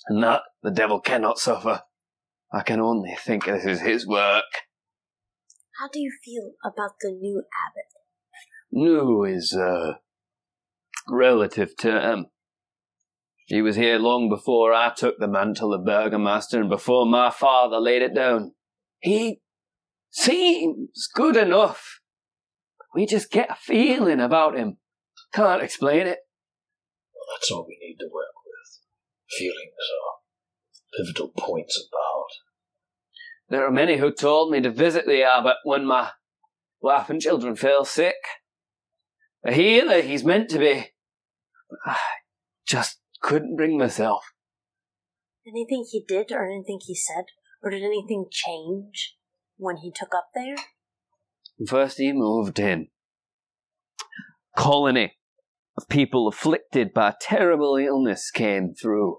and 0.08 0.22
that 0.22 0.42
the 0.62 0.70
devil 0.70 1.00
cannot 1.00 1.38
suffer. 1.38 1.82
I 2.52 2.62
can 2.62 2.80
only 2.80 3.16
think 3.24 3.44
this 3.44 3.64
is 3.64 3.80
his 3.80 4.06
work. 4.06 4.44
How 5.78 5.88
do 5.92 6.00
you 6.00 6.12
feel 6.24 6.52
about 6.64 6.92
the 7.00 7.10
new 7.10 7.42
abbot? 7.68 7.84
New 8.72 9.24
is 9.24 9.52
a 9.52 10.00
relative 11.08 11.76
term. 11.78 12.26
He 13.46 13.62
was 13.62 13.76
here 13.76 13.98
long 13.98 14.28
before 14.28 14.72
I 14.72 14.92
took 14.94 15.18
the 15.18 15.26
mantle 15.26 15.74
of 15.74 15.84
burgomaster 15.84 16.60
and 16.60 16.68
before 16.68 17.06
my 17.06 17.30
father 17.30 17.80
laid 17.80 18.02
it 18.02 18.14
down. 18.14 18.52
He 19.00 19.40
seems 20.10 21.08
good 21.14 21.36
enough. 21.36 22.00
We 22.94 23.06
just 23.06 23.30
get 23.30 23.50
a 23.50 23.54
feeling 23.54 24.20
about 24.20 24.58
him. 24.58 24.78
Can't 25.32 25.62
explain 25.62 26.06
it. 26.06 26.18
well, 27.14 27.36
that's 27.36 27.50
all 27.50 27.66
we 27.68 27.78
need 27.80 27.96
to 27.98 28.10
work 28.12 28.34
with. 28.44 29.38
Feelings 29.38 29.72
are 30.02 31.04
pivotal 31.04 31.32
points 31.38 31.78
of 31.78 31.84
the 31.90 31.98
heart. 32.00 32.32
There 33.48 33.66
are 33.66 33.70
many 33.70 33.98
who 33.98 34.12
told 34.12 34.50
me 34.50 34.60
to 34.60 34.70
visit 34.70 35.06
the 35.06 35.22
abbot 35.22 35.56
when 35.64 35.84
my 35.84 36.10
wife 36.80 37.10
and 37.10 37.20
children 37.20 37.54
fell 37.54 37.84
sick. 37.84 38.16
A 39.44 39.52
healer 39.52 40.02
he's 40.02 40.24
meant 40.24 40.50
to 40.50 40.58
be. 40.58 40.86
I 41.86 41.96
just 42.66 42.98
couldn't 43.22 43.56
bring 43.56 43.78
myself. 43.78 44.24
Anything 45.46 45.86
he 45.88 46.04
did 46.06 46.32
or 46.32 46.44
anything 46.44 46.80
he 46.84 46.94
said? 46.94 47.24
Or 47.62 47.70
did 47.70 47.82
anything 47.82 48.26
change 48.30 49.16
when 49.60 49.78
he 49.78 49.92
took 49.92 50.14
up 50.14 50.30
there? 50.34 50.56
First 51.66 51.98
he 51.98 52.12
moved 52.12 52.58
in. 52.58 52.88
Colony 54.56 55.18
of 55.76 55.88
people 55.88 56.26
afflicted 56.26 56.92
by 56.92 57.10
a 57.10 57.14
terrible 57.20 57.76
illness 57.76 58.30
came 58.30 58.74
through. 58.74 59.18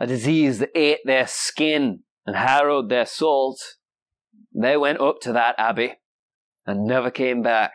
A 0.00 0.06
disease 0.06 0.58
that 0.60 0.70
ate 0.74 1.00
their 1.04 1.26
skin 1.26 2.00
and 2.24 2.36
harrowed 2.36 2.88
their 2.88 3.06
souls. 3.06 3.78
They 4.54 4.76
went 4.76 5.00
up 5.00 5.20
to 5.22 5.32
that 5.32 5.56
abbey 5.58 5.94
and 6.64 6.86
never 6.86 7.10
came 7.10 7.42
back. 7.42 7.72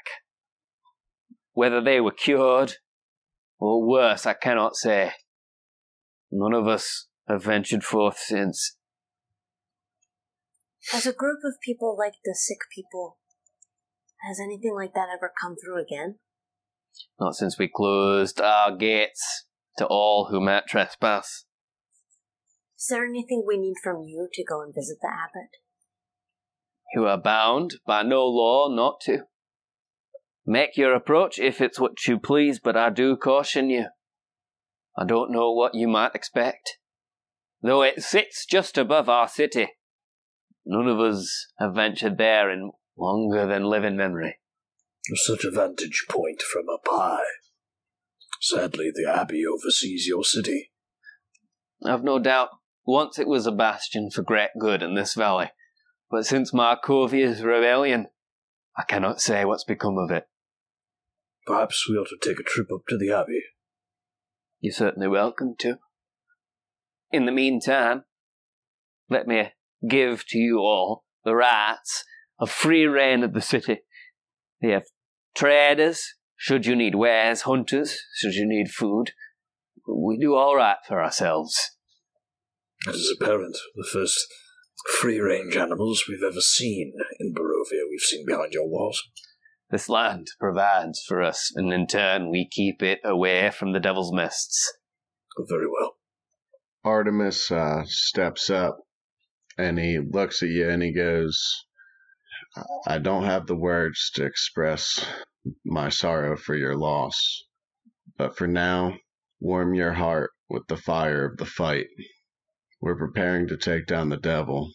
Whether 1.52 1.82
they 1.82 2.00
were 2.00 2.12
cured 2.12 2.76
or 3.60 3.86
worse, 3.86 4.26
I 4.26 4.34
cannot 4.34 4.76
say. 4.76 5.12
None 6.32 6.54
of 6.54 6.68
us 6.68 7.08
have 7.28 7.44
ventured 7.44 7.84
forth 7.84 8.18
since. 8.18 8.77
As 10.94 11.06
a 11.06 11.14
group 11.14 11.40
of 11.44 11.60
people 11.62 11.96
like 11.98 12.14
the 12.24 12.34
sick 12.34 12.60
people, 12.74 13.18
has 14.28 14.40
anything 14.40 14.74
like 14.74 14.94
that 14.94 15.10
ever 15.14 15.32
come 15.42 15.56
through 15.56 15.82
again? 15.82 16.20
Not 17.20 17.36
since 17.36 17.60
we 17.60 17.70
closed 17.74 18.40
our 18.40 18.76
gates 18.76 19.46
to 19.78 19.86
all 19.86 20.30
who 20.32 20.40
might 20.40 20.68
trespass. 20.68 21.46
Is 22.78 22.88
there 22.90 23.06
anything 23.06 23.44
we 23.46 23.58
need 23.58 23.76
from 23.84 24.04
you 24.04 24.30
to 24.34 24.44
go 24.44 24.62
and 24.62 24.74
visit 24.74 24.98
the 25.02 25.10
abbot? 25.10 25.50
You 26.96 27.06
are 27.06 27.18
bound 27.18 27.76
by 27.86 28.04
no 28.04 28.26
law 28.26 28.70
not 28.74 29.02
to. 29.02 29.24
Make 30.46 30.78
your 30.78 30.96
approach 30.96 31.38
if 31.38 31.60
it's 31.60 31.80
what 31.80 32.08
you 32.08 32.18
please, 32.18 32.60
but 32.60 32.78
I 32.78 32.90
do 32.90 33.18
caution 33.18 33.70
you. 33.70 33.88
I 34.98 35.06
don't 35.06 35.32
know 35.32 35.52
what 35.52 35.76
you 35.76 35.88
might 35.88 36.16
expect. 36.16 36.78
Though 37.62 37.82
it 37.82 38.02
sits 38.02 38.46
just 38.46 38.78
above 38.78 39.10
our 39.10 39.28
city, 39.28 39.68
none 40.68 40.88
of 40.88 41.00
us 41.00 41.48
have 41.60 41.74
ventured 41.74 42.18
there 42.18 42.52
in 42.52 42.72
longer 42.98 43.48
than 43.48 43.64
living 43.64 43.96
memory. 43.96 44.38
Such 45.16 45.46
a 45.46 45.52
vantage 45.52 46.06
point 46.10 46.42
from 46.42 46.66
up 46.70 46.86
high. 46.86 47.24
Sadly, 48.42 48.92
the 48.94 49.10
Abbey 49.10 49.46
oversees 49.46 50.06
your 50.06 50.24
city. 50.24 50.72
I've 51.86 52.04
no 52.04 52.20
doubt 52.20 52.50
once 52.86 53.18
it 53.18 53.28
was 53.28 53.48
a 53.48 53.52
bastion 53.52 54.10
for 54.12 54.22
great 54.22 54.50
good 54.60 54.84
in 54.84 54.96
this 54.96 55.14
valley, 55.14 55.52
but 56.12 56.26
since 56.26 56.54
Markovia's 56.54 57.42
rebellion, 57.42 58.08
I 58.78 58.84
cannot 58.84 59.22
say 59.22 59.46
what's 59.46 59.64
become 59.64 59.98
of 59.98 60.12
it. 60.12 60.28
Perhaps 61.46 61.88
we 61.90 61.96
ought 61.96 62.10
to 62.10 62.18
take 62.22 62.40
a 62.40 62.44
trip 62.44 62.68
up 62.74 62.82
to 62.90 62.98
the 62.98 63.12
Abbey. 63.12 63.42
You're 64.60 64.74
certainly 64.74 65.08
welcome 65.08 65.56
to. 65.60 65.78
In 67.12 67.26
the 67.26 67.32
meantime, 67.32 68.04
let 69.10 69.28
me 69.28 69.52
give 69.88 70.26
to 70.28 70.38
you 70.38 70.60
all 70.60 71.04
the 71.24 71.36
rights 71.36 72.04
of 72.40 72.50
free 72.50 72.86
rein 72.86 73.24
of 73.24 73.34
the 73.34 73.42
city. 73.42 73.80
We 74.62 74.72
have 74.72 74.86
traders, 75.36 76.16
should 76.36 76.66
you 76.66 76.76
need 76.76 76.96
wares, 76.96 77.42
hunters, 77.42 78.00
should 78.16 78.34
you 78.34 78.48
need 78.48 78.70
food. 78.70 79.12
We 79.88 80.18
do 80.18 80.36
all 80.36 80.56
right 80.56 80.78
for 80.88 81.02
ourselves. 81.02 81.56
It 82.88 82.96
is 82.96 83.16
apparent 83.20 83.58
the 83.76 83.88
first 83.92 84.28
free 85.00 85.20
range 85.20 85.56
animals 85.56 86.06
we've 86.08 86.24
ever 86.24 86.42
seen 86.42 86.94
in 87.20 87.34
Barovia 87.34 87.84
we've 87.90 88.02
seen 88.02 88.26
behind 88.26 88.54
your 88.54 88.68
walls. 88.68 89.02
This 89.70 89.90
land 89.90 90.28
provides 90.40 91.04
for 91.06 91.22
us, 91.22 91.52
and 91.56 91.74
in 91.74 91.88
turn 91.88 92.30
we 92.30 92.48
keep 92.50 92.82
it 92.82 93.00
away 93.04 93.52
from 93.52 93.74
the 93.74 93.80
devil's 93.80 94.14
mists. 94.14 94.74
Very 95.50 95.68
well. 95.68 95.98
Artemis 96.84 97.52
uh, 97.52 97.84
steps 97.86 98.50
up 98.50 98.87
and 99.58 99.80
he 99.80 100.00
looks 100.00 100.44
at 100.44 100.50
you 100.50 100.70
and 100.70 100.82
he 100.84 100.94
goes, 100.94 101.66
I 102.88 102.98
don't 102.98 103.26
have 103.26 103.48
the 103.48 103.56
words 103.56 104.12
to 104.16 104.26
express 104.26 105.06
my 105.66 105.90
sorrow 105.90 106.38
for 106.38 106.56
your 106.56 106.76
loss, 106.76 107.46
but 108.18 108.38
for 108.38 108.48
now, 108.48 108.96
warm 109.40 109.74
your 109.74 109.94
heart 109.94 110.32
with 110.50 110.68
the 110.68 110.78
fire 110.78 111.26
of 111.26 111.38
the 111.38 111.46
fight. 111.46 111.88
We're 112.82 112.98
preparing 112.98 113.48
to 113.48 113.58
take 113.58 113.88
down 113.88 114.10
the 114.10 114.18
devil. 114.18 114.72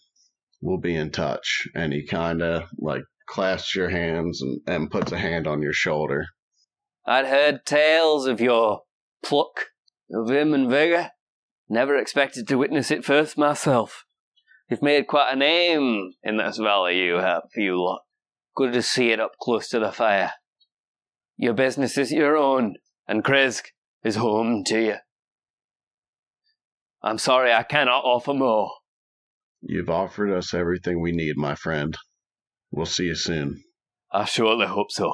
We'll 0.60 0.78
be 0.78 0.94
in 0.94 1.10
touch. 1.10 1.66
And 1.74 1.92
he 1.92 2.06
kind 2.06 2.42
of 2.42 2.64
like 2.78 3.02
clasps 3.26 3.74
your 3.74 3.88
hands 3.88 4.42
and, 4.42 4.60
and 4.66 4.90
puts 4.90 5.12
a 5.12 5.18
hand 5.18 5.46
on 5.46 5.62
your 5.62 5.72
shoulder. 5.72 6.26
I'd 7.06 7.26
heard 7.26 7.64
tales 7.64 8.26
of 8.26 8.40
your 8.40 8.82
pluck, 9.24 9.66
of 10.12 10.28
vim 10.28 10.54
and 10.54 10.70
vigour. 10.70 11.10
Never 11.68 11.96
expected 11.96 12.46
to 12.48 12.59
witness 12.59 12.90
it 12.90 13.04
first 13.04 13.38
myself. 13.38 14.04
You've 14.68 14.82
made 14.82 15.06
quite 15.06 15.32
a 15.32 15.36
name 15.36 16.12
in 16.22 16.36
this 16.39 16.59
valley, 16.59 16.98
you 16.98 17.14
have, 17.14 17.43
you 17.56 17.82
lot. 17.82 18.02
Good 18.55 18.72
to 18.72 18.82
see 18.82 19.10
it 19.10 19.20
up 19.20 19.32
close 19.40 19.68
to 19.70 19.78
the 19.78 19.93
fire. 19.93 20.32
Your 21.36 21.55
business 21.55 21.98
is 21.98 22.12
your 22.12 22.36
own, 22.36 22.76
and 23.09 23.24
Krezk 23.24 23.66
is 24.05 24.16
home 24.16 24.64
to 24.64 24.80
you. 24.80 24.97
I'm 27.02 27.18
sorry 27.18 27.52
I 27.52 27.64
cannot 27.64 28.05
offer 28.05 28.32
more. 28.32 28.70
You've 29.60 29.90
offered 29.90 30.32
us 30.32 30.55
everything 30.55 31.01
we 31.01 31.12
need, 31.12 31.36
my 31.36 31.55
friend. 31.55 31.97
We'll 32.70 32.86
see 32.86 33.05
you 33.05 33.14
soon. 33.14 33.62
I 34.12 34.24
surely 34.24 34.66
hope 34.66 34.90
so. 34.90 35.12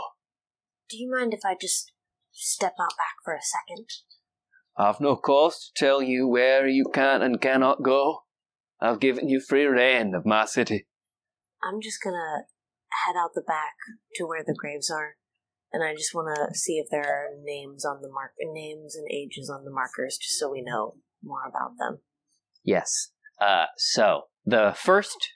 Do 0.90 0.96
you 0.96 1.10
mind 1.10 1.34
if 1.34 1.40
I 1.44 1.54
just 1.60 1.92
step 2.32 2.74
out 2.80 2.96
back 2.96 3.16
for 3.24 3.34
a 3.34 3.40
second? 3.42 3.86
I've 4.76 5.00
no 5.00 5.16
cause 5.16 5.70
to 5.74 5.84
tell 5.84 6.02
you 6.02 6.28
where 6.28 6.66
you 6.66 6.86
can 6.92 7.20
and 7.22 7.40
cannot 7.40 7.82
go. 7.82 8.20
I've 8.80 9.00
given 9.00 9.28
you 9.28 9.40
free 9.40 9.64
rein 9.64 10.14
of 10.14 10.24
my 10.24 10.44
city. 10.44 10.86
I'm 11.62 11.80
just 11.80 12.02
gonna 12.02 12.44
head 13.06 13.16
out 13.16 13.30
the 13.34 13.42
back 13.42 13.74
to 14.14 14.24
where 14.24 14.44
the 14.44 14.54
graves 14.56 14.90
are, 14.90 15.16
and 15.72 15.82
I 15.82 15.94
just 15.94 16.14
want 16.14 16.34
to 16.36 16.56
see 16.56 16.78
if 16.78 16.88
there 16.90 17.04
are 17.04 17.28
names 17.42 17.84
on 17.84 18.00
the 18.02 18.10
mark, 18.10 18.32
names 18.40 18.94
and 18.94 19.06
ages 19.10 19.50
on 19.50 19.64
the 19.64 19.70
markers, 19.70 20.18
just 20.20 20.38
so 20.38 20.50
we 20.50 20.62
know 20.62 20.96
more 21.22 21.42
about 21.48 21.72
them. 21.78 21.98
Yes. 22.64 23.10
Uh, 23.40 23.66
so 23.76 24.22
the 24.44 24.74
first, 24.76 25.28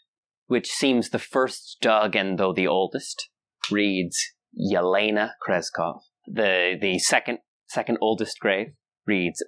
which 0.46 0.68
seems 0.68 1.10
the 1.10 1.18
first 1.18 1.78
dug 1.80 2.14
and 2.14 2.38
though 2.38 2.52
the 2.52 2.66
oldest, 2.66 3.28
reads 3.70 4.18
Yelena 4.58 5.32
Krezkov. 5.46 6.00
The 6.26 6.76
the 6.80 6.98
second 6.98 7.38
second 7.68 7.98
oldest 8.00 8.38
grave 8.38 8.68
reads 9.06 9.44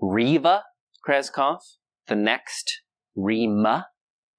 Riva 0.00 0.64
Krezkov. 1.06 1.60
The 2.06 2.16
next 2.16 2.82
Rima 3.18 3.88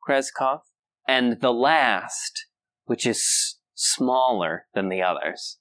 Krezkov, 0.07 0.61
and 1.07 1.41
the 1.41 1.51
last, 1.51 2.45
which 2.85 3.06
is 3.06 3.57
smaller 3.76 4.65
than 4.73 4.89
the 4.89 5.01
others, 5.01 5.60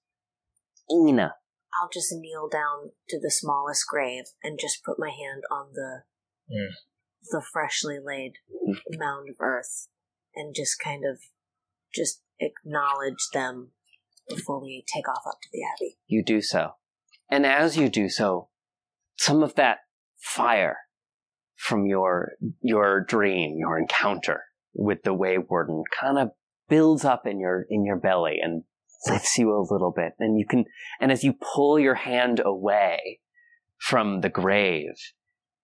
Ina. 0.90 1.35
I'll 1.81 1.90
just 1.93 2.12
kneel 2.12 2.49
down 2.49 2.93
to 3.09 3.20
the 3.20 3.31
smallest 3.31 3.86
grave 3.89 4.24
and 4.43 4.59
just 4.59 4.82
put 4.85 4.99
my 4.99 5.11
hand 5.11 5.43
on 5.51 5.73
the 5.73 6.05
Mm. 6.51 6.73
the 7.31 7.43
freshly 7.43 7.99
laid 8.03 8.32
mound 8.89 9.28
of 9.28 9.36
earth 9.39 9.89
and 10.35 10.55
just 10.55 10.78
kind 10.82 11.05
of 11.05 11.20
just 11.95 12.23
acknowledge 12.40 13.28
them 13.35 13.73
before 14.28 14.59
we 14.59 14.82
take 14.95 15.07
off 15.09 15.27
up 15.27 15.39
to 15.43 15.49
the 15.53 15.62
abbey. 15.62 15.99
You 16.07 16.24
do 16.24 16.40
so. 16.40 16.77
And 17.31 17.45
as 17.45 17.77
you 17.77 17.90
do 17.90 18.09
so, 18.09 18.49
some 19.19 19.43
of 19.43 19.57
that 19.57 19.81
fire 20.16 20.78
from 21.59 21.86
your 21.86 22.32
your 22.62 23.01
dream, 23.01 23.56
your 23.59 23.78
encounter 23.78 24.44
with 24.72 25.02
the 25.02 25.12
Way 25.12 25.39
Warden 25.39 25.82
kind 26.01 26.16
of 26.18 26.30
builds 26.68 27.05
up 27.05 27.26
in 27.26 27.40
your 27.40 27.66
in 27.68 27.85
your 27.85 27.97
belly 27.97 28.39
and 28.40 28.62
lifts 29.09 29.36
you 29.36 29.52
a 29.52 29.66
little 29.68 29.93
bit. 29.94 30.12
And 30.20 30.39
you 30.39 30.47
can 30.47 30.64
and 31.01 31.10
as 31.10 31.24
you 31.24 31.35
pull 31.35 31.78
your 31.78 31.97
hand 31.97 32.40
away 32.43 33.20
from 33.76 34.20
the 34.20 34.28
grave, 34.28 34.94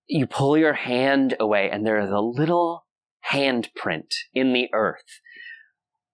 you 0.06 0.26
pull 0.26 0.58
your 0.58 0.74
hand 0.74 1.36
away 1.38 1.70
and 1.70 1.86
there 1.86 2.00
is 2.00 2.10
a 2.10 2.20
little 2.20 2.86
handprint 3.32 4.14
in 4.34 4.52
the 4.52 4.68
earth. 4.74 5.20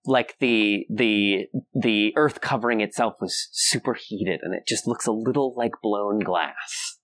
Like 0.04 0.36
the 0.40 0.86
the 0.90 1.46
the 1.74 2.12
earth 2.16 2.42
covering 2.42 2.82
itself 2.82 3.14
was 3.18 3.48
superheated 3.52 4.40
and 4.42 4.54
it 4.54 4.64
just 4.68 4.86
looks 4.86 5.06
a 5.06 5.12
little 5.12 5.54
like 5.56 5.72
blown 5.82 6.20
glass. 6.20 6.98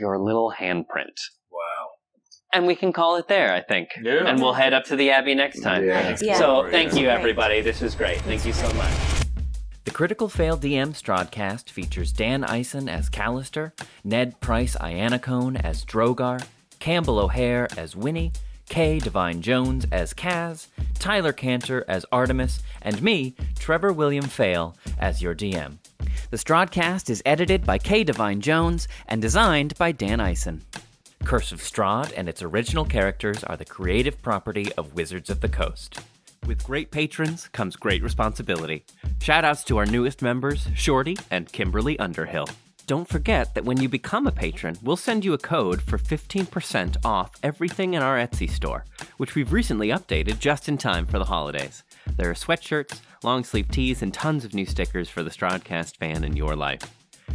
Your 0.00 0.18
little 0.18 0.54
handprint 0.58 1.18
and 2.52 2.66
we 2.66 2.74
can 2.74 2.92
call 2.92 3.16
it 3.16 3.28
there 3.28 3.52
i 3.52 3.60
think 3.60 3.90
Yeah. 4.02 4.26
and 4.26 4.40
we'll 4.40 4.52
head 4.52 4.72
up 4.72 4.84
to 4.84 4.96
the 4.96 5.10
abbey 5.10 5.34
next 5.34 5.60
time 5.62 5.84
Yeah. 5.84 6.16
Yeah. 6.20 6.38
so 6.38 6.68
thank 6.70 6.94
you 6.94 7.08
everybody 7.08 7.60
this 7.60 7.80
was 7.80 7.94
great 7.94 8.18
thank 8.22 8.44
you 8.44 8.52
so 8.52 8.70
much 8.74 8.92
The 9.84 9.90
Critical 9.90 10.28
Fail 10.28 10.56
DM 10.56 10.90
Strahdcast 10.94 11.68
features 11.70 12.12
Dan 12.12 12.44
Eisen 12.44 12.88
as 12.88 13.10
Callister, 13.10 13.72
Ned 14.04 14.38
Price 14.40 14.76
Ianacone 14.76 15.60
as 15.62 15.84
Drogar, 15.84 16.40
Campbell 16.78 17.18
O'Hare 17.18 17.66
as 17.76 17.96
Winnie, 17.96 18.32
Kay 18.68 19.00
Divine 19.00 19.42
Jones 19.42 19.84
as 19.90 20.14
Kaz, 20.14 20.68
Tyler 21.00 21.32
Cantor 21.32 21.84
as 21.88 22.06
Artemis, 22.12 22.60
and 22.80 23.02
me, 23.02 23.34
Trevor 23.58 23.92
William 23.92 24.24
Fail, 24.28 24.76
as 25.00 25.20
your 25.20 25.34
DM. 25.34 25.78
The 26.30 26.36
Strahdcast 26.38 27.10
is 27.10 27.20
edited 27.26 27.66
by 27.66 27.78
Kay 27.78 28.04
Divine 28.04 28.40
Jones 28.40 28.86
and 29.08 29.20
designed 29.20 29.76
by 29.78 29.90
Dan 29.92 30.20
Eisen. 30.20 30.62
Curse 31.24 31.52
of 31.52 31.60
Strahd 31.60 32.12
and 32.16 32.28
its 32.28 32.42
original 32.42 32.84
characters 32.84 33.42
are 33.44 33.56
the 33.56 33.64
creative 33.64 34.20
property 34.22 34.72
of 34.74 34.94
Wizards 34.94 35.30
of 35.30 35.40
the 35.40 35.48
Coast. 35.48 36.00
With 36.46 36.64
great 36.64 36.90
patrons 36.90 37.48
comes 37.48 37.76
great 37.76 38.02
responsibility. 38.02 38.84
Shoutouts 39.18 39.64
to 39.66 39.78
our 39.78 39.86
newest 39.86 40.20
members, 40.20 40.66
Shorty 40.74 41.16
and 41.30 41.50
Kimberly 41.50 41.98
Underhill. 41.98 42.48
Don't 42.86 43.08
forget 43.08 43.54
that 43.54 43.64
when 43.64 43.80
you 43.80 43.88
become 43.88 44.26
a 44.26 44.32
patron, 44.32 44.76
we'll 44.82 44.96
send 44.96 45.24
you 45.24 45.32
a 45.32 45.38
code 45.38 45.80
for 45.80 45.96
15% 45.96 46.96
off 47.04 47.30
everything 47.42 47.94
in 47.94 48.02
our 48.02 48.18
Etsy 48.18 48.50
store, 48.50 48.84
which 49.18 49.34
we've 49.34 49.52
recently 49.52 49.88
updated 49.88 50.40
just 50.40 50.68
in 50.68 50.76
time 50.76 51.06
for 51.06 51.18
the 51.18 51.24
holidays. 51.26 51.84
There 52.16 52.28
are 52.28 52.34
sweatshirts, 52.34 53.00
long 53.22 53.44
sleeve 53.44 53.70
tees, 53.70 54.02
and 54.02 54.12
tons 54.12 54.44
of 54.44 54.52
new 54.52 54.66
stickers 54.66 55.08
for 55.08 55.22
the 55.22 55.30
Strahdcast 55.30 55.96
fan 55.96 56.24
in 56.24 56.36
your 56.36 56.56
life. 56.56 56.82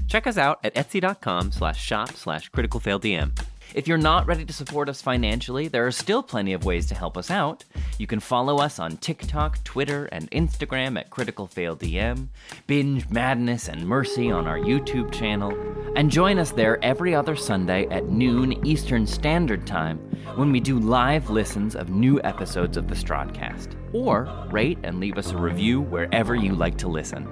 Check 0.08 0.28
us 0.28 0.38
out 0.38 0.60
at 0.64 0.76
etsy.com 0.76 1.54
slash 1.54 1.82
shop 1.82 2.12
slash 2.12 2.52
criticalfaildm. 2.52 3.32
If 3.74 3.88
you're 3.88 3.98
not 3.98 4.28
ready 4.28 4.46
to 4.46 4.54
support 4.54 4.90
us 4.90 5.02
financially, 5.02 5.68
there 5.68 5.86
are 5.86 5.92
still 5.92 6.24
plenty 6.24 6.54
of 6.54 6.66
ways 6.66 6.88
to 6.88 6.96
help 6.96 7.18
us 7.18 7.30
out. 7.30 7.66
You 7.98 8.08
can 8.08 8.20
follow 8.20 8.58
us 8.58 8.80
on 8.80 8.98
TikTok, 8.98 9.64
Twitter, 9.64 10.06
and 10.06 10.32
Instagram 10.32 10.98
at 10.98 11.10
CriticalFailDM, 11.10 12.28
binge 12.66 13.10
Madness 13.10 13.68
and 13.68 13.86
Mercy 13.86 14.32
on 14.32 14.48
our 14.48 14.58
YouTube 14.58 15.12
channel, 15.12 15.54
and 15.96 16.10
join 16.10 16.40
us 16.40 16.52
there 16.52 16.84
every 16.84 17.14
other 17.14 17.36
Sunday 17.36 17.88
at 17.88 18.10
noon 18.10 18.66
Eastern 18.66 19.06
Standard 19.06 19.68
Time 19.68 19.98
when 20.36 20.52
we 20.52 20.60
do 20.60 20.80
live 20.80 21.30
listens 21.30 21.76
of 21.76 21.90
new 21.90 22.22
episodes 22.24 22.78
of 22.78 22.88
the 22.88 22.96
Strahdcast. 22.96 23.76
Or 23.94 24.48
rate 24.50 24.80
and 24.84 25.00
leave 25.00 25.18
us 25.18 25.32
a 25.32 25.38
review 25.38 25.82
wherever 25.82 26.36
you 26.36 26.54
like 26.54 26.78
to 26.80 26.88
listen. 26.88 27.28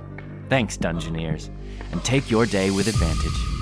Thanks, 0.49 0.77
Dungeoneers, 0.77 1.49
and 1.91 2.03
take 2.03 2.29
your 2.29 2.45
day 2.45 2.71
with 2.71 2.87
advantage. 2.87 3.54